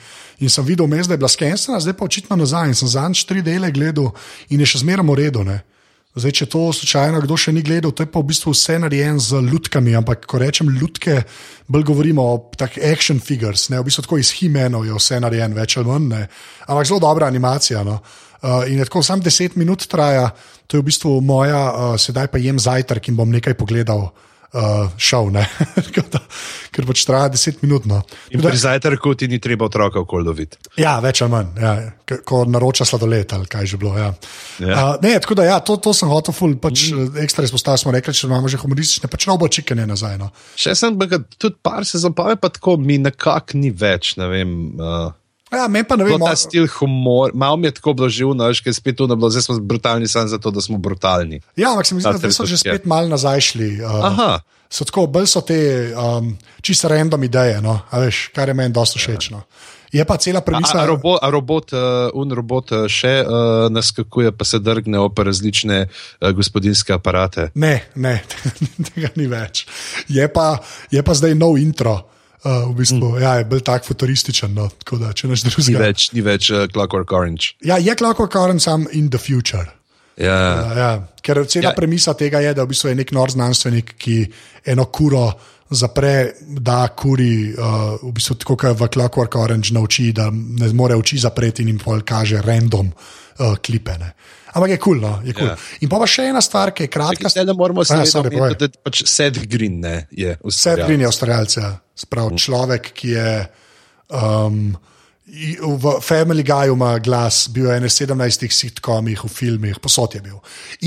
In 0.46 0.52
sem 0.52 0.66
videl, 0.66 0.86
da 0.86 1.16
je 1.16 1.18
bila 1.18 1.32
skensena, 1.32 1.82
zdaj 1.82 1.98
pa 1.98 2.06
očitno 2.06 2.38
nazaj. 2.38 2.70
In 2.70 2.78
sem 2.78 2.88
zadnjič 2.88 3.26
tri 3.26 3.42
dele 3.42 3.72
gledal 3.74 4.14
in 4.54 4.62
je 4.62 4.70
še 4.70 4.86
zmeraj 4.86 5.06
v 5.06 5.18
redu. 5.18 5.44
Ne. 5.44 5.64
Zdaj, 6.20 6.34
če 6.36 6.46
to 6.50 6.62
slučajno 6.74 7.22
kdo 7.22 7.38
še 7.38 7.54
ni 7.54 7.62
gledal, 7.62 7.94
to 7.94 8.04
je 8.04 8.10
pa 8.10 8.22
v 8.22 8.30
bistvu 8.30 8.52
vse 8.54 8.80
narejeno 8.82 9.22
z 9.22 9.42
lutkami. 9.46 9.94
Ampak, 9.98 10.26
ko 10.30 10.42
rečem 10.42 10.70
lutke, 10.70 11.22
bolj 11.70 11.86
govorimo 11.90 12.26
o 12.26 12.40
takih 12.58 12.82
action 12.86 13.22
figures, 13.22 13.70
ne 13.70 13.80
v 13.80 13.88
bistvu 13.90 14.06
tako 14.06 14.18
iz 14.22 14.34
Himenov 14.38 14.86
je 14.90 14.96
vse 14.98 15.22
narejeno, 15.22 15.58
več 15.58 15.78
ali 15.78 15.90
manj. 15.90 16.10
Ne. 16.14 16.24
Ampak 16.68 16.90
zelo 16.90 17.02
dobra 17.06 17.30
animacija. 17.30 17.86
No. 17.86 18.02
Uh, 18.40 18.64
in 18.72 18.80
tako 18.86 19.04
samo 19.04 19.26
10 19.26 19.58
minut 19.60 19.84
traja, 19.92 20.30
to 20.66 20.78
je 20.78 20.82
v 20.82 20.90
bistvu 20.90 21.20
moja, 21.22 21.62
uh, 21.70 21.94
sedaj 22.00 22.32
pa 22.32 22.40
jem 22.40 22.60
zajtrk 22.60 23.12
in 23.12 23.20
bom 23.20 23.30
nekaj 23.30 23.58
pogledal 23.60 24.08
uh, 24.08 24.29
šel, 24.98 25.30
ker 26.74 26.88
pač 26.88 27.04
traja 27.06 27.30
10 27.36 27.62
minut. 27.62 27.86
No. 27.90 28.02
In 28.34 28.42
pri 28.42 28.58
zajtrku 28.58 29.14
ti 29.20 29.30
ni 29.30 29.40
treba 29.42 29.68
otroka 29.70 30.02
okoldoviti. 30.02 30.58
Ja, 30.82 30.98
več 31.04 31.22
ali 31.22 31.34
manj, 31.34 31.52
ja. 31.62 31.74
ko 32.26 32.44
naroča 32.50 32.88
sladoled 32.90 33.30
ali 33.36 33.50
kaj 33.50 33.70
že 33.70 33.80
bilo. 33.82 33.94
Ja. 33.98 34.10
Ja. 34.58 34.74
Uh, 34.74 34.96
ne, 35.06 35.14
tako 35.22 35.38
da 35.40 35.46
ja, 35.46 35.60
to, 35.62 35.78
to 35.78 35.94
sem 35.94 36.10
hotel, 36.10 36.34
ful, 36.34 36.58
pač 36.62 36.90
mm. 36.90 37.22
ekstra 37.26 37.46
izpostaviti 37.46 37.86
smo 37.86 37.94
rekli, 37.96 38.16
če 38.16 38.28
imamo 38.28 38.50
že 38.50 38.62
humoristične, 38.62 39.12
pač 39.12 39.30
robo 39.30 39.50
čikanje 39.52 39.86
nazaj. 39.90 40.18
No. 40.22 40.32
Še 40.60 40.76
sem, 40.78 40.98
tudi 41.38 41.56
par 41.62 41.86
se 41.86 42.02
zapave, 42.02 42.40
pa 42.42 42.52
tako 42.54 42.78
mi 42.82 42.98
nekako 43.02 43.60
ni 43.62 43.74
več, 43.74 44.16
ne 44.20 44.30
vem. 44.32 44.60
Uh... 44.80 45.10
Ja, 45.52 45.66
meni 45.68 45.88
pa 45.90 45.98
ne 45.98 46.06
vem, 46.06 46.22
ta 46.22 46.36
stil 46.38 46.68
humor, 46.78 47.34
malo 47.34 47.58
mi 47.58 47.68
je 47.68 47.78
tako 47.80 47.96
blažil, 47.98 48.36
no, 48.38 48.50
ker 48.64 48.74
spet 48.76 49.00
tu 49.00 49.08
ne 49.10 49.18
bilo, 49.18 49.32
zdaj 49.34 49.48
smo 49.48 49.58
brutalni 49.66 50.08
samo 50.08 50.30
zato, 50.30 50.52
da 50.54 50.62
smo 50.62 50.78
brutalni. 50.78 51.42
Ja, 51.58 51.72
ampak 51.74 51.90
se 51.90 51.98
mi 51.98 52.06
zdi, 52.06 52.22
da 52.22 52.32
so 52.32 52.46
že 52.46 52.62
spet 52.62 52.86
malo 52.86 53.10
nazaj 53.10 53.42
šli. 53.54 53.72
Uh, 53.82 54.06
Aha. 54.12 54.30
So 54.70 54.86
tako, 54.86 55.08
bolj 55.10 55.26
so 55.32 55.42
te 55.42 55.58
um, 55.98 56.36
čisto 56.62 56.92
random 56.92 57.24
ideje, 57.26 57.58
no, 57.66 57.80
veš, 57.90 58.28
kar 58.36 58.52
je 58.52 58.54
meni 58.54 58.74
dosta 58.74 59.02
všeč. 59.02 59.32
No. 59.34 59.42
Je 59.90 60.06
pa 60.06 60.18
cela 60.22 60.42
premisa. 60.46 60.78
A, 60.78 60.86
a 60.86 60.86
robot, 60.86 61.18
a 61.18 61.30
robot, 61.34 61.74
uh, 61.74 62.14
un 62.14 62.30
robot 62.30 62.72
uh, 62.78 62.86
še 62.86 63.16
uh, 63.26 63.66
naskakuje, 63.74 64.30
pa 64.38 64.46
se 64.46 64.62
drgne 64.62 65.02
op 65.02 65.18
različne 65.18 65.80
uh, 65.90 66.30
gospodinske 66.38 66.94
aparate. 66.94 67.50
Ne, 67.58 67.90
ne, 67.98 68.20
tega 68.94 69.10
ni 69.18 69.26
več. 69.26 69.66
Je 70.06 70.30
pa, 70.30 70.60
je 70.94 71.02
pa 71.02 71.18
zdaj 71.18 71.34
nov 71.34 71.58
intro. 71.58 71.98
Uh, 72.40 72.70
v 72.72 72.78
bistvu, 72.80 73.04
mm. 73.04 73.22
ja, 73.22 73.34
je 73.42 73.46
bil 73.52 73.60
tako 73.60 73.92
futurističen. 73.92 74.54
No, 74.56 74.70
tako 74.84 75.02
da, 75.02 75.12
drugega... 75.12 75.76
Ni 75.76 75.76
več, 75.76 76.12
ni 76.16 76.24
več 76.24 76.52
uh, 76.54 76.68
Clockwork 76.72 77.12
Orange. 77.12 77.56
Ja, 77.60 77.76
je 77.78 77.96
Clockwork 78.00 78.36
Orange, 78.40 78.64
sam 78.64 78.88
in 78.96 79.10
the 79.12 79.20
future. 79.20 79.68
Ja. 80.20 80.40
Uh, 80.72 80.78
ja. 80.78 80.90
Ker 81.24 81.44
cela 81.48 81.72
ja. 81.72 81.76
premisa 81.76 82.14
tega 82.18 82.42
je, 82.44 82.54
da 82.58 82.66
v 82.66 82.74
bistvu 82.74 82.92
je 82.92 83.00
nek 83.00 83.14
nor 83.16 83.32
znanstvenik, 83.32 83.96
ki 84.00 84.18
eno 84.72 84.90
kuro 84.92 85.30
zapre, 85.70 86.34
da 86.42 86.82
kuri, 86.98 87.54
uh, 87.54 87.96
v 88.02 88.12
bistvu 88.18 88.40
tako 88.42 88.58
kot 88.60 88.80
v 88.80 88.90
Clockwork 88.90 89.38
Orange 89.40 89.74
nauči, 89.76 90.10
da 90.16 90.30
ne 90.34 90.72
more 90.74 90.98
oči 90.98 91.22
zapreti 91.22 91.64
in 91.64 91.74
jim 91.74 91.80
pol 91.82 92.02
kaže 92.08 92.42
random 92.42 92.90
uh, 92.90 93.56
klipene. 93.64 94.14
Ampak 94.50 94.74
je 94.74 94.78
kul, 94.82 94.98
cool, 94.98 95.02
no? 95.06 95.14
je 95.22 95.34
kul. 95.34 95.46
Cool. 95.46 95.52
Yeah. 95.54 95.70
Ja. 95.78 95.86
In 95.86 95.92
pa 95.94 96.10
še 96.10 96.26
ena 96.32 96.42
stvar, 96.42 96.74
ki 96.74 96.88
je 96.88 96.92
kratka. 96.92 97.30
Zdaj, 97.30 97.46
da 97.46 97.54
moramo 97.54 97.86
se 97.86 98.00
zavedati, 98.10 98.58
da 98.58 98.66
je 98.66 98.84
pač 98.84 99.04
Seth 99.06 99.46
Green, 99.46 99.78
ne, 99.84 100.08
je 100.10 100.36
Seth 100.50 100.88
Green 100.90 101.06
je 101.06 101.12
ustvarjalec, 101.12 101.58
ja. 101.62 101.74
sprav 101.94 102.34
mm. 102.34 102.42
človek, 102.42 102.94
ki 102.98 103.14
je. 103.14 103.34
Um, 104.10 104.72
V 105.62 106.00
Family 106.02 106.42
Guyu 106.44 106.74
ima 106.74 106.98
glas, 107.00 107.48
bil 107.54 107.68
je 107.70 107.80
v 107.80 107.86
17 107.86 108.50
sitkomih, 108.50 109.22
v 109.24 109.30
filmih, 109.30 109.78
posod 109.80 110.16
je 110.16 110.22
bil. 110.22 110.40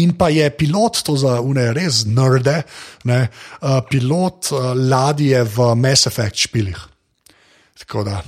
In 0.02 0.16
pa 0.18 0.28
je 0.28 0.50
pilot, 0.50 1.02
to 1.04 1.14
za 1.16 1.38
une 1.40 1.72
res 1.72 2.02
nerde, 2.06 2.62
ne, 3.04 3.28
uh, 3.62 3.80
pilot 3.86 4.50
uh, 4.52 4.72
ladje 4.74 5.44
v 5.44 5.74
Mass 5.76 6.06
Effect 6.06 6.36
špilih. 6.36 6.78
Tako 7.78 8.04
da, 8.04 8.22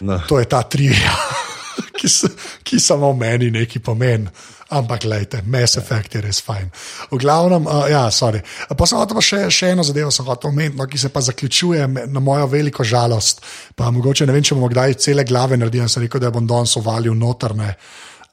No. 0.00 0.18
to 0.28 0.38
je 0.38 0.44
ta 0.44 0.62
trivia, 0.66 1.14
ki, 1.98 2.08
s- 2.10 2.26
ki 2.66 2.80
samo 2.82 3.12
meni 3.14 3.50
neki 3.50 3.78
pomen. 3.78 4.26
Ampak, 4.74 5.02
gledajte, 5.02 5.42
Mass 5.46 5.76
Effect 5.78 6.16
je 6.16 6.20
res 6.24 6.40
fajn. 6.42 6.66
V 7.12 7.18
glavnem, 7.22 7.66
uh, 7.70 7.84
ja, 7.86 8.08
sorry. 8.10 8.40
Pa 8.74 8.86
sem 8.90 8.98
hotel 8.98 9.14
pa 9.14 9.22
še, 9.22 9.38
še 9.54 9.70
eno 9.70 9.84
zadevo, 9.86 10.10
sem 10.10 10.26
hotel 10.26 10.50
omeniti, 10.50 10.78
no, 10.80 10.86
ki 10.90 10.98
se 10.98 11.10
pa 11.14 11.22
zaključuje 11.22 11.86
na 12.10 12.22
mojo 12.24 12.48
veliko 12.50 12.82
žalost. 12.82 13.44
Pa 13.78 13.92
mogoče 13.94 14.26
ne 14.26 14.34
vem, 14.34 14.42
če 14.42 14.56
bomo 14.58 14.70
kdaj 14.72 14.96
cele 15.04 15.22
glave 15.28 15.58
naredili, 15.60 15.86
sem 15.92 16.02
rekel, 16.02 16.22
da 16.24 16.32
bom 16.34 16.48
danes 16.50 16.74
uvalil 16.80 17.14
notrne. 17.14 17.68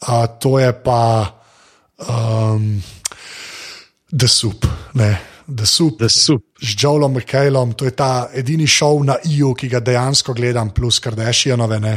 Uh, 0.01 0.23
to 0.41 0.55
je 0.57 0.71
pa 0.81 1.03
um, 2.09 2.65
The 4.09 4.31
Soup. 4.31 4.65
Ne. 4.97 5.11
The 5.45 5.69
Soup 5.69 6.01
The 6.01 6.09
Soup. 6.09 6.41
z 6.57 6.73
Joelom 6.73 7.19
McKaylom, 7.19 7.75
to 7.77 7.85
je 7.85 7.93
ta 7.93 8.31
edini 8.33 8.65
šov 8.65 9.03
na 9.05 9.19
EU, 9.29 9.53
ki 9.53 9.69
ga 9.69 9.83
dejansko 9.83 10.33
gledam, 10.33 10.73
plus 10.73 10.97
Kardashianove, 11.03 11.79
ne, 11.85 11.95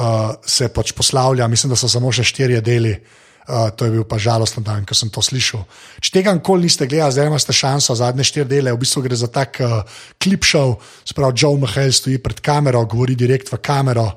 uh, 0.00 0.32
se 0.40 0.72
pač 0.72 0.96
poslavlja. 0.96 1.44
Mislim, 1.44 1.76
da 1.76 1.80
so 1.80 1.92
samo 1.92 2.08
še 2.14 2.24
štirje 2.24 2.64
deli. 2.64 2.96
Uh, 2.96 3.22
to 3.46 3.86
je 3.86 3.90
bil 3.94 4.04
pa 4.04 4.18
žalosten 4.18 4.64
dan, 4.66 4.82
ko 4.82 4.94
sem 4.94 5.10
to 5.10 5.22
slišal. 5.22 5.62
Če 6.02 6.10
tega 6.18 6.34
nikoli 6.34 6.66
niste 6.66 6.88
gledali, 6.90 7.14
zdaj 7.14 7.30
imate 7.30 7.54
šanso, 7.54 7.94
zadnje 7.94 8.26
štiri 8.26 8.48
dele, 8.50 8.74
v 8.74 8.82
bistvu 8.82 9.04
gre 9.06 9.18
za 9.18 9.30
tak 9.30 9.60
uh, 9.62 9.84
klip 10.18 10.42
show, 10.42 10.74
sprav 11.06 11.30
Joe 11.30 11.54
McHale 11.54 11.94
stoji 11.94 12.18
pred 12.18 12.42
kamero, 12.42 12.82
govori 12.90 13.14
direkt 13.14 13.52
v 13.54 13.62
kamero 13.62 14.10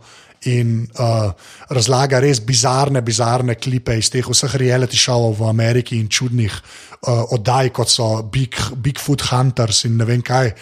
in 0.48 0.86
uh, 1.00 1.32
razlaga 1.76 2.22
res 2.24 2.40
bizarne, 2.40 3.02
bizarne 3.04 3.58
klipe 3.60 3.98
iz 4.00 4.08
teh 4.12 4.24
vseh 4.24 4.56
reality 4.56 4.96
šovov 4.96 5.42
v 5.42 5.50
Ameriki 5.50 5.98
in 6.00 6.08
čudnih 6.08 6.54
uh, 6.54 7.34
oddaj, 7.36 7.72
kot 7.76 7.92
so 7.92 8.08
Big, 8.24 8.56
Bigfoot 8.76 9.26
Hunters 9.30 9.84
in 9.90 9.98
ne 10.00 10.08
vem 10.08 10.24
kaj. 10.24 10.54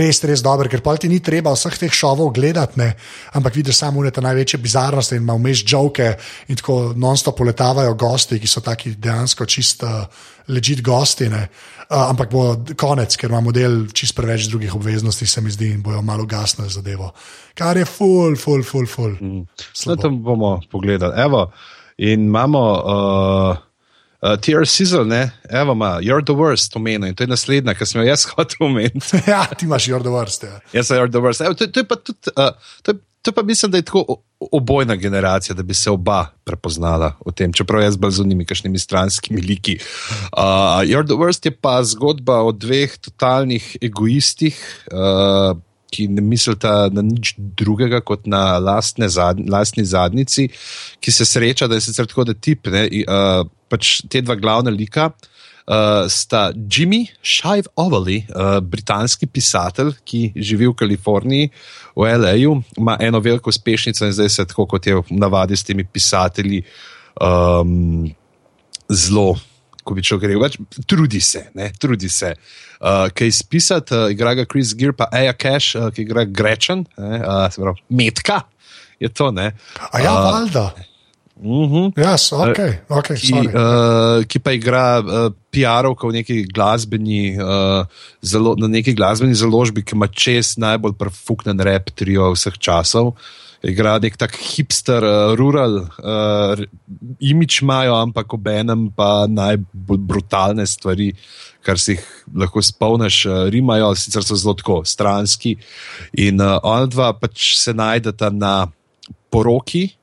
Res, 0.00 0.22
res 0.26 0.42
dobro, 0.42 0.68
ker 0.70 0.82
pa 0.82 0.96
ti 0.98 1.10
ni 1.10 1.20
treba 1.22 1.54
vseh 1.54 1.78
teh 1.78 1.94
šovov 1.94 2.32
gledati, 2.34 2.80
ne? 2.82 2.90
ampak 3.38 3.54
vidiš 3.60 3.82
samo 3.84 4.02
te 4.10 4.20
največje 4.24 4.58
bizarnosti 4.58 5.16
in 5.16 5.22
ima 5.22 5.38
vmes 5.38 5.62
žoke 5.62 6.10
in 6.48 6.58
tako 6.58 6.92
non-stop 6.96 7.38
poletavajo 7.38 7.94
gosti, 7.94 8.40
ki 8.40 8.50
so 8.50 8.64
taki 8.64 8.96
dejansko 8.98 9.46
čist 9.46 9.86
uh, 9.86 10.04
ležit 10.50 10.82
gosti. 10.84 11.28
Ne? 11.30 11.46
Uh, 11.90 12.10
ampak 12.10 12.30
bo 12.30 12.44
konec, 12.78 13.16
ker 13.18 13.32
ima 13.32 13.40
model 13.42 13.82
čist 13.96 14.14
preveč 14.18 14.46
drugih 14.50 14.74
obveznosti, 14.76 15.26
se 15.26 15.42
mi 15.42 15.50
zdi, 15.50 15.72
in 15.74 15.82
bojo 15.82 16.02
malo 16.06 16.26
gasnili 16.26 16.70
zadevo. 16.70 17.10
Kar 17.58 17.80
je 17.80 17.86
full, 17.88 18.36
full, 18.38 18.62
full, 18.66 18.86
full. 18.86 19.16
Mm. 19.20 19.42
No, 19.86 19.96
to 19.96 20.10
bomo 20.10 20.60
pogledali. 20.70 21.14
Evo, 21.22 21.48
in 21.98 22.28
imamo 22.28 22.62
uh, 22.78 23.58
uh, 24.22 24.36
Tier 24.40 24.66
Sizzle, 24.68 25.04
ne, 25.04 25.30
evo, 25.50 25.72
ima 25.72 25.98
You're 25.98 26.24
the 26.24 26.36
Worst 26.36 26.76
omenil 26.76 27.10
in 27.10 27.18
to 27.18 27.26
je 27.26 27.32
naslednja, 27.34 27.74
ki 27.74 27.86
sem 27.86 28.02
jo 28.02 28.08
jaz 28.08 28.28
hotel 28.36 28.66
omeniti. 28.70 29.22
ja, 29.32 29.46
ti 29.56 29.66
imaš 29.66 29.88
Jordan 29.88 30.14
Vrste. 30.20 30.46
Ja. 30.46 30.60
Jaz 30.78 30.90
sem 30.90 31.00
You're 31.00 31.10
the 31.10 31.22
Worst. 31.22 31.42
Evo, 31.46 31.58
to, 31.58 31.66
to 31.66 31.82
je 31.82 31.88
pa 31.88 31.98
tudi. 31.98 32.34
Uh, 32.36 32.54
to 32.82 32.94
je, 32.94 33.02
To 33.22 33.32
pa 33.32 33.42
mislim, 33.42 33.72
da 33.72 33.78
je 33.78 33.82
tako 33.82 34.22
obojna 34.40 34.96
generacija, 34.96 35.54
da 35.54 35.62
bi 35.62 35.74
se 35.74 35.90
oba 35.90 36.26
prepoznala 36.44 37.12
v 37.26 37.32
tem, 37.36 37.52
čeprav 37.52 37.82
jaz 37.82 37.96
bolj 38.00 38.16
z 38.16 38.24
unimi, 38.24 38.46
kakšnimi 38.48 38.78
stranskimi 38.78 39.42
liki. 39.42 39.78
Uh, 40.32 40.80
You're 40.88 41.06
the 41.06 41.18
Worst 41.18 41.44
je 41.44 41.52
pa 41.52 41.82
zgodba 41.84 42.40
o 42.42 42.52
dveh 42.52 42.96
totalnih 42.98 43.76
egoistih, 43.82 44.56
uh, 44.92 45.52
ki 45.90 46.06
ne 46.08 46.22
mislita 46.22 46.88
na 46.92 47.02
nič 47.02 47.34
drugega 47.36 48.00
kot 48.00 48.26
na 48.30 48.58
lastne 48.62 49.08
zad, 49.10 49.42
lastni 49.50 49.84
zadnici, 49.84 50.48
ki 51.00 51.12
se 51.12 51.26
sreča, 51.26 51.68
da 51.68 51.76
je 51.76 51.88
sicer 51.90 52.08
tako, 52.08 52.24
da 52.24 52.34
tip, 52.34 52.70
ne, 52.72 52.86
uh, 53.04 53.42
pač 53.68 54.00
te 54.08 54.22
dva 54.24 54.38
glavna 54.40 54.72
lika. 54.72 55.10
Uh, 55.10 55.39
sta 56.08 56.52
Jimmy 56.54 57.06
Shive 57.22 57.68
Overly, 57.76 58.24
uh, 58.34 58.58
britanski 58.58 59.26
pisatelj, 59.26 59.92
ki 60.04 60.32
živi 60.36 60.66
v 60.66 60.74
Kaliforniji, 60.74 61.50
v 61.96 62.08
L.A.U., 62.10 62.56
ima 62.76 62.96
eno 63.00 63.20
veliko 63.20 63.50
uspešnico 63.50 64.06
in 64.06 64.12
zdaj 64.12 64.28
se 64.28 64.46
tako 64.50 64.66
kot 64.66 64.86
je 64.86 64.96
v 64.98 65.04
navadi 65.10 65.56
s 65.56 65.64
temi 65.64 65.84
pisatelji 65.84 66.64
um, 67.20 68.10
zelo, 68.88 69.36
ko 69.84 69.94
bi 69.94 70.02
človek 70.02 70.28
rekel, 70.28 70.42
pač 70.42 70.84
trudi 70.90 71.22
se, 71.22 71.46
ne, 71.54 71.70
trudi 71.78 72.10
se. 72.10 72.34
Uh, 72.80 73.06
kaj 73.14 73.30
izpisati, 73.30 73.94
uh, 73.94 74.10
igra 74.10 74.34
ga 74.34 74.48
Chris 74.50 74.74
Gear, 74.74 74.96
pa 74.96 75.06
Aja 75.12 75.36
Cash, 75.38 75.76
uh, 75.78 75.90
ki 75.94 76.02
igra 76.02 76.26
Grečen, 76.26 76.86
ne, 76.98 77.22
uh, 77.22 77.46
pravi, 77.54 77.86
Metka 77.94 78.42
je 79.00 79.08
to, 79.08 79.30
ne. 79.30 79.52
A 79.92 80.02
ja, 80.02 80.14
uh, 80.18 80.32
valjda. 80.34 80.70
Uh 80.74 80.89
-huh. 81.40 81.92
Ja, 81.96 82.12
yes, 82.12 82.32
ok, 82.32 82.60
ok. 82.88 83.08
ki, 83.16 83.26
sorry. 83.26 83.48
uh, 83.48 84.24
ki 84.28 84.38
pa 84.38 84.52
igra 84.52 85.00
uh, 85.00 85.32
PR-ovka 85.48 86.08
v 86.08 86.20
neki 86.20 86.36
glasbeni, 86.52 87.36
uh, 87.40 87.88
zelo, 88.20 88.54
na 88.60 88.68
neki 88.68 88.94
glasbeni 88.94 89.34
založbi, 89.34 89.82
ki 89.82 89.96
ima 89.96 90.06
čez 90.06 90.56
najbolj 90.60 90.94
prefuknen 91.00 91.60
rap 91.60 91.90
trio 91.96 92.30
vseh 92.36 92.56
časov. 92.60 93.16
Igra 93.60 93.98
nek 94.00 94.16
tak 94.16 94.36
hipster, 94.36 95.04
uh, 95.04 95.32
rural, 95.36 95.84
uh, 96.00 96.56
imič 97.20 97.60
imajo, 97.64 97.96
ampak 97.96 98.32
ob 98.36 98.48
enem 98.48 98.88
pa 98.92 99.24
najbolj 99.28 100.00
brutalne 100.00 100.64
stvari, 100.66 101.12
kar 101.64 101.76
si 101.80 101.96
jih 101.96 102.04
lahko 102.36 102.60
spomniš, 102.64 103.24
uh, 103.28 103.48
rimajo, 103.52 103.92
sicer 103.96 104.24
so 104.24 104.36
zelo 104.36 104.56
tako 104.56 104.80
stranski. 104.84 105.56
In 106.20 106.40
uh, 106.40 106.60
ona 106.62 106.88
dva 106.88 107.12
pač 107.12 107.56
se 107.60 107.76
najdeta 107.76 108.32
na 108.32 108.68
poroki, 109.30 109.99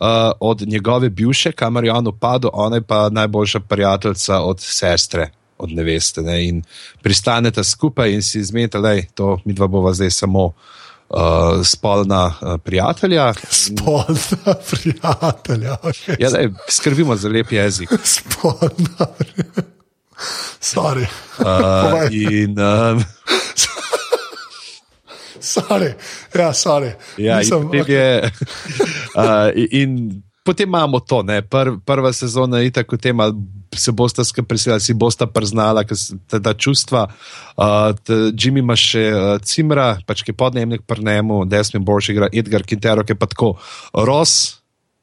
uh, 0.00 0.32
od 0.40 0.60
njegove 0.66 1.08
bivše, 1.08 1.52
kamor 1.52 1.84
je 1.84 1.92
on 1.92 2.06
upadel, 2.06 2.50
ona 2.52 2.76
je 2.76 2.82
pa 2.82 3.08
najboljša 3.08 3.60
prijateljica 3.60 4.40
od 4.40 4.60
sestre, 4.60 5.30
od 5.58 5.70
neveste. 5.70 6.22
Ne? 6.22 6.48
In 6.48 6.62
pristanete 7.02 7.64
skupaj 7.64 8.12
in 8.12 8.22
si 8.22 8.38
izmenite, 8.38 8.78
da 8.78 8.96
to 9.14 9.38
mi 9.44 9.52
dva 9.52 9.66
bova 9.66 9.92
zdaj 9.92 10.10
samo 10.10 10.44
uh, 11.08 11.20
spolna 11.64 12.34
uh, 12.40 12.60
prijatelja. 12.64 13.34
Spolna 13.50 14.54
prijatelja. 14.70 15.76
Okay. 15.82 16.16
Ja, 16.18 16.30
daj, 16.30 16.48
skrbimo 16.68 17.16
za 17.16 17.28
lep 17.28 17.52
jezik. 17.52 17.88
Spolna 18.16 19.06
prijatelja. 19.18 19.78
Sorry. 20.74 21.06
Uh, 21.38 22.08
in, 22.10 22.58
um, 22.58 23.04
Sorry. 25.40 25.94
Ja, 26.34 26.52
sorry. 26.52 26.94
Ja, 27.16 27.38
Nisem, 27.38 27.68
in, 27.72 27.80
okej. 27.80 27.94
je, 27.94 28.30
uh, 29.18 29.50
in 29.70 30.22
potem 30.48 30.68
imamo 30.68 31.00
to, 31.00 31.22
ne, 31.22 31.42
pr, 31.42 31.76
prva 31.84 32.12
sezona 32.12 32.62
je 32.64 32.72
tako, 32.80 32.96
tem, 32.96 33.20
ali 33.20 33.36
se 33.76 33.92
boste 33.92 34.24
skrbeli, 34.24 34.80
si 34.80 34.94
boste 34.96 35.26
priznala 35.28 35.84
ta, 35.84 36.54
čustva. 36.54 37.04
Uh, 37.56 37.92
Jimmy 38.32 38.64
ima 38.64 38.76
še 38.76 39.04
uh, 39.12 39.26
Cimra, 39.44 39.98
pač 40.08 40.24
ki 40.24 40.32
je 40.32 40.38
podnebnik 40.40 40.86
pri 40.88 41.04
njemu, 41.04 41.42
desni 41.44 41.82
boljši 41.84 42.16
igra 42.16 42.30
Edgar 42.32 42.64
Quintero, 42.64 43.04
ki 43.04 43.12
je 43.12 43.20
pa 43.20 43.28
tako 43.28 43.58
Ros. 43.92 44.56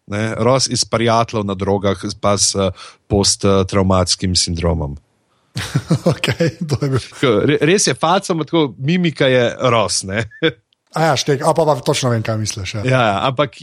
Ne, 0.10 0.34
Ros 0.38 0.68
iz 0.70 0.86
prijateljev 0.86 1.46
na 1.46 1.54
drogah, 1.58 2.02
pa 2.22 2.36
s 2.38 2.58
uh, 2.58 2.74
posttraumatskim 3.10 4.34
sindromom. 4.38 4.98
okay, 6.12 6.52
je 6.60 7.58
Res 7.62 7.88
je, 7.88 7.94
facom, 7.94 8.44
tako 8.44 8.74
mimika 8.78 9.28
je 9.28 9.56
Ros. 9.72 10.04
Ne? 10.04 10.26
A 10.96 11.12
ja, 11.12 11.16
štek, 11.20 11.44
a 11.44 11.52
pa, 11.52 11.66
pa 11.68 11.76
točno 11.84 12.10
vem, 12.14 12.24
kaj 12.24 12.38
misliš. 12.40 12.74
Ja. 12.78 12.82
Ja, 12.88 13.02
ja, 13.04 13.16
ampak 13.28 13.60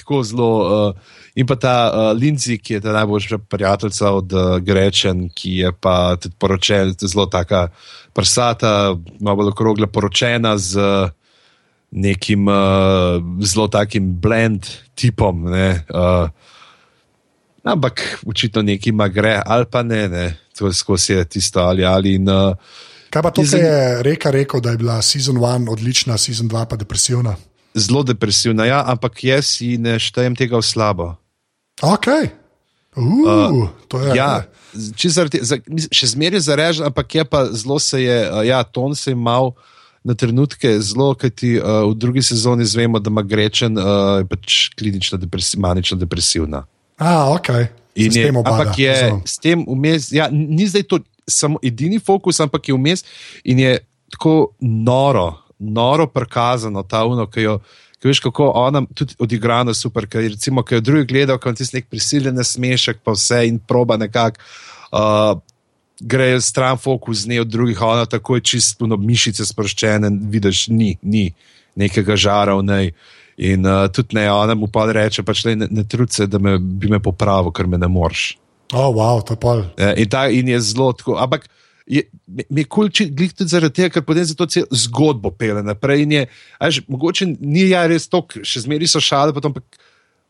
tako 0.00 0.22
zelo. 0.24 0.50
Uh, 0.64 1.18
in 1.36 1.44
pa 1.44 1.56
ta 1.60 1.74
uh, 1.92 1.98
Lindsay, 2.16 2.56
ki 2.56 2.78
je 2.78 2.80
ta 2.80 2.94
najboljša 2.96 3.38
prijateljica 3.52 4.12
od 4.16 4.32
uh, 4.32 4.56
Grečen, 4.64 5.28
ki 5.28 5.56
je 5.58 5.72
pa 5.76 6.16
tudi 6.16 6.34
poročena, 6.40 6.96
zelo 7.04 7.26
taka 7.28 7.68
prsata, 8.16 8.96
malo 9.20 9.48
okrogla, 9.52 9.90
poročena 9.92 10.56
z 10.58 10.80
uh, 10.80 11.12
nekim 11.90 12.48
uh, 12.48 13.20
zelo 13.44 13.68
takim 13.68 14.14
blend 14.20 14.66
tipom. 14.96 15.44
Ne, 15.52 15.84
uh, 15.92 16.32
ampak 17.64 18.20
očitno 18.26 18.62
nekima 18.62 19.08
gre, 19.08 19.40
ali 19.46 19.66
pa 19.70 19.82
ne, 19.82 20.08
ne. 20.08 20.36
to 20.60 20.72
skozi 20.72 21.12
je 21.12 21.24
tisto 21.24 21.60
ali 21.60 21.84
ali. 21.84 22.14
In, 22.14 22.28
uh, 22.28 22.56
Kaj 23.10 23.22
pa 23.22 23.30
to, 23.30 23.42
kar 23.42 23.60
je 23.60 24.02
Reka 24.02 24.30
rekel, 24.30 24.60
da 24.60 24.70
je 24.70 24.76
bila 24.76 25.02
sezon 25.02 25.36
1 25.36 25.70
odlična, 25.70 26.18
sezon 26.18 26.48
2 26.48 26.64
pa 26.68 26.76
depresivna? 26.76 27.36
Zelo 27.74 28.02
depresivna, 28.02 28.64
ja, 28.64 28.84
ampak 28.86 29.24
jaz 29.24 29.46
si 29.46 29.78
ne 29.78 29.98
štejem 29.98 30.36
tega 30.36 30.58
v 30.58 30.66
slabo. 30.66 31.08
Ok. 31.82 32.06
Uh, 32.96 33.70
to 33.88 34.02
je. 34.02 34.14
Ja, 34.18 34.44
če 34.98 35.10
zaradi, 35.14 35.40
za, 35.42 35.58
še 35.94 36.12
zmeraj 36.12 36.42
zarežen, 36.46 36.86
ampak 36.90 37.14
je 37.14 37.24
pa 37.24 37.44
zelo 37.54 37.78
se 37.78 38.02
je, 38.02 38.18
uh, 38.26 38.42
ja, 38.46 38.62
ton 38.62 38.94
se 38.98 39.14
je 39.14 39.18
mal 39.18 39.54
na 40.04 40.14
trenutke 40.14 40.78
zelo, 40.80 41.12
kajti 41.14 41.56
uh, 41.58 41.86
v 41.90 41.94
drugi 41.98 42.22
sezoni 42.22 42.66
zvemo, 42.66 42.98
da 42.98 43.10
ima 43.10 43.22
Grečen 43.22 43.78
uh, 43.78 44.20
je 44.20 44.26
pač 44.28 44.68
klinična 44.78 45.18
depresi, 45.22 45.58
manična 45.60 45.98
depresivna. 45.98 46.64
A, 47.00 47.30
ok. 47.32 47.46
Se 47.46 48.04
In 48.04 48.12
je, 48.12 48.28
ampak 48.28 48.78
je 48.78 48.92
razumem. 48.92 49.22
s 49.26 49.38
tem 49.38 49.64
vmes, 49.66 50.12
ja, 50.12 50.28
ni 50.30 50.66
zdaj 50.68 50.84
to 50.86 51.00
samo 51.26 51.58
edini 51.62 51.98
fokus, 51.98 52.40
ampak 52.40 52.68
je 52.68 52.74
vmes 52.76 53.04
in 53.44 53.58
je 53.58 53.78
tako 54.12 54.52
noro, 54.60 55.34
noro 55.58 56.06
prikazano 56.06 56.82
ta 56.82 57.04
uno, 57.04 57.26
ki 57.26 57.46
jo. 57.48 57.60
Ker 58.00 58.08
veš, 58.08 58.22
kako 58.24 58.46
ona 58.56 58.80
tudi 58.96 59.12
odigrana 59.20 59.74
super, 59.76 60.06
ker 60.08 60.22
recimo, 60.24 60.62
ker 60.64 60.78
je 60.78 60.86
drugi 60.86 61.04
gledal, 61.10 61.36
kot 61.36 61.58
tisti 61.60 61.76
nek 61.76 61.90
prisiljen 61.92 62.38
smešek, 62.44 63.02
pa 63.04 63.12
vse 63.12 63.42
in 63.48 63.58
proba 63.60 63.98
nekako. 64.00 64.40
Uh, 64.90 65.36
Grejo 66.00 66.40
stran 66.40 66.78
fokus 66.80 67.26
z 67.26 67.28
nje 67.28 67.40
od 67.42 67.50
drugih, 67.52 67.82
ona 67.84 68.06
tako 68.08 68.38
je 68.38 68.46
čisto 68.54 68.86
no, 68.88 68.96
mišice 68.96 69.44
sproščene, 69.44 70.08
vidiš, 70.32 70.68
ni, 70.72 70.94
ni 71.02 71.26
nekega 71.76 72.16
žara 72.16 72.54
v 72.56 72.64
njej. 72.64 72.92
In 73.40 73.64
uh, 73.64 73.86
tudi 73.88 74.18
ne, 74.18 74.26
ona 74.32 74.54
mu 74.58 74.68
pa 74.68 74.84
reče, 74.92 75.24
pač 75.24 75.46
le 75.48 75.54
ne, 75.56 75.68
ne 75.72 75.84
trudi 75.88 76.12
se, 76.12 76.26
da 76.28 76.38
me, 76.42 76.58
bi 76.60 76.90
me 76.92 77.00
popravil, 77.00 77.52
ker 77.56 77.68
me 77.70 77.78
ne 77.80 77.88
moreš. 77.88 78.34
Oh, 78.76 78.90
wow, 78.94 79.22
to 79.24 79.34
je 79.34 79.40
pol. 79.40 79.64
Ja, 79.80 79.94
in, 79.96 80.08
ta, 80.12 80.26
in 80.28 80.50
je 80.52 80.60
zelo 80.60 80.90
tako. 80.92 81.16
Ampak 81.18 81.48
je, 81.88 82.04
mi 82.52 82.62
je 82.62 82.68
kul, 82.70 82.90
če 82.92 83.08
glih 83.08 83.32
tudi 83.34 83.50
zaradi 83.50 83.80
tega, 83.80 83.94
ker 83.96 84.04
potem 84.06 84.26
se 84.28 84.36
to 84.38 84.46
cel 84.50 84.68
zgodbo 84.68 85.32
pele 85.32 85.64
naprej. 85.64 86.04
Je, 86.12 86.26
až, 86.60 86.82
mogoče 86.90 87.30
ni 87.40 87.70
ja 87.72 87.86
res 87.90 88.10
to, 88.12 88.20
še 88.46 88.66
zmeri 88.66 88.86
so 88.90 89.00
šale, 89.02 89.32
pa 89.34 89.42
ampak 89.48 89.64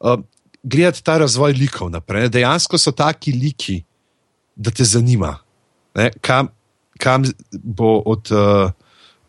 uh, 0.06 0.22
gledati 0.62 1.02
ta 1.04 1.18
razvoj 1.20 1.58
likov 1.58 1.90
naprej. 1.92 2.28
Ne? 2.28 2.34
Dejansko 2.38 2.78
so 2.78 2.94
taki 2.96 3.34
liki, 3.34 3.80
da 4.54 4.70
te 4.70 4.86
zanima, 4.86 5.34
ne? 5.98 6.12
kam, 6.22 6.54
kam 7.02 7.26
bo 7.50 7.98
od. 8.06 8.30
Uh, 8.30 8.70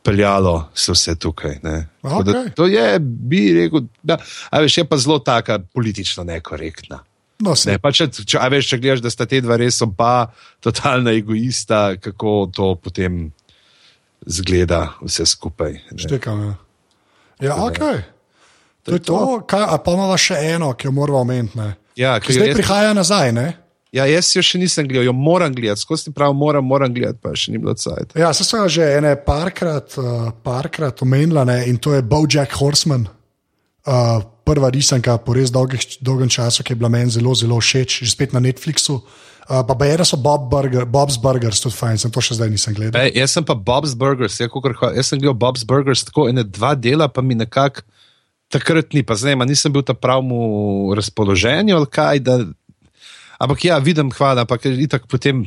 Peljalo 0.01 0.55
se 0.73 0.95
vse 0.95 1.13
tukaj. 1.21 1.59
Okay. 2.01 2.33
Da, 2.33 2.49
to 2.57 2.65
je, 2.65 2.99
bi 2.99 3.41
rekel, 3.53 3.85
da 4.03 4.17
veš, 4.51 4.77
je 4.77 4.85
pa 4.89 4.97
zelo 4.97 5.19
taka 5.19 5.59
politično 5.59 6.23
nekorektna. 6.23 7.03
No, 7.41 7.53
ne, 7.65 7.77
pa 7.81 7.89
če, 7.93 8.07
če, 8.09 8.39
veš, 8.53 8.69
če 8.69 8.77
gledaš, 8.81 9.03
da 9.05 9.09
sta 9.13 9.25
te 9.29 9.41
dva 9.41 9.57
res 9.57 9.79
oba 9.81 10.29
totalna 10.61 11.13
egoista, 11.17 11.95
kako 12.01 12.51
to 12.53 12.73
potem 12.81 13.31
zgleda 14.25 14.83
vse 15.01 15.25
skupaj. 15.25 15.79
Štekam. 15.97 16.43
Ja, 17.41 17.47
ja 17.47 17.57
ok. 17.65 17.81
To 18.85 18.97
je 18.97 19.01
to, 19.05 19.21
kaj, 19.49 19.65
a 19.73 19.77
pa 19.81 19.93
imamo 19.97 20.17
še 20.17 20.37
eno, 20.53 20.73
ki 20.73 20.89
jo 20.89 20.93
moramo 20.97 21.21
omeniti. 21.21 21.69
Ja, 21.97 22.15
zdaj 22.21 22.53
jaz, 22.53 22.57
prihaja 22.57 22.93
nazaj. 22.97 23.33
Ne? 23.37 23.47
Ja, 23.91 24.05
jaz 24.07 24.29
jo 24.31 24.41
še 24.45 24.59
nisem 24.59 24.87
gledal, 24.87 25.09
jo 25.09 25.13
moram 25.15 25.51
gledati, 25.51 25.83
skozi 25.83 26.07
ti 26.07 26.13
pravi, 26.15 26.35
moram, 26.39 26.63
moram 26.63 26.93
gledati, 26.95 27.19
pa 27.19 27.33
še 27.35 27.51
ni 27.51 27.59
bilo 27.59 27.73
cajt. 27.75 28.15
Ja, 28.19 28.29
se 28.31 28.47
sem 28.47 28.63
že 28.71 28.87
ene 28.87 29.17
parkrat, 29.19 29.97
uh, 29.99 30.29
parkrat 30.45 31.03
omenila 31.03 31.43
ne? 31.47 31.65
in 31.67 31.75
to 31.75 31.91
je 31.97 32.03
Bojack 32.03 32.55
Horseman. 32.55 33.09
Uh, 33.81 34.21
prva 34.47 34.69
risanka 34.71 35.17
po 35.25 35.35
res 35.35 35.51
dolgih, 35.51 35.83
dolgem 35.99 36.31
času, 36.31 36.63
ki 36.63 36.73
je 36.73 36.79
bila 36.79 36.91
meni 36.93 37.11
zelo, 37.11 37.33
zelo 37.35 37.59
všeč, 37.59 38.05
že 38.05 38.13
spet 38.13 38.31
na 38.31 38.39
Netflixu. 38.39 39.01
Uh, 39.01 39.59
pa 39.67 39.75
bejera 39.75 40.05
so 40.07 40.15
Bob 40.15 40.47
Burger, 40.47 40.85
Bob's 40.87 41.19
Burgers, 41.19 41.59
tudi 41.59 41.75
fajn, 41.75 41.99
sem 41.99 42.13
to 42.13 42.23
še 42.23 42.39
zdaj 42.39 42.51
nisem 42.53 42.77
gledal. 42.77 42.95
Ej, 43.03 43.17
jaz 43.19 43.35
sem 43.35 43.43
pa 43.43 43.57
Bob's 43.57 43.97
Burgers, 43.97 44.39
ja, 44.39 44.47
kukor, 44.47 44.77
jaz 44.95 45.11
sem 45.11 45.19
gledal 45.19 45.35
Bob's 45.35 45.67
Burgers 45.67 46.05
tako 46.07 46.29
ene 46.31 46.47
dva 46.47 46.77
dela, 46.79 47.11
pa 47.11 47.19
mi 47.25 47.35
nekako 47.35 47.83
takrat 48.51 48.93
ni, 48.93 49.03
pa 49.03 49.15
zdaj 49.15 49.35
nisem 49.47 49.71
bil 49.73 49.83
ta 49.83 49.95
pravmu 49.95 50.91
razpoloženju 50.95 51.75
ali 51.75 51.87
kaj. 51.87 52.19
Da, 52.23 52.37
ampak 53.41 53.65
ja, 53.65 53.79
vidim, 53.81 54.11
hvala, 54.13 54.45
ampak 54.45 54.69
itak 54.69 55.09
potem 55.09 55.45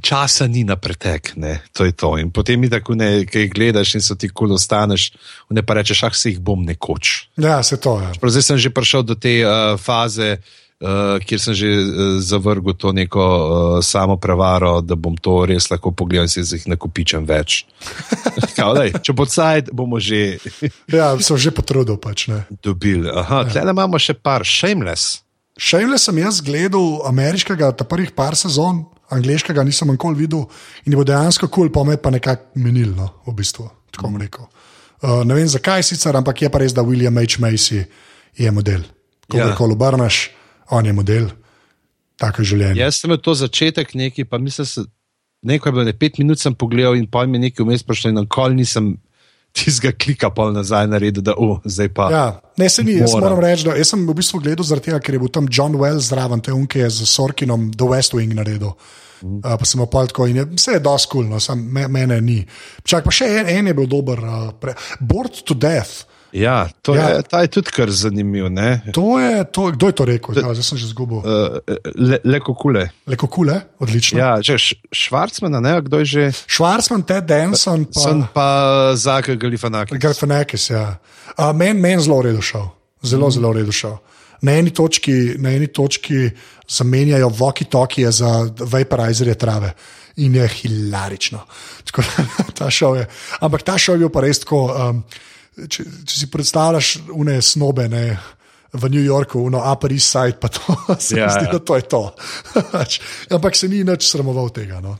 časa 0.00 0.48
ni 0.48 0.64
na 0.64 0.76
pretek, 0.80 1.36
ne? 1.36 1.60
to 1.76 1.84
je 1.84 1.92
to. 1.92 2.16
In 2.16 2.32
potem 2.32 2.64
tako 2.70 2.96
nekaj 2.96 3.48
gledaš 3.52 3.98
in 3.98 4.04
so 4.04 4.16
ti 4.16 4.30
kul 4.32 4.56
ostaneš, 4.56 5.12
ne 5.52 5.62
pa 5.62 5.76
rečeš, 5.76 6.02
ah, 6.08 6.14
se 6.14 6.32
jih 6.32 6.40
bom 6.40 6.64
nekoč. 6.64 7.28
Ja, 7.36 7.62
se 7.62 7.76
to 7.76 8.00
je. 8.00 8.08
Ja. 8.08 8.30
Zdaj 8.30 8.42
sem 8.42 8.58
že 8.58 8.72
prišel 8.72 9.04
do 9.04 9.14
te 9.14 9.44
uh, 9.44 9.76
faze. 9.76 10.40
Uh, 10.78 11.18
kjer 11.18 11.40
sem 11.42 11.54
že 11.58 11.66
uh, 11.66 12.22
zavrgel 12.22 12.70
to 12.78 12.94
neko 12.94 13.18
uh, 13.18 13.82
samo 13.82 14.14
prevaro, 14.14 14.78
da 14.78 14.94
bom 14.94 15.16
to 15.18 15.42
res 15.42 15.66
lahko 15.74 15.90
pogledal 15.90 16.30
in 16.30 16.46
se 16.46 16.54
jih 16.54 16.68
nakupičem 16.70 17.26
več. 17.26 17.66
Kao, 18.56 18.78
daj, 18.78 18.94
če 19.02 19.10
bo 19.10 19.26
cajt, 19.26 19.74
bomo 19.74 19.98
že. 19.98 20.38
ja, 20.86 21.18
sem 21.18 21.34
že 21.34 21.50
potrudil. 21.50 21.98
Pač, 21.98 22.30
Dobili. 22.64 23.10
Aha, 23.10 23.42
ja. 23.50 23.58
tle 23.58 23.74
imamo 23.74 23.98
še 23.98 24.14
par, 24.14 24.46
shameless. 24.46 25.26
Shameless 25.58 26.06
sem 26.06 26.18
jaz 26.22 26.38
gledal 26.44 27.00
ameriškega, 27.08 27.72
ta 27.74 27.84
prvih 27.84 28.12
par 28.14 28.36
sezon, 28.38 28.84
angliškega 29.10 29.64
nisem 29.66 29.90
nikoli 29.90 30.22
videl 30.22 30.44
in 30.86 30.94
je 30.94 30.98
bo 30.98 31.04
dejansko 31.06 31.48
kul, 31.48 31.66
cool, 31.66 31.72
pa 31.74 31.82
me 31.84 31.96
pa 31.98 32.12
nekako 32.14 32.62
menil, 32.62 32.92
no, 32.94 33.10
v 33.26 33.34
bistvu. 33.40 33.66
Uh, 33.98 35.24
ne 35.26 35.34
vem 35.34 35.48
zakaj 35.50 35.82
sicer, 35.86 36.14
ampak 36.16 36.42
je 36.42 36.50
pa 36.50 36.60
res, 36.62 36.74
da 36.74 36.84
William 36.86 37.18
H. 37.18 37.40
Macy 37.42 37.84
je 38.38 38.50
model. 38.54 38.84
Ko 39.26 39.38
ga 39.38 39.50
ja. 39.50 39.56
obrneš, 39.58 40.28
on 40.70 40.86
je 40.86 40.94
model. 40.94 41.28
Tako 42.18 42.42
je 42.42 42.52
življenje. 42.52 42.80
Jaz 42.82 43.02
sem 43.02 43.14
to 43.22 43.34
začetek 43.34 43.94
neki, 43.98 44.24
pa 44.26 44.38
mislim, 44.38 44.66
da 45.42 45.52
nekaj 45.54 45.70
je 45.70 45.74
bilo, 45.74 45.84
ne 45.86 45.94
pet 45.94 46.18
minut 46.18 46.42
sem 46.42 46.54
pogledal 46.54 46.98
in 46.98 47.06
pa 47.10 47.24
mi 47.26 47.38
nekaj 47.38 47.66
vmes 47.66 47.86
prišlo 47.86 48.12
in 48.12 48.22
nikoli 48.22 48.58
nisem 48.58 48.94
tistega 49.56 49.92
klika 49.96 50.30
pol 50.34 50.52
nazaj 50.54 50.86
naredil, 50.90 51.24
da 51.24 51.34
uh, 51.38 51.58
zdaj 51.64 51.90
pa. 51.94 52.08
Ja, 52.12 52.24
ne, 52.60 52.68
se 52.68 52.84
ni, 52.86 52.98
jaz 53.00 53.16
moram 53.18 53.40
reči, 53.42 53.66
da 53.68 53.76
sem 53.84 54.04
v 54.06 54.16
bistvu 54.18 54.42
gledal 54.44 54.66
zaradi 54.66 54.90
tega, 54.90 55.00
ker 55.02 55.16
je 55.16 55.22
bil 55.24 55.32
tam 55.34 55.48
John 55.50 55.76
Wells 55.80 56.10
zraven, 56.12 56.42
te 56.44 56.54
unke 56.54 56.82
je 56.84 56.90
z 57.00 57.08
Sorkinom 57.08 57.70
The 57.74 57.88
West 57.90 58.16
Wing 58.16 58.36
naredil. 58.38 58.74
Mm. 59.22 59.40
Uh, 59.42 59.56
pa 59.58 59.66
sem 59.66 59.82
opal 59.82 60.06
tako 60.10 60.28
in 60.30 60.42
je, 60.42 60.44
vse 60.52 60.76
je 60.76 60.84
dosti 60.84 61.10
kul, 61.10 61.26
cool, 61.26 61.32
no, 61.34 61.56
me, 61.74 61.88
mene 61.90 62.20
ni. 62.22 62.38
Čak 62.86 63.08
pa 63.08 63.14
še 63.14 63.32
en, 63.40 63.50
en 63.56 63.72
je 63.72 63.74
bil 63.74 63.90
dober, 63.90 64.22
uh, 64.22 64.52
pre, 64.60 64.76
Board 65.00 65.42
to 65.42 65.58
Death. 65.58 66.06
Ja, 66.32 66.68
to 66.82 66.94
ja. 66.94 67.08
Je, 67.08 67.22
ta 67.22 67.40
je 67.40 67.48
tudi 67.48 67.72
kar 67.72 67.90
zanimiv. 67.90 68.50
To 68.92 69.18
je, 69.20 69.44
to, 69.52 69.70
kdo 69.72 69.86
je 69.86 69.94
to 69.96 70.04
rekel? 70.04 70.36
Ja, 70.36 70.52
zdaj 70.52 70.64
sem 70.64 70.78
že 70.78 70.90
zgubil. 70.92 71.22
Uh, 71.24 71.56
le, 71.96 72.20
leko 72.24 72.52
kule. 72.54 72.88
Leko 73.08 73.26
kule, 73.32 73.60
odlično. 73.80 74.20
Ja, 74.20 74.36
že 74.44 74.58
Švarcman, 74.92 75.56
ne, 75.62 75.78
kdo 75.80 76.02
je 76.04 76.04
že? 76.04 76.24
Švarcman, 76.46 77.02
Ted 77.08 77.24
Denson. 77.24 77.86
Pa, 77.88 78.00
sem 78.00 78.18
pa 78.34 78.48
Zaka 78.96 79.38
Galifanakis. 79.40 79.96
Galifanakis, 79.96 80.68
ja. 80.70 80.98
Uh, 81.32 81.52
Meni 81.56 81.80
men 81.80 82.00
zelo 82.04 82.20
redo 82.22 82.44
šel. 82.44 82.68
Zelo, 83.02 83.28
mm. 83.28 83.36
zelo 83.38 83.52
redo 83.56 83.72
šel. 83.72 83.96
Na 84.44 84.54
eni 84.54 84.70
točki, 84.70 85.38
na 85.40 85.50
eni 85.56 85.66
točki 85.66 86.28
zamenjajo 86.68 87.28
voki-toki 87.28 88.04
za 88.12 88.50
vaporizerje 88.60 89.34
trave. 89.34 89.72
In 90.16 90.34
je 90.34 90.48
hilarično. 90.48 91.40
Tako, 91.88 92.02
ta 92.58 92.68
je. 92.68 93.06
Ampak 93.40 93.62
ta 93.62 93.78
šov 93.78 93.94
je 93.96 93.98
bil 94.04 94.12
pa 94.12 94.20
res 94.26 94.42
tako. 94.44 94.66
Um, 94.68 95.02
če, 95.66 95.84
če 96.04 96.20
si 96.20 96.30
predstavljaš 96.30 96.92
une 97.14 97.40
snobe 97.42 97.88
ne, 97.90 98.04
v 98.72 98.84
New 98.92 99.00
Yorku, 99.00 99.48
no, 99.48 99.64
Upper 99.64 99.92
East 99.92 100.12
Side, 100.12 100.36
pa 100.36 100.48
to 100.48 100.60
se 101.00 101.14
mi 101.14 101.20
ja, 101.20 101.28
zdi, 101.32 101.44
ja. 101.48 101.52
da 101.52 101.58
to 101.58 101.76
je 101.76 101.82
to. 101.88 102.12
Ampak 103.36 103.56
se 103.56 103.68
ni 103.68 103.80
nič 103.84 104.04
sramoval 104.04 104.52
tega. 104.52 104.80
No, 104.84 104.92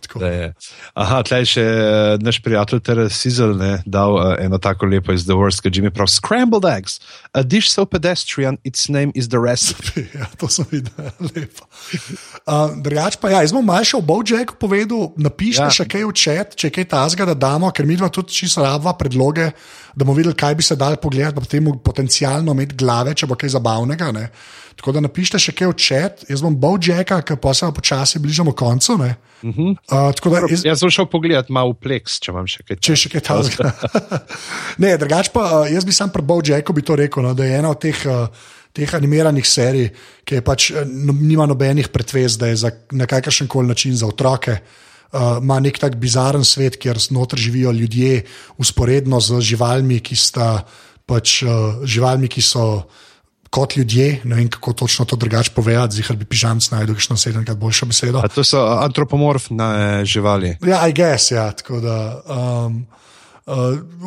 Aha, 0.96 1.20
tleh 1.28 1.44
še 1.44 1.64
uh, 1.64 2.16
naš 2.24 2.40
prijatelj 2.40 2.80
Teres 2.80 3.18
Sizel 3.20 3.52
ne 3.60 3.78
dal 3.84 4.16
uh, 4.16 4.32
eno 4.40 4.56
tako 4.56 4.88
lepo 4.88 5.12
iz 5.12 5.28
The 5.28 5.36
Worst, 5.36 5.60
ki 5.60 5.68
je 5.84 5.92
prav 5.92 6.08
Scrambled 6.08 6.64
eggs, 6.64 6.96
a 7.36 7.44
dish 7.44 7.68
so 7.68 7.84
pedestrian, 7.84 8.56
its 8.64 8.88
name 8.88 9.12
is 9.12 9.28
the 9.28 9.40
recipe. 9.40 10.08
ja, 10.18 10.24
to 10.40 10.48
sem 10.48 10.64
videl, 10.72 11.12
lepo. 11.20 11.68
Uh, 12.48 12.72
drugač 12.80 13.20
pa, 13.20 13.34
ja, 13.36 13.44
jaz 13.44 13.52
bom 13.52 13.66
malce 13.66 13.98
o 13.98 14.00
Bojacku 14.00 14.56
povedal, 14.56 15.12
napišite 15.20 15.68
ja. 15.68 15.76
še 15.82 15.84
kaj 15.84 16.08
v 16.08 16.16
čet, 16.16 16.56
če 16.56 16.72
je 16.72 16.76
kaj 16.80 16.88
tazga, 16.88 17.28
da 17.28 17.36
damo, 17.36 17.68
ker 17.68 17.84
mi 17.84 18.00
dva 18.00 18.08
tudi 18.08 18.32
čisto 18.32 18.64
rabva 18.64 18.96
predloge 18.96 19.52
da 19.98 20.04
bomo 20.04 20.14
videli, 20.16 20.34
kaj 20.34 20.54
bi 20.54 20.62
se 20.62 20.76
dal 20.76 20.96
pogledati, 20.96 21.34
pa 21.34 21.40
potem 21.40 21.66
potencialno 21.84 22.52
imeti 22.54 22.76
glave, 22.78 23.14
če 23.18 23.26
bo 23.26 23.34
kaj 23.34 23.50
zabavnega. 23.58 24.12
Ne? 24.14 24.28
Tako 24.78 24.94
da 24.94 25.02
napišite 25.02 25.40
še 25.42 25.54
kaj 25.58 25.72
v 25.72 25.76
čet, 25.76 26.24
jaz 26.30 26.42
bom 26.44 26.54
bal 26.54 26.78
Jacka, 26.82 27.18
ker 27.26 27.38
pa 27.42 27.52
se 27.54 27.66
počasi 27.74 28.22
bližamo 28.22 28.54
koncu. 28.54 28.94
Uh 28.94 29.10
-huh. 29.42 29.76
uh, 29.90 30.50
jaz, 30.50 30.64
jaz 30.64 30.78
sem 30.80 30.90
šel 30.90 31.06
pogledat 31.06 31.50
malo 31.50 31.74
v 31.74 31.80
pleks, 31.82 32.20
če 32.20 32.30
imam 32.32 32.46
še 32.46 32.62
kaj. 32.62 32.76
Če 32.76 32.96
še 32.96 33.08
kaj 33.08 33.20
tam. 33.20 33.42
ne, 34.82 34.96
drugače 34.96 35.30
pa 35.34 35.60
uh, 35.60 35.72
jaz 35.72 35.84
bi 35.84 35.92
sam 35.92 36.10
pri 36.10 36.22
Bow 36.22 36.42
Jacku 36.44 36.72
bi 36.72 36.82
to 36.82 36.96
rekel, 36.96 37.22
no, 37.22 37.34
da 37.34 37.44
je 37.44 37.58
ena 37.58 37.70
od 37.70 37.80
teh. 37.80 38.06
Uh, 38.06 38.28
Teh 38.68 38.94
animiranih 38.94 39.46
serij, 39.48 39.88
ki 40.28 40.42
pač, 40.44 40.68
no, 40.86 41.14
nima 41.16 41.46
nobenih 41.48 41.88
pretvez, 41.88 42.36
da 42.38 42.46
je 42.46 42.56
za, 42.56 42.70
na 42.92 43.06
kakršen 43.06 43.48
koli 43.48 43.66
način 43.66 43.96
za 43.96 44.06
otroke, 44.06 44.52
uh, 44.52 44.88
uh, 45.12 45.38
ima 45.42 45.60
nek 45.60 45.78
tak 45.78 45.96
bizaren 45.96 46.44
svet, 46.44 46.76
kjer 46.76 46.98
znotraj 46.98 47.42
živijo 47.42 47.72
ljudje, 47.72 48.24
usporedno 48.58 49.20
z 49.20 49.40
živalmi, 49.40 50.00
ki, 50.00 50.16
sta, 50.16 50.64
pač, 51.06 51.42
uh, 51.42 51.84
živalmi, 51.84 52.28
ki 52.28 52.42
so 52.44 52.88
kot 53.50 53.76
ljudje. 53.76 54.20
Ne 54.24 54.36
vem, 54.36 54.48
kako 54.48 54.72
točno 54.72 55.04
to 55.04 55.16
drugače 55.16 55.50
povedati, 55.54 55.96
zihar 55.96 56.16
bi 56.16 56.24
pižam 56.24 56.60
znašel, 56.60 56.94
kakšno 56.94 57.16
sedemkrat 57.16 57.56
boljšo 57.56 57.86
besedo. 57.86 58.22
A 58.24 58.28
to 58.28 58.44
so 58.44 58.64
antropomorfne 58.80 60.04
živali. 60.04 60.56
Ja, 60.66 60.88
I 60.88 60.92
guess, 60.92 61.30
ja. 61.30 61.50
Tako 61.52 61.80
da, 61.80 62.22
um, 62.26 62.86
uh, 63.46 63.54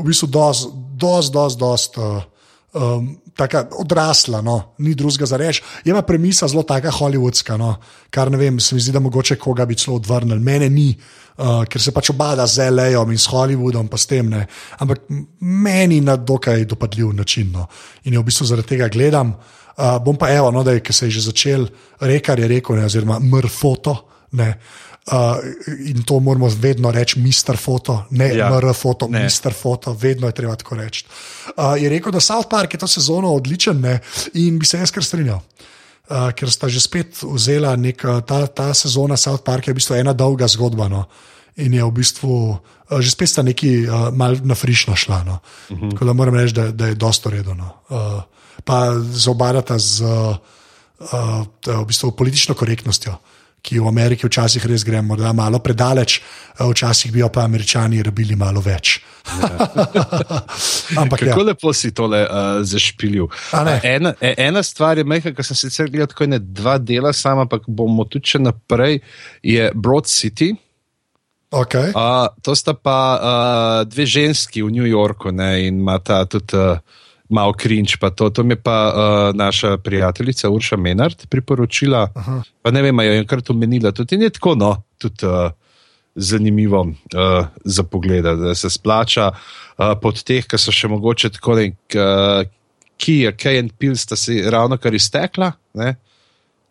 v 0.01 0.05
bistvu, 0.05 0.27
dosti, 0.27 0.67
dosti, 0.95 1.33
dosti. 1.33 1.59
Dost, 1.59 1.97
uh, 1.97 2.30
um, 2.73 3.17
tako 3.35 3.65
odrasla, 3.79 4.41
no, 4.41 4.73
ni 4.77 4.95
drugega 4.95 5.25
za 5.25 5.37
reči. 5.37 5.63
Je 5.85 5.93
pa 5.93 6.01
premisa 6.01 6.47
zelo 6.47 6.63
taka 6.63 6.91
hollywoodska, 6.91 7.57
no, 7.57 7.75
kar 8.09 8.31
ne 8.31 8.37
vem, 8.37 8.59
se 8.59 8.75
mi 8.75 8.81
zdi, 8.81 8.91
da 8.91 8.99
mogoče 8.99 9.35
koga 9.35 9.65
bi 9.65 9.75
celo 9.75 9.95
odvrnil. 9.95 10.39
Mene 10.39 10.69
ni, 10.69 10.89
uh, 11.37 11.63
ker 11.65 11.81
se 11.81 11.91
pač 11.91 12.11
obada 12.13 12.47
z 12.47 12.69
L.A.om 12.71 13.11
in 13.11 13.17
s 13.17 13.29
Hollywoodom, 13.31 13.89
pa 13.89 13.97
s 13.97 14.07
tem 14.07 14.29
ne. 14.29 14.45
Ampak 14.79 15.07
meni 15.39 16.01
na 16.01 16.15
dokaj 16.15 16.65
dopadljiv 16.65 17.13
način. 17.13 17.51
No. 17.51 17.67
In 18.03 18.13
jo 18.13 18.21
v 18.21 18.29
bistvu 18.29 18.45
zaradi 18.45 18.75
tega 18.75 18.87
gledam. 18.87 19.35
Uh, 19.77 19.97
bom 20.03 20.17
pa 20.19 20.29
evo, 20.29 20.51
no, 20.51 20.63
da 20.63 20.75
je, 20.75 20.83
se 20.91 21.07
je 21.07 21.17
že 21.17 21.27
začel, 21.31 21.67
rekar 21.99 22.39
je 22.39 22.47
rekel, 22.47 22.75
ne, 22.75 22.85
oziroma 22.85 23.19
mrfoto. 23.19 23.97
Ne. 24.31 24.53
Uh, 25.01 25.37
in 25.89 26.03
to 26.03 26.19
moramo 26.19 26.45
vedno 26.47 26.91
reči, 26.91 27.19
mister 27.19 27.57
foto, 27.57 28.05
ne 28.09 28.35
Ja. 28.35 28.49
MR 28.49 28.73
foto, 28.73 29.07
Ne. 29.09 29.23
mister 29.23 29.53
foto, 29.53 29.93
vedno 29.93 30.27
je 30.27 30.33
treba 30.33 30.55
tako 30.55 30.75
reči. 30.75 31.05
Uh, 31.57 31.73
je 31.81 31.89
rekel, 31.89 32.11
da 32.11 32.19
South 32.19 32.47
Park 32.49 32.73
je 32.73 32.79
to 32.79 32.87
sezono 32.87 33.33
odličen 33.33 33.79
ne? 33.79 33.99
in 34.33 34.59
bi 34.59 34.65
se 34.65 34.77
jaz 34.77 34.91
kar 34.91 35.03
strinjal. 35.03 35.39
Uh, 36.09 36.29
ker 36.35 36.51
sta 36.51 36.69
že 36.69 36.79
spet 36.79 37.17
vzela 37.23 37.75
nek, 37.75 38.03
uh, 38.03 38.21
ta, 38.21 38.45
ta 38.47 38.73
sezona 38.73 39.17
South 39.17 39.43
Park 39.43 39.67
je 39.67 39.73
v 39.73 39.79
bistvu 39.81 39.95
ena 39.95 40.13
dolga 40.13 40.47
zgodba. 40.47 40.87
No? 40.87 41.05
In 41.57 41.73
je 41.73 41.83
v 41.83 41.91
bistvu, 41.91 42.33
uh, 42.91 42.99
že 43.01 43.09
spet 43.11 43.29
sta 43.29 43.41
neki 43.41 43.87
uh, 43.89 44.13
mal 44.13 44.37
na 44.43 44.53
frišno 44.55 44.95
šla. 44.95 45.23
No? 45.23 45.39
Uh 45.69 45.77
-huh. 45.77 45.91
Tako 45.91 46.05
da 46.05 46.13
moram 46.13 46.35
reči, 46.35 46.53
da, 46.53 46.71
da 46.71 46.87
je 46.87 46.95
dosto 46.95 47.29
redno. 47.29 47.73
Uh, 47.89 48.21
pa 48.63 48.93
zobadata 49.01 49.79
z 49.79 50.01
uh, 50.01 50.37
uh, 50.99 51.45
v 51.65 51.85
bistvu 51.85 52.11
politično 52.11 52.55
korektnostjo, 52.55 53.17
ki 53.61 53.79
v 53.79 53.87
Ameriki 53.87 54.27
včasih 54.27 54.65
res 54.65 54.83
gre 54.87 55.01
morda 55.05 55.33
malo 55.37 55.59
predaleč, 55.63 56.19
uh, 56.59 56.69
včasih 56.71 57.11
bi 57.13 57.21
jo 57.21 57.29
pa 57.29 57.45
američani 57.45 58.01
rabili 58.03 58.35
malo 58.35 58.61
več. 58.61 58.99
Ampak 61.01 61.21
ja. 61.21 61.29
Kako 61.29 61.43
lepo 61.45 61.73
si 61.73 61.93
tole 61.93 62.23
uh, 62.25 62.61
zašpilil. 62.65 63.29
Ne? 63.65 63.77
Ena, 63.83 64.13
ena 64.21 64.63
stvar 64.65 64.97
je 64.97 65.05
mehka, 65.05 65.33
ki 65.37 65.45
sem 65.45 65.59
sicer 65.59 65.91
gledal 65.93 66.09
tako 66.11 66.29
ne 66.31 66.41
dva 66.41 66.77
dela, 66.81 67.13
sama, 67.13 67.45
ampak 67.45 67.69
bomo 67.69 68.07
tudi 68.09 68.33
še 68.33 68.41
naprej, 68.41 68.99
je 69.45 69.69
Broad 69.75 70.09
City. 70.09 70.51
Okay. 71.51 71.91
Uh, 71.91 72.31
to 72.41 72.55
sta 72.55 72.73
pa 72.73 72.97
uh, 73.19 73.77
dve 73.83 74.07
ženski 74.07 74.63
v 74.63 74.71
New 74.71 74.87
Yorku 74.87 75.35
ne, 75.35 75.67
in 75.67 75.83
imata 75.83 76.23
tudi 76.25 76.55
uh, 76.55 76.79
malo 77.31 77.53
krinč. 77.53 77.95
To, 78.15 78.29
to 78.29 78.43
mi 78.43 78.53
je 78.53 78.61
pa 78.61 78.77
uh, 78.91 79.35
naša 79.35 79.77
prijateljica 79.77 80.49
Urša 80.49 80.77
Menard 80.77 81.27
priporočila. 81.29 82.09
Aha. 82.15 82.41
Pa 82.61 82.71
ne 82.71 82.81
vem, 82.81 82.99
jo 82.99 83.11
je 83.11 83.23
enkrat 83.23 83.49
omenila. 83.49 83.91
Tudi 83.91 84.17
ni 84.17 84.29
tako, 84.29 84.55
no, 84.55 84.75
tudi 84.97 85.25
uh, 85.25 85.51
zanimivo 86.15 86.81
uh, 86.81 87.45
za 87.63 87.83
pogled, 87.83 88.23
da 88.23 88.55
se 88.55 88.69
splača 88.69 89.31
uh, 89.31 89.93
pod 90.01 90.23
teh, 90.23 90.45
ki 90.47 90.59
so 90.59 90.73
še 90.75 90.91
mogoče 90.91 91.33
tako 91.37 91.59
nek. 91.61 91.77
Uh, 91.95 92.47
Ki 93.01 93.23
je 93.23 93.31
Kej 93.33 93.57
in 93.57 93.69
Pil, 93.73 93.95
sta 93.97 94.13
si 94.13 94.35
ravno 94.45 94.77
kar 94.77 94.93
iztekla. 94.93 95.47
Ne? 95.73 95.95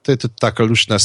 To 0.03 0.13
je 0.13 0.17
tudi 0.17 0.35
tako 0.39 0.65
lušna. 0.71 0.95
Ja, 0.95 1.01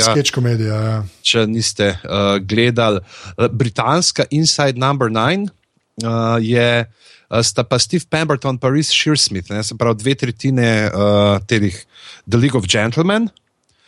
sketch 0.00 0.30
komedija 0.30 0.74
ja. 0.74 1.00
če 1.22 1.46
niste 1.50 1.88
uh, 1.98 2.36
gledali. 2.38 3.02
Britanska 3.50 4.24
Inside 4.30 4.78
Number 4.78 5.10
9 5.10 5.48
uh, 5.48 6.38
je, 6.40 6.84
sta 7.42 7.64
pa 7.64 7.78
Steve 7.78 8.04
Pemberton 8.10 8.58
in 8.62 8.72
Reese 8.72 8.94
Shearsmith, 8.94 9.50
ne, 9.50 9.62
se 9.62 9.74
pravi 9.74 9.98
dve 9.98 10.14
tretjine 10.14 10.90
uh, 10.90 11.38
teh 11.46 11.72
The 12.28 12.38
League 12.38 12.58
of 12.58 12.66
Gentlemen. 12.66 13.30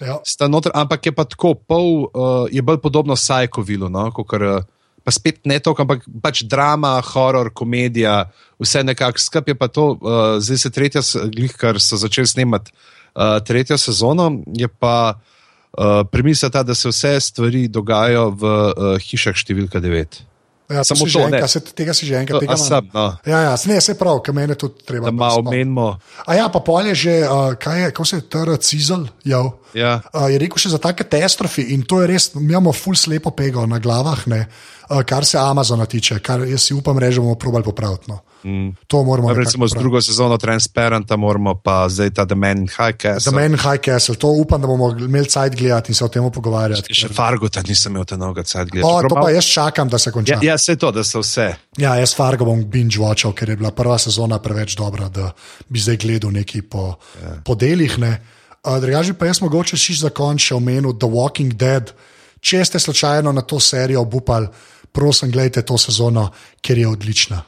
Ja. 0.00 0.18
Noter, 0.48 0.72
ampak 0.74 1.06
je 1.06 1.12
pa 1.12 1.24
tako, 1.24 1.54
pol 1.54 2.06
uh, 2.06 2.46
je 2.50 2.62
bolj 2.62 2.78
podobno 2.78 3.14
Psychovilu, 3.18 3.90
no, 3.90 4.10
kot 4.14 4.30
uh, 4.38 4.62
pa 5.02 5.14
spet 5.14 5.40
ne 5.48 5.58
toliko, 5.58 5.82
ampak 5.82 6.04
pač 6.22 6.44
drama, 6.44 6.98
horor, 7.14 7.50
komedija, 7.50 8.28
vse 8.60 8.84
nekako 8.84 9.18
skupaj 9.18 9.54
je 9.54 9.58
pa 9.58 9.68
to, 9.68 9.96
uh, 9.96 10.36
zdaj 10.38 10.58
se 10.58 10.70
tretja, 10.70 11.02
glih, 11.32 11.54
kar 11.58 11.80
so 11.82 11.98
začeli 11.98 12.30
snemati 12.30 12.70
uh, 12.70 13.38
tretjo 13.42 13.78
sezono, 13.78 14.30
je 14.54 14.68
pa 14.68 15.16
uh, 15.16 16.04
premisa 16.12 16.50
ta, 16.50 16.62
da 16.62 16.74
se 16.74 16.92
vse 16.92 17.16
stvari 17.20 17.66
dogajajo 17.68 18.30
v 18.30 18.44
uh, 18.44 18.90
hišah 19.02 19.34
številka 19.34 19.82
9. 19.82 20.22
Ja, 20.68 20.84
Samo 20.84 21.06
to, 21.06 21.12
to, 21.12 21.18
ne. 21.18 21.24
enkrat, 21.24 21.50
se, 21.50 21.60
tega 21.72 21.94
si 21.96 22.04
že 22.04 22.18
enkrat 22.20 22.42
tega 22.44 22.52
a 22.52 22.60
sem, 22.60 22.90
no. 22.92 23.06
Ja, 23.24 23.38
ja, 23.40 23.52
ne, 23.56 23.80
se 23.80 23.94
pravi, 23.96 24.20
kaj 24.26 24.34
meni 24.36 24.52
tudi 24.52 24.84
treba. 24.84 25.08
Da 25.08 25.14
malo 25.16 25.40
spomniti. 25.40 25.64
menimo. 25.64 25.86
A 26.28 26.36
ja, 26.36 26.48
pa 26.52 26.60
pol 26.60 26.90
je 26.92 26.94
že, 27.08 27.14
uh, 27.24 27.56
kaj 27.56 27.80
je, 27.80 27.86
kako 27.96 28.04
se 28.04 28.16
je 28.16 28.26
TR 28.28 28.52
Cizel 28.60 29.06
jav. 29.24 29.48
Ja. 29.72 29.94
Uh, 30.12 30.28
je 30.28 30.36
rekel 30.44 30.60
še 30.60 30.74
za 30.76 30.80
take 30.82 31.08
katastrofi 31.08 31.72
in 31.72 31.88
to 31.88 32.02
je 32.04 32.10
res, 32.12 32.34
mi 32.36 32.52
imamo 32.52 32.76
ful 32.76 32.92
slepo 33.00 33.32
pego 33.32 33.64
na 33.64 33.80
glavah, 33.80 34.26
ne, 34.28 34.44
uh, 34.92 35.00
kar 35.08 35.24
se 35.24 35.40
Amazona 35.40 35.88
tiče, 35.88 36.20
kar 36.20 36.44
jaz 36.44 36.68
si 36.68 36.76
upam 36.76 37.00
reči, 37.00 37.16
bomo 37.24 37.40
probali 37.40 37.64
popraviti. 37.64 38.12
No. 38.12 38.20
Mm. 38.44 38.76
To 38.86 39.02
moramo 39.04 39.28
nekako 39.28 39.44
Recimo 39.44 39.68
z 39.68 39.74
drugo 39.74 40.00
sezono 40.02 40.36
Transparenta 40.38 41.16
moramo 41.16 41.54
pa 41.54 41.88
zdaj 41.88 42.10
ta 42.10 42.26
The 42.26 42.34
Man 42.34 42.58
in 42.58 42.68
High 42.68 42.96
The 42.98 43.08
Castle. 43.08 43.32
Man 43.32 43.52
in 43.52 43.58
High 43.58 43.80
Castle, 43.84 44.14
to 44.14 44.28
upam, 44.28 44.60
da 44.60 44.66
bomo 44.66 44.90
imeli 44.98 45.28
cajt 45.28 45.56
gledati 45.56 45.90
in 45.90 45.94
se 45.94 46.04
o 46.04 46.08
tem 46.08 46.30
pogovarjati. 46.30 46.94
Še 46.94 47.08
Fargo, 47.08 47.48
ta 47.48 47.62
nisem 47.66 47.92
imel 47.92 48.04
ta 48.04 48.16
novega 48.16 48.42
cajt 48.42 48.68
O, 48.68 48.70
gledati. 48.70 49.08
to 49.08 49.14
pa 49.14 49.30
jaz 49.30 49.44
čakam, 49.44 49.88
da 49.88 49.98
se 49.98 50.12
konča. 50.12 50.38
Ja, 50.42 50.52
ja, 50.52 50.58
se 50.58 50.76
to, 50.76 50.92
da 50.92 51.04
so 51.04 51.22
vse. 51.24 51.54
Ja, 51.78 51.96
jaz 51.98 52.14
Fargo 52.16 52.44
bom 52.44 52.62
binge 52.64 52.98
watchal, 53.02 53.34
ker 53.34 53.50
je 53.50 53.56
bila 53.56 53.70
prva 53.70 53.98
sezona 53.98 54.38
preveč 54.38 54.76
dobra, 54.78 55.08
da 55.08 55.32
bi 55.68 55.80
zdaj 55.80 55.96
gledal 55.96 56.32
nekaj 56.32 56.62
po, 56.70 56.94
yeah. 57.18 57.42
po 57.44 57.54
delih. 57.54 57.98
Ne. 57.98 58.18
Uh, 58.62 58.78
Drugače 58.80 59.14
pa 59.18 59.26
jaz 59.26 59.42
mogoče 59.42 59.76
še 59.76 59.98
za 59.98 60.10
še 60.38 60.54
omenil 60.54 60.94
The 60.94 61.08
Walking 61.08 61.54
Dead. 61.54 61.92
Če 62.40 62.64
ste 62.64 62.78
slučajno 62.78 63.32
na 63.32 63.42
to 63.42 63.58
serijo 63.60 64.00
obupali, 64.00 64.46
prosim, 64.92 65.30
gledajte 65.30 65.62
to 65.62 65.78
sezono, 65.78 66.30
ker 66.62 66.78
je 66.78 66.88
odlična. 66.88 67.42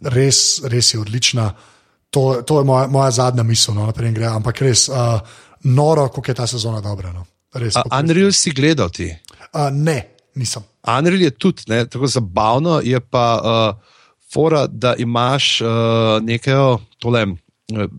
Res, 0.00 0.60
res 0.64 0.94
je 0.94 1.00
odlična. 1.00 1.52
To, 2.10 2.42
to 2.46 2.60
je 2.60 2.64
moja, 2.64 2.86
moja 2.86 3.10
zadnja 3.10 3.42
misel, 3.42 3.74
no, 3.74 3.86
naprej 3.86 4.12
gre. 4.14 4.26
Ampak 4.30 4.60
res 4.62 4.88
uh, 4.88 5.18
noro, 5.64 6.08
kako 6.08 6.30
je 6.30 6.34
ta 6.34 6.46
sezona 6.46 6.80
dobra. 6.80 7.12
No. 7.12 7.26
Res, 7.54 7.76
A, 7.76 7.86
Unreal 7.98 8.32
si 8.32 8.50
gledal 8.50 8.90
ti. 8.90 9.10
uh, 9.54 9.70
ne, 9.72 10.14
nisem. 10.34 10.62
Unreal 10.86 11.22
je 11.22 11.30
tudi 11.30 11.62
ne, 11.68 11.84
tako 11.86 12.06
zabavno, 12.06 12.80
je 12.84 13.00
pa 13.00 13.26
uh, 13.38 13.94
fora, 14.32 14.66
da 14.66 14.94
imaš 14.98 15.60
uh, 15.60 15.68
nekaj 16.22 16.78
tole 16.98 17.26
uh, 17.26 17.36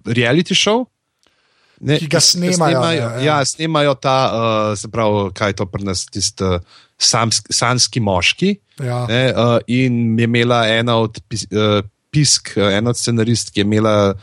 reality 0.06 0.56
show. 0.56 0.86
Ne, 1.80 2.00
Ki 2.00 2.08
ga 2.08 2.20
snemajo, 2.24 2.56
snemajo, 2.56 3.10
ne, 3.10 3.26
ja. 3.26 3.40
ja, 3.40 3.46
snemajo 3.46 3.96
ta, 4.00 4.18
uh, 4.32 4.78
se 4.80 4.88
pravi, 4.88 5.30
kaj 5.36 5.54
to 5.60 5.66
pri 5.68 5.84
nas, 5.84 6.06
tisti 6.08 6.44
uh, 6.44 6.62
samski, 6.98 7.54
sanski 7.54 8.00
moški. 8.00 8.56
Ja. 8.80 9.06
Ne, 9.08 9.34
uh, 9.34 9.58
in 9.68 10.20
je 10.20 10.28
imela 10.28 10.66
ena 10.68 10.98
od 11.00 11.20
pis, 11.30 11.46
uh, 11.52 11.80
pisk, 12.12 12.54
uh, 12.58 12.74
ena 12.74 12.92
od 12.92 13.00
scenarist, 13.00 13.54
ki 13.54 13.64
je 13.64 13.68
imela 13.68 14.14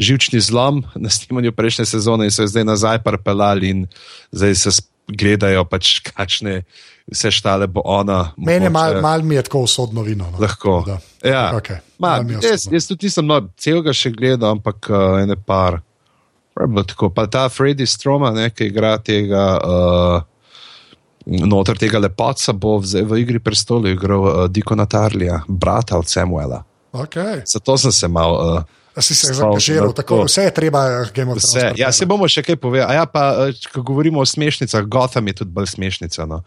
živčni 0.00 0.40
zlom 0.40 0.84
na 0.96 1.10
snemanju 1.10 1.52
prejšnje 1.52 1.84
sezone 1.86 2.26
in 2.26 2.32
so 2.34 2.42
jo 2.42 2.50
zdaj 2.50 2.64
nazaj 2.64 3.02
parpelali 3.04 3.70
in 3.70 3.86
zdaj 4.32 4.54
se 4.54 4.70
gledajo, 5.06 5.64
pač 5.68 5.98
kakšne 6.06 6.62
vse 7.10 7.30
štale 7.34 7.66
bo 7.66 7.82
ona. 7.84 8.32
Meni 8.38 8.66
je 8.66 8.70
malo 8.70 9.02
mal 9.02 9.22
mi 9.22 9.34
je 9.34 9.42
tako 9.42 9.66
usodno 9.66 10.02
vino. 10.02 10.30
No. 10.30 10.38
Lahko. 10.38 10.82
Da. 10.86 10.98
Ja. 11.24 11.56
Okej. 11.56 11.76
Ma, 11.98 12.08
Malo 12.08 12.22
mi 12.22 12.34
je 12.34 12.50
jaz, 12.50 12.66
jaz 12.72 12.86
tudi 12.86 13.06
nisem 13.06 13.26
no, 13.26 13.40
celega 13.58 13.92
še 13.92 14.12
gledal, 14.14 14.56
ampak 14.56 14.90
uh, 14.90 15.20
ene 15.22 15.36
par. 15.36 15.80
Tako. 16.60 17.08
Pa 17.14 17.24
ta 17.26 17.48
Freddy 17.48 17.86
Stroma, 17.86 18.30
ne, 18.36 18.50
ki 18.50 18.68
igra 18.68 18.98
tega. 18.98 19.44
Uh, 19.64 20.22
Notor 21.30 21.78
tega 21.78 22.00
lepotca 22.02 22.52
bo 22.52 22.80
v, 22.82 23.04
v 23.06 23.20
igri 23.22 23.38
prestolov 23.38 23.86
igral 23.86 24.22
uh, 24.26 24.32
Diko 24.50 24.74
Natarlija, 24.74 25.44
brata 25.46 25.98
od 25.98 26.10
Samuela. 26.10 26.64
Okay. 26.90 27.42
Zato 27.46 27.78
sem 27.78 27.92
se 27.92 28.08
mal. 28.08 28.34
Uh, 28.34 28.58
A 28.58 28.79
si 28.98 29.14
se 29.14 29.34
zaangažiral, 29.34 29.92
tako 29.94 30.16
to. 30.16 30.24
vse 30.24 30.42
je 30.42 30.54
treba, 30.54 30.80
eh, 30.86 31.10
Game 31.14 31.30
of 31.32 31.38
Thrones. 31.38 31.54
vse. 31.54 31.72
Ja, 31.78 31.92
se 31.92 32.06
bomo 32.06 32.26
še 32.28 32.42
kaj 32.42 32.56
povedali. 32.58 32.94
Ja, 32.94 33.06
pa, 33.06 33.46
uh, 33.46 33.54
ko 33.72 33.82
govorimo 33.86 34.20
o 34.20 34.26
smešnicah, 34.26 34.82
Gotham 34.84 35.26
je 35.30 35.32
tudi 35.32 35.50
bolj 35.54 35.66
smešnica. 35.66 36.26
No. 36.26 36.42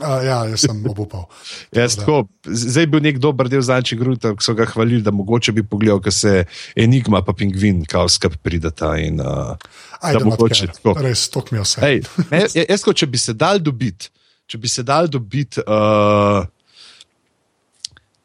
Uh, 0.00 0.22
ja, 0.24 0.44
jaz 0.48 0.60
sem 0.64 0.78
obupal. 0.86 1.26
Jaz 1.76 1.98
tako, 2.00 2.24
zdaj 2.46 2.82
je 2.82 2.86
bil 2.88 3.02
nek 3.04 3.18
dober 3.20 3.50
del 3.52 3.60
zanči 3.60 3.98
gruta, 3.98 4.32
ki 4.32 4.40
so 4.40 4.54
ga 4.56 4.64
hvalili, 4.64 5.02
da 5.04 5.12
mogoče 5.12 5.52
bi 5.52 5.60
pogledal, 5.66 6.00
ker 6.00 6.14
se 6.14 6.44
Enigma 6.76 7.20
pa 7.26 7.34
Pingvin 7.36 7.82
kao 7.84 8.08
skup 8.08 8.38
pridata. 8.40 8.94
In, 8.96 9.20
uh, 9.20 9.58
I 10.00 10.14
da 10.14 10.22
do 10.22 10.24
not 10.24 10.38
mogoče 10.38 10.70
tako. 10.78 10.94
Res, 11.02 11.28
to 11.28 11.44
mi 11.50 11.58
je 11.58 11.66
vse. 11.66 11.80
Ej, 11.84 12.00
ne, 12.30 12.46
ja- 12.54 12.64
jaz, 12.70 12.86
kot 12.86 12.96
če 12.96 13.06
bi 13.10 13.18
se 13.20 13.34
dal 13.36 13.60
dobiti, 13.60 14.08
če 14.48 14.58
bi 14.58 14.68
se 14.72 14.82
dal 14.82 15.10
dobiti 15.12 15.60
uh, 15.60 16.46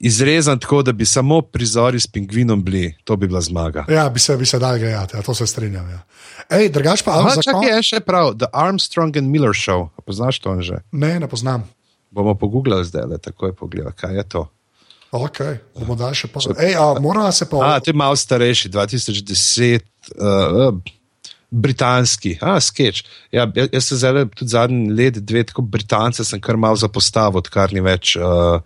izrezan 0.06 0.60
tako, 0.60 0.82
da 0.86 0.92
bi 0.92 1.06
samo 1.06 1.42
prizori 1.42 2.00
s 2.00 2.08
pingvinom 2.08 2.64
bili, 2.64 2.96
to 3.04 3.16
bi 3.16 3.28
bila 3.28 3.42
zmaga. 3.42 3.86
Ja, 3.90 4.10
bi 4.10 4.20
se, 4.20 4.38
bi 4.38 4.46
se 4.46 4.60
dal 4.60 4.78
gledati, 4.78 5.18
ja, 5.18 5.22
to 5.22 5.34
se 5.34 5.48
strinjam. 5.48 5.90
Ja. 5.90 6.02
Ej, 6.50 6.70
drugač 6.70 7.02
pa, 7.02 7.12
Aha, 7.12 7.32
ali 7.34 7.44
čakaj, 7.44 7.70
je 7.70 7.84
še 7.84 8.00
prav, 8.06 8.36
The 8.38 8.50
Armstrong 8.54 9.18
and 9.18 9.32
Miller 9.34 9.56
Show. 9.58 9.90
A 9.98 10.06
Poznaš 10.06 10.40
to 10.40 10.54
že? 10.62 10.84
Ne, 10.92 11.18
ne 11.20 11.28
poznam. 11.28 11.66
Bomo 12.14 12.36
pogooglali 12.38 12.86
zdaj, 12.86 13.08
le 13.10 13.18
tako 13.18 13.50
je 13.50 13.54
pogledal, 13.58 13.96
kaj 13.98 14.14
je 14.16 14.24
to. 14.30 14.44
Ok, 15.16 15.40
bomo 15.80 15.96
dal 15.98 16.14
še 16.14 16.30
pol. 16.30 16.54
Ej, 16.54 16.76
a 16.78 16.94
moramo 17.02 17.32
se 17.32 17.48
pa. 17.50 17.64
A, 17.64 17.80
to 17.80 17.90
je 17.90 17.98
malo 17.98 18.16
starejši, 18.16 18.70
2010, 18.70 19.86
uh, 20.22 20.76
britanski, 21.50 22.36
a, 22.42 22.60
sketch. 22.62 23.08
Ja, 23.32 23.48
ja- 23.56 23.70
jaz 23.72 23.90
se 23.90 23.98
zdaj 23.98 24.28
tudi 24.36 24.52
zadnji 24.52 24.92
let, 24.92 25.18
dve, 25.24 25.44
tako 25.50 25.66
Britance 25.66 26.26
sem 26.28 26.42
kar 26.42 26.60
malo 26.62 26.78
zapostavil, 26.78 27.42
odkar 27.42 27.74
ni 27.74 27.82
več 27.82 28.18
uh, 28.20 28.62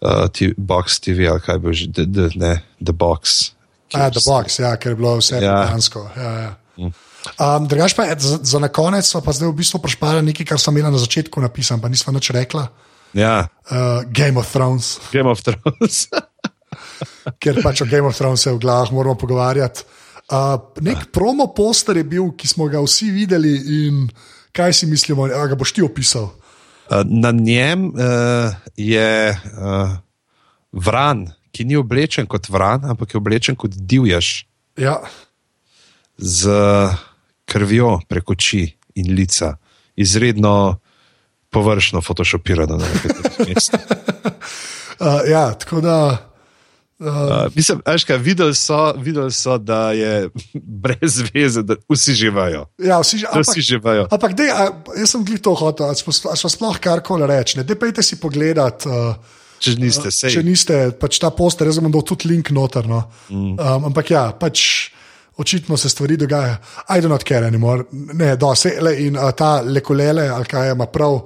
uh, 0.00 0.26
ti, 0.32 0.54
Box 0.56 1.00
TV 1.00 1.28
ali 1.30 1.40
kaj 1.40 1.58
bo 1.58 1.72
že, 1.72 1.90
the, 1.92 2.04
the, 2.06 2.30
ne, 2.38 2.62
The 2.82 2.92
Box. 2.92 3.52
A, 3.94 4.10
The 4.12 4.20
Box, 4.26 4.58
ja, 4.60 4.76
ker 4.76 4.92
je 4.92 4.98
bilo 5.00 5.16
vse 5.18 5.40
Ja. 5.40 5.64
britansko. 5.64 6.08
Ja, 6.16 6.32
ja. 6.32 6.52
Um, 6.78 7.66
drugač 7.68 7.96
pa, 7.98 8.06
za, 8.14 8.38
za 8.42 8.58
na 8.62 8.68
konec 8.70 9.04
smo 9.04 9.20
pa 9.20 9.34
zdaj 9.34 9.50
v 9.50 9.58
bistvu 9.58 9.82
prešpali 9.82 10.22
nekaj, 10.22 10.46
kar 10.54 10.60
sem 10.60 10.76
imela 10.76 10.94
na 10.94 11.00
začetku 11.02 11.40
napisano, 11.42 11.82
pa 11.82 11.90
nismo 11.90 12.12
nič 12.14 12.30
rekla. 12.30 12.68
Ja, 13.16 13.48
Uh, 13.68 14.04
Game 14.08 14.40
of 14.40 14.48
Thrones, 14.48 14.96
Game 15.12 15.28
of 15.28 15.40
Thrones. 15.44 16.08
ker 17.42 17.60
pač 17.60 17.82
o 17.82 17.86
Game 17.88 18.06
of 18.08 18.16
Thrones 18.16 18.40
se 18.40 18.52
v 18.52 18.60
glavah 18.60 18.92
moramo 18.92 19.16
pogovarjati. 19.18 19.84
Uh, 20.28 20.60
nek 20.80 21.08
promo 21.12 21.48
poster 21.56 21.96
je 21.96 22.04
bil, 22.04 22.32
ki 22.36 22.48
smo 22.48 22.68
ga 22.68 22.80
vsi 22.84 23.10
videli 23.12 23.52
in 23.88 24.08
Kaj 24.52 24.72
si 24.72 24.86
mislimo, 24.86 25.28
da 25.28 25.46
ga 25.46 25.54
boš 25.54 25.72
ti 25.72 25.82
opisal? 25.84 26.30
Uh, 26.88 27.02
na 27.04 27.30
njem 27.30 27.86
uh, 27.86 28.54
je 28.76 29.30
uh, 29.30 29.90
vran, 30.72 31.26
ki 31.52 31.64
ni 31.64 31.76
oblečen 31.76 32.26
kot 32.26 32.48
vran, 32.48 32.84
ampak 32.84 33.14
je 33.14 33.18
oblečen 33.18 33.56
kot 33.56 33.74
divjaš. 33.76 34.46
Ja. 34.76 35.00
Z 36.16 36.50
krvjo 37.44 38.00
preko 38.08 38.32
oči 38.32 38.64
in 38.94 39.12
lica, 39.14 39.56
izredno 39.96 40.78
površno 41.50 42.00
fotoshopirano 42.00 42.76
na 42.76 42.86
nekaj 42.86 43.46
mest. 43.48 43.74
uh, 43.74 45.20
ja, 45.34 45.54
tako 45.54 45.80
da. 45.80 46.27
Uh, 46.98 47.54
mislim, 47.54 47.82
ajška, 47.84 48.16
videli, 48.16 48.54
so, 48.54 48.92
videli 48.98 49.32
so, 49.32 49.58
da 49.58 49.92
je 49.92 50.28
brez 50.82 51.22
veze, 51.34 51.62
da 51.62 51.76
vsi 51.88 52.14
živijo. 52.14 52.66
Ja, 52.78 53.00
vsi, 53.00 53.22
da 53.34 53.40
vsi 53.40 53.60
živijo. 53.60 54.08
Ampak, 54.10 54.34
dej, 54.34 54.50
a, 54.50 54.66
jaz 54.98 55.14
sem 55.14 55.24
glih 55.24 55.38
to 55.40 55.54
hotel, 55.54 55.86
ali 55.86 55.96
smo 56.36 56.50
sploh 56.50 56.80
karkoli 56.82 57.26
reči. 57.30 57.60
Ne, 57.60 57.66
pejte 57.78 58.02
si 58.02 58.18
pogledat. 58.18 58.86
Uh, 58.90 59.14
če 59.62 59.76
niste, 59.78 60.10
uh, 60.10 60.34
če 60.34 60.42
niste, 60.42 60.80
pač 60.98 61.20
ta 61.22 61.30
poster, 61.30 61.70
jaz 61.70 61.78
bom 61.78 61.94
dal 61.94 62.02
tudi 62.02 62.32
link 62.32 62.50
noter. 62.50 62.90
No. 62.90 63.04
Mm. 63.30 63.54
Um, 63.54 63.90
ampak 63.92 64.14
ja, 64.14 64.30
pač. 64.34 64.90
Očitno 65.38 65.76
se 65.78 65.86
stvari 65.86 66.16
dogajajo. 66.18 66.56
I 66.90 66.98
don't 66.98 67.22
care 67.22 67.46
anymore. 67.46 67.84
Ne, 67.92 68.32
do, 68.34 68.48
se, 68.58 68.72
le, 68.82 68.96
in 69.04 69.14
uh, 69.14 69.28
ta 69.30 69.60
lekolele, 69.62 70.24
ali 70.34 70.50
kaj 70.50 70.72
ima 70.72 70.88
prav, 70.90 71.20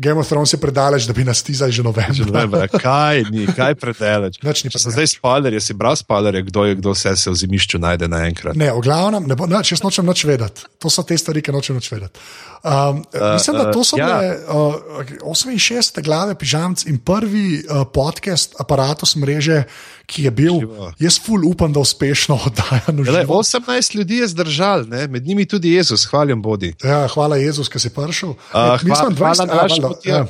Game 0.00 0.20
of 0.20 0.28
Thrones 0.28 0.52
je 0.52 0.58
predaleč, 0.60 1.04
da 1.04 1.12
bi 1.12 1.24
nas 1.24 1.42
tizali 1.44 1.72
že 1.72 1.84
novembra. 1.84 2.14
Že 2.16 2.24
novembra. 2.30 2.68
Kaj 2.72 3.24
ni, 3.28 3.44
kaj 3.46 3.76
predaleč? 3.76 4.40
Če 4.40 4.80
sem 4.80 4.94
zdaj 4.96 5.10
spoiler, 5.12 5.58
si 5.60 5.76
bral 5.76 5.98
spoiler, 5.98 6.40
kdo 6.46 6.64
je 6.64 6.78
kdo 6.80 6.94
vse 6.96 7.12
se 7.20 7.28
v 7.28 7.36
zimišču 7.36 7.80
najde 7.82 8.08
naenkrat. 8.08 8.56
Ne, 8.56 8.72
v 8.72 8.80
glavnem, 8.84 9.28
ne 9.28 9.36
bo, 9.36 9.44
neč, 9.50 9.74
jaz 9.74 9.84
nočem 9.84 10.08
nič 10.08 10.24
vedeti. 10.24 10.64
To 10.80 10.88
so 10.88 11.04
te 11.04 11.18
stvari, 11.20 11.44
ki 11.44 11.52
nočem 11.52 11.76
nič 11.76 11.92
vedeti. 11.92 12.16
Um, 12.62 12.98
uh, 12.98 13.32
mislim, 13.32 13.56
da 13.56 13.72
to 13.72 13.84
so 13.84 13.96
uh, 13.96 14.02
bile 14.04 14.36
uh, 14.48 15.34
68. 15.36 16.02
glave 16.04 16.34
pižamc 16.34 16.84
in 16.86 16.98
prvi 16.98 17.62
uh, 17.64 17.86
podcast 17.92 18.54
aparatus 18.60 19.16
mreže, 19.16 19.62
ki 20.06 20.24
je 20.24 20.30
bil, 20.30 20.58
Živo. 20.60 20.92
jaz 20.98 21.16
ful 21.24 21.46
upam, 21.48 21.72
da 21.72 21.80
uspešno 21.80 22.36
oddajan. 22.46 23.00
18 23.00 23.96
ljudi 23.96 24.16
je 24.16 24.28
zdržal, 24.28 24.84
ne? 24.88 25.06
med 25.06 25.26
njimi 25.26 25.46
tudi 25.46 25.72
Jezus, 25.72 26.04
hvaljen 26.04 26.42
bodi. 26.42 26.74
Ja, 26.84 27.08
hvala 27.08 27.36
Jezus, 27.36 27.68
ki 27.68 27.80
si 27.80 27.90
prišel. 27.90 28.28
Uh, 28.28 28.36
hvala, 28.52 29.10
20, 29.10 29.16
hvala, 29.16 29.46
hvala, 29.46 29.94
ja. 30.04 30.26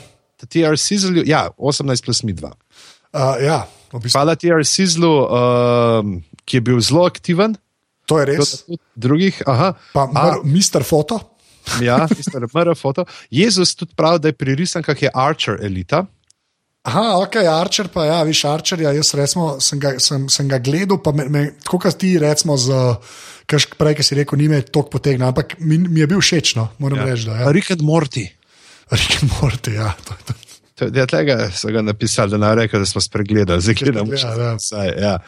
TRC 0.47 0.93
zelo, 1.03 1.23
ja, 1.27 1.49
18 1.59 2.05
plus 2.05 2.23
mi 2.23 2.35
2. 2.35 2.47
Uh, 2.47 3.43
ja, 3.43 3.67
v 3.93 3.99
bistvu. 3.99 4.19
Hvala 4.19 4.37
TRC 4.39 4.87
zelo, 4.87 5.15
uh, 5.27 6.15
ki 6.45 6.57
je 6.57 6.61
bil 6.61 6.79
zelo 6.81 7.05
aktiven. 7.11 7.59
To 8.07 8.19
je 8.23 8.27
res. 8.27 8.65
Drugih, 8.95 9.43
aha. 9.47 9.75
Pa, 9.95 10.07
Mister 10.45 10.83
Foto. 10.87 11.30
ja, 11.89 12.07
Mister 12.17 12.47
Foto. 12.77 13.05
Jezus 13.31 13.75
tudi 13.75 13.95
pravi, 13.97 14.19
da 14.19 14.29
je 14.29 14.39
pri 14.39 14.55
risankah 14.55 15.03
je 15.03 15.11
Archer 15.15 15.59
elita. 15.65 16.07
Aha, 16.83 17.19
ok, 17.21 17.37
Archer 17.45 17.91
pa 17.93 18.07
ja, 18.09 18.23
viš 18.25 18.45
Archer, 18.49 18.81
ja, 18.81 18.93
jaz 18.97 19.13
resmo, 19.15 19.59
sem, 19.61 19.81
ga, 19.81 19.99
sem, 20.01 20.29
sem 20.33 20.49
ga 20.49 20.59
gledal, 20.65 20.97
pa 21.05 21.13
me, 21.13 21.27
me, 21.29 21.43
tako 21.61 21.83
kot 21.85 21.99
ti 22.01 22.15
recimo 22.19 22.57
z, 22.57 22.79
kaž 23.51 23.67
prej, 23.77 23.99
ki 23.99 24.07
si 24.07 24.17
rekel, 24.17 24.41
ni 24.41 24.49
me 24.49 24.63
toliko 24.65 24.97
potegnil, 24.97 25.29
ampak 25.29 25.59
mi, 25.61 25.77
mi 25.85 26.01
je 26.01 26.09
bil 26.09 26.23
všeč, 26.25 26.55
no, 26.57 26.71
moram 26.81 27.03
ja. 27.03 27.11
reči. 27.11 27.29
Ja. 27.29 27.51
Rick 27.53 27.75
and 27.77 27.85
Morty. 27.85 28.25
Rick 28.91 29.21
and 29.21 29.35
Morty, 29.37 29.77
ja. 29.77 29.93
To, 30.09 30.17
to. 30.25 30.39
Ja, 30.89 31.05
tega 31.05 31.51
so 31.53 31.69
ga 31.69 31.83
napisali, 31.85 32.33
da 32.33 32.39
naj 32.41 32.55
rečem, 32.63 32.81
da 32.81 32.89
smo 32.89 33.03
spregledali, 33.05 33.61
zdaj 33.61 33.77
gledamo 33.83 34.17
še 34.17 34.31
vse. 34.33 34.85
Ja. 34.97 35.19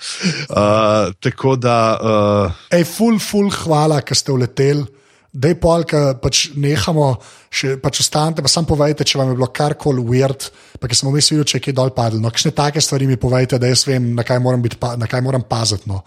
Uh, 0.48 1.12
tako 1.20 1.58
da. 1.60 1.76
Uh... 2.00 2.62
Ej, 2.72 2.86
ful, 2.88 3.20
ful, 3.20 3.52
hvala, 3.52 4.00
ker 4.00 4.16
ste 4.16 4.32
uleteli 4.32 4.86
da 5.32 5.48
je 5.48 5.56
pol, 5.56 5.86
ki 5.88 6.00
pač 6.20 6.42
nehamo, 6.60 7.06
še 7.52 7.78
pač 7.80 8.02
ostanete, 8.04 8.44
pa 8.44 8.50
sam 8.52 8.68
povejte, 8.68 9.06
če 9.08 9.16
vam 9.20 9.32
je 9.32 9.38
bilo 9.38 9.48
karkoli 9.48 10.04
weird, 10.04 10.50
pa 10.80 10.90
ki 10.90 10.98
sem 10.98 11.08
vmes 11.08 11.30
videl, 11.32 11.46
če 11.48 11.56
je 11.58 11.64
kaj 11.68 11.76
dol 11.78 11.92
padlo. 11.96 12.20
No, 12.20 12.32
kakšne 12.32 12.52
take 12.56 12.82
stvari 12.84 13.08
mi 13.08 13.16
povejte, 13.20 13.60
da 13.60 13.70
jaz 13.70 13.86
vem, 13.88 14.12
na 14.16 14.26
kaj 14.28 14.42
moram, 14.44 14.60
biti, 14.64 14.76
na 15.00 15.08
kaj 15.08 15.24
moram 15.24 15.44
paziti. 15.48 15.88
No. 15.88 16.02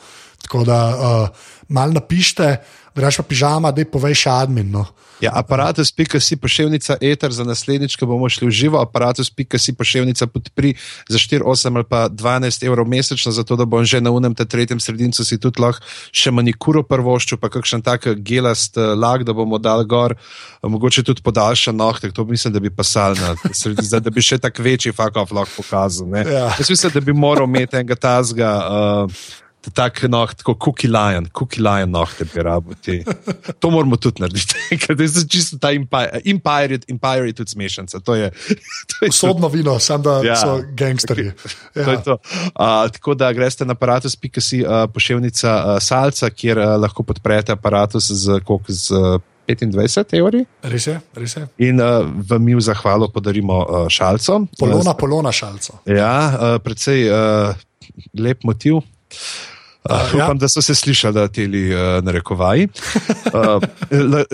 Tako 0.45 0.61
da 0.67 0.79
uh, 0.93 1.47
mal 1.73 1.95
napišite, 1.95 2.51
rečeš 2.95 3.17
pa 3.17 3.23
pižama, 3.23 3.71
da 3.71 3.81
je 3.83 3.91
povej 3.91 4.15
še 4.25 4.29
admin. 4.31 4.71
No. 4.71 4.85
Ja, 5.23 5.31
aparatus.si 5.39 6.35
pošiljka 6.35 6.97
eter 7.01 7.31
za 7.31 7.43
naslednjič, 7.47 7.95
ko 7.95 8.05
bomo 8.05 8.27
šli 8.29 8.47
v 8.47 8.51
živo. 8.51 8.79
Aparatus.si 8.83 9.73
pošiljka 9.73 10.27
podpri 10.27 10.75
za 11.07 11.19
4, 11.19 11.43
8 11.43 11.75
ali 11.75 11.87
pa 11.87 12.09
12 12.09 12.65
evrov 12.67 12.87
mesečno, 12.87 13.31
zato 13.31 13.55
da 13.55 13.65
bom 13.65 13.85
že 13.85 14.01
na 14.01 14.11
unem 14.11 14.35
tem 14.35 14.47
tretjem 14.47 14.79
sredincu 14.79 15.23
si 15.23 15.39
tudi 15.39 15.61
lahko 15.61 15.83
še 16.11 16.31
manikuro 16.31 16.83
prvoščil, 16.83 17.39
pa 17.39 17.49
kakšen 17.49 17.81
tak 17.85 18.07
gelast 18.19 18.77
uh, 18.77 18.91
lag, 18.95 19.23
da 19.23 19.33
bomo 19.33 19.57
dal 19.57 19.85
gor, 19.87 20.15
uh, 20.15 20.69
mogoče 20.69 21.03
tudi 21.03 21.23
podaljšan 21.23 21.75
nohtek. 21.75 22.11
To 22.15 22.25
mislim, 22.27 22.53
da 22.53 22.59
bi 22.59 22.69
pasal 22.69 23.15
na 23.15 23.35
sredini, 23.53 23.87
da 23.87 24.11
bi 24.11 24.21
še 24.21 24.39
tak 24.43 24.59
večji 24.59 24.91
fakov 24.91 25.31
lahko 25.31 25.63
pokazal. 25.63 26.11
Ja. 26.11 26.51
Jaz 26.59 26.69
mislim, 26.69 26.91
da 26.91 27.01
bi 27.01 27.15
moral 27.15 27.47
imeti 27.47 27.79
enega 27.79 27.95
tazga. 27.95 28.51
Uh, 28.67 29.43
tako 29.73 30.07
noh, 30.07 30.33
tako 30.33 30.55
cookie 30.65 30.89
lion, 30.89 31.27
cookie 31.33 31.63
lion 31.63 31.91
noh, 31.91 32.11
te 32.17 32.25
bi 32.29 32.43
rabili. 32.45 32.97
To 33.59 33.71
moramo 33.73 33.97
tudi 34.01 34.23
narediti, 34.23 34.65
ker 34.81 34.99
je 34.99 35.25
čisto 35.31 35.59
ta 35.61 35.71
empire, 35.71 36.79
empire 36.91 37.27
je 37.29 37.33
tudi 37.33 37.55
smešen. 37.55 37.89
To 38.05 38.15
je, 38.15 38.31
je 39.05 39.11
sodno 39.11 39.47
vino, 39.47 39.77
sam 39.79 40.01
da 40.05 40.19
ja. 40.23 40.35
so 40.35 40.61
gangsterji. 40.73 41.31
Ja. 41.75 41.83
To 41.83 41.95
to. 42.03 42.13
Uh, 42.55 42.87
tako 42.91 43.13
da 43.19 43.33
greste 43.33 43.65
na 43.65 43.73
aparatus.si 43.75 44.61
uh, 44.63 44.85
pošiljnica 44.93 45.51
uh, 45.55 45.79
salca, 45.83 46.29
kjer 46.29 46.59
uh, 46.59 46.65
lahko 46.79 47.03
podprete 47.03 47.51
aparatus 47.51 48.11
z, 48.11 48.39
koliko, 48.45 48.71
z 48.71 48.91
uh, 48.91 49.19
25 49.47 50.17
evri. 50.17 50.43
Res 50.65 50.87
je, 50.87 50.95
res 51.13 51.35
je. 51.37 51.45
In 51.67 51.81
uh, 51.81 52.01
v 52.05 52.39
mi 52.41 52.55
v 52.57 52.63
zahvalo 52.65 53.09
podarimo 53.13 53.61
uh, 53.61 53.85
šalco. 53.89 54.45
Polona, 54.59 54.95
polona 54.97 55.33
šalco. 55.35 55.81
Ja, 55.85 56.15
uh, 56.31 56.57
predvsej 56.63 57.05
uh, 57.09 57.65
lep 58.17 58.43
motiv. 58.43 58.81
Uh, 59.89 60.15
upam, 60.15 60.19
ja. 60.19 60.33
da 60.33 60.47
so 60.49 60.61
se 60.61 60.75
slišali 60.75 61.29
ti 61.29 61.45
uh, 61.45 62.03
narekovaji. 62.03 62.67
Uh, 63.35 63.59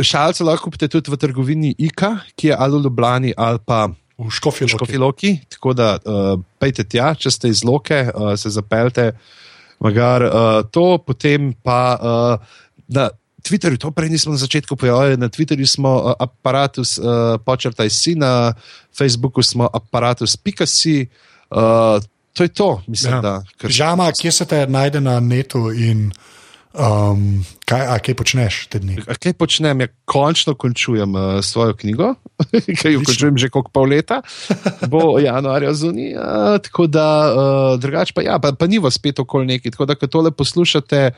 šalce 0.04 0.43
lahko 0.43 0.70
kupite 0.70 0.88
tudi 0.88 1.12
v 1.12 1.18
trgovini 1.18 1.72
IKA, 1.78 2.12
ki 2.36 2.52
je 2.52 2.56
ali 2.60 2.78
v 2.78 2.84
Ljubljani 2.84 3.34
ali 3.38 3.60
pa 3.66 3.88
v 4.18 4.30
Škofiloki. 4.30 4.76
Škofiloki 4.76 5.32
tako 5.49 5.74
da 5.74 5.95
uh, 5.97 6.38
pejte 6.60 6.84
tja, 6.84 7.16
če 7.18 7.32
ste 7.32 7.49
iz 7.49 7.64
Loke, 7.66 8.04
uh, 8.14 8.36
se 8.38 8.52
zapeljte. 8.54 9.12
Magar, 9.82 10.22
uh, 10.28 10.62
to 10.70 11.02
potem 11.02 11.54
pa 11.64 11.82
uh, 11.97 12.62
na 12.88 13.10
Twitterju, 13.41 13.82
to 13.82 13.89
prej 13.91 14.14
nismo 14.14 14.32
na 14.32 14.38
začetku 14.38 14.76
pojavili, 14.78 15.18
na 15.18 15.30
Twitterju 15.30 15.66
smo 15.66 15.95
uh, 15.97 16.14
aparatus 16.20 16.99
uh, 17.02 17.41
počrtaj 17.41 17.89
si, 17.89 18.14
na 18.16 18.54
Facebooku 18.93 19.41
smo 19.41 19.66
aparatus.si. 19.66 21.10
Uh, 21.49 21.97
to 22.34 22.44
je 22.44 22.50
to, 22.50 22.82
mislim. 22.88 23.14
Ja. 23.14 23.22
Da, 23.22 23.44
Žama, 23.68 24.12
kje 24.12 24.32
se 24.32 24.46
te 24.46 24.68
najde 24.68 25.02
na 25.02 25.20
netu 25.20 25.72
in 25.72 26.12
um, 26.74 27.46
kaj, 27.66 28.00
kaj 28.06 28.16
počneš 28.16 28.60
te 28.72 28.80
dni? 28.80 29.00
A 29.08 29.16
kaj 29.16 29.36
počnem? 29.40 29.84
Ja, 29.84 29.88
končno 30.06 30.56
končujem 30.56 31.16
uh, 31.16 31.40
svojo 31.44 31.76
knjigo, 31.76 32.14
ki 32.80 32.96
jo 32.96 33.04
končujem 33.06 33.38
že 33.38 33.52
kot 33.52 33.72
pol 33.74 33.92
leta, 33.92 34.22
bo 34.88 35.18
januarja 35.24 35.74
zunaj. 35.74 36.14
Uh, 36.16 36.58
tako 36.64 36.88
da, 36.88 37.08
uh, 37.32 37.80
drugače 37.80 38.16
pa, 38.16 38.26
ja, 38.26 38.40
pa, 38.40 38.54
pa 38.56 38.68
ni 38.68 38.80
vas 38.80 39.00
spet 39.00 39.20
okoli 39.20 39.46
neki. 39.56 39.72
Tako 39.72 39.90
da, 39.92 39.96
ko 39.96 40.08
tole 40.08 40.32
poslušate. 40.32 41.12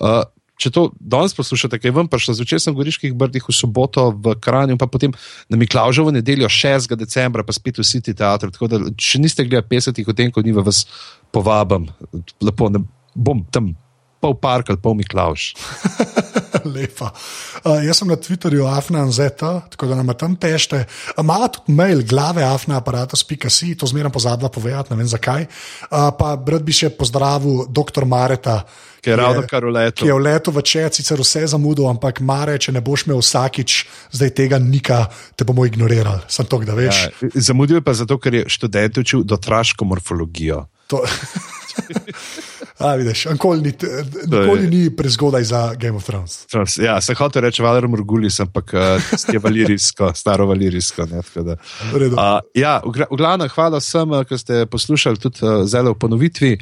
Uh, 0.00 0.22
če 0.56 0.72
to 0.72 0.82
danes 0.96 1.36
poslušate, 1.36 1.78
kaj 1.80 1.92
vam 1.96 2.08
prišlo, 2.08 2.36
zvečer 2.38 2.60
sem 2.62 2.74
v 2.74 2.80
Goriških 2.80 3.14
brdih 3.16 3.44
v 3.44 3.54
soboto 3.54 4.08
v 4.10 4.36
Kranju, 4.40 4.78
pa 4.80 4.88
potem 4.88 5.12
na 5.52 5.60
Miklaužovo 5.60 6.14
nedeljo 6.14 6.48
6. 6.48 6.96
decembra, 6.96 7.44
pa 7.44 7.52
spet 7.52 7.80
v 7.80 7.84
City 7.84 8.16
Theatre. 8.16 8.52
Tako 8.54 8.70
da, 8.72 8.80
če 8.96 9.20
niste 9.20 9.44
gledali 9.44 9.68
50 9.76 10.00
od 10.08 10.16
tem, 10.16 10.32
ko 10.32 10.44
ni 10.44 10.56
vas 10.56 10.86
povabim, 11.34 11.90
lepo 12.40 12.72
ne 12.72 12.84
bom 13.16 13.44
tam 13.52 13.74
pol 14.20 14.36
park 14.36 14.72
ali 14.72 14.80
pol 14.80 14.96
Miklauž. 14.96 15.52
Lepa. 16.74 17.12
Uh, 17.62 17.80
jaz 17.86 18.00
sem 18.00 18.08
na 18.08 18.16
Twitterju 18.16 18.66
afnanz, 18.70 19.20
tako 19.36 19.86
da 19.86 19.98
nam 19.98 20.12
tam 20.18 20.36
tešte. 20.36 20.84
Imate 21.18 21.58
tudi 21.58 21.76
mail, 21.76 22.02
glave 22.06 22.44
afnaaparatus.si, 22.44 23.74
to 23.76 23.86
zmeraj 23.86 24.12
pozabila 24.12 24.48
povedati, 24.48 24.92
ne 24.92 25.00
vem 25.00 25.08
zakaj. 25.08 25.46
Uh, 25.90 26.10
pa 26.18 26.36
brat 26.36 26.66
bi 26.66 26.74
še 26.76 26.90
pozdravil 26.94 27.66
dr. 27.68 28.04
Mareta. 28.04 28.62
Ki 29.00 29.12
je 29.12 29.16
ravno 29.16 29.42
kar 29.46 29.62
v 29.62 29.70
letu. 29.70 30.02
Ki 30.02 30.08
je 30.10 30.14
v 30.14 30.22
letu 30.24 30.50
večer, 30.50 30.88
sicer 30.90 31.20
vse 31.22 31.44
zamudil, 31.52 31.86
ampak 31.86 32.18
mare, 32.26 32.56
če 32.58 32.74
ne 32.74 32.82
boš 32.82 33.06
imel 33.06 33.20
vsakič, 33.22 33.76
zdaj 34.10 34.32
tega 34.34 34.58
nika, 34.58 35.04
te 35.38 35.46
bomo 35.46 35.62
ignorirali. 35.68 36.26
Sem 36.26 36.48
to, 36.50 36.58
da 36.66 36.74
veš. 36.74 37.04
Ja, 37.06 37.30
zamudil 37.52 37.78
je 37.78 37.84
pa 37.86 37.94
zato, 37.94 38.18
ker 38.18 38.34
je 38.34 38.48
študent 38.50 38.98
učil 38.98 39.22
dotraško 39.22 39.86
morfologijo. 39.86 40.64
To... 40.86 41.02
A, 42.78 42.94
vidiš, 42.94 43.24
nikoli 43.24 43.62
ni, 43.62 43.72
nikoli 44.26 44.66
ni 44.66 44.96
prezgodaj 44.96 45.44
za 45.44 45.74
Game 45.74 45.96
of 45.96 46.04
Thrones. 46.04 46.44
Ja, 46.78 47.00
sem 47.00 47.16
hotel 47.16 47.42
reči, 47.42 47.62
Valer 47.64 47.88
Morgulis, 47.88 48.40
ampak 48.40 48.74
uh, 48.74 49.12
je 49.32 49.40
valirijsko, 49.40 50.12
staro 50.20 50.46
valirijsko. 50.46 51.06
Ne, 51.08 51.22
uh, 51.24 52.40
ja, 52.54 52.80
v, 52.84 53.06
v 53.10 53.16
glavnem, 53.16 53.48
hvala 53.48 53.80
vsem, 53.80 54.12
ki 54.28 54.38
ste 54.38 54.66
poslušali 54.68 55.16
tudi 55.16 55.52
zelo 55.64 55.96
v 55.96 56.00
ponovitvi. 56.04 56.52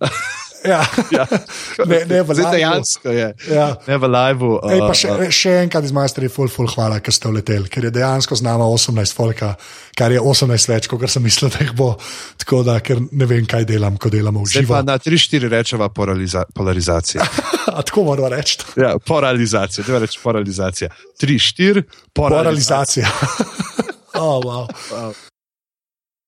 Ja. 0.64 0.84
Ja. 1.10 1.26
Ne, 1.86 2.04
ne 2.04 2.22
v 2.22 2.34
Zdaj 2.34 2.52
dejansko 2.52 3.08
je. 3.08 3.28
Ja. 3.50 3.68
Ne 3.86 3.96
v 3.96 4.08
live. 4.10 4.48
Ej, 4.68 4.80
pa 4.84 4.94
še, 4.96 5.14
še 5.32 5.52
enkrat 5.64 5.86
iz 5.86 5.94
Majstra 5.96 6.26
je 6.26 6.32
full, 6.32 6.50
full 6.52 6.68
hvala, 6.68 6.98
ker 7.00 7.14
ste 7.14 7.30
uleteli, 7.30 7.70
ker 7.72 7.88
je 7.88 7.92
dejansko 7.94 8.36
z 8.36 8.44
nama 8.44 8.66
18 8.68 9.16
folka, 9.16 9.54
kar 9.96 10.12
je 10.12 10.20
18 10.20 10.72
več, 10.72 10.90
kot 10.90 11.06
sem 11.08 11.24
mislil, 11.24 11.48
da 11.54 11.64
jih 11.64 11.72
bo. 11.78 11.94
Tako 12.42 12.60
da, 12.68 12.76
ker 12.84 13.00
ne 13.00 13.28
vem, 13.30 13.48
kaj 13.48 13.64
delam, 13.70 13.96
ko 14.00 14.12
delamo 14.12 14.44
v 14.44 14.52
živo. 14.52 14.76
na 14.84 14.98
3-4 15.00 15.48
rečeva 15.52 15.88
poraliza, 15.88 16.44
polarizacija. 16.54 17.24
Tako 17.88 18.04
moramo 18.10 18.28
reči. 18.34 18.60
Ja, 18.80 18.94
poralizacija, 18.98 19.86
da 19.88 20.04
reče 20.04 20.20
poralizacija. 20.22 20.92
3-4, 21.22 21.86
poralizacija. 22.12 23.08
Moralizacija. 23.08 23.08
oh, 24.22 24.42
wow. 24.44 24.68
Wow. 24.92 25.29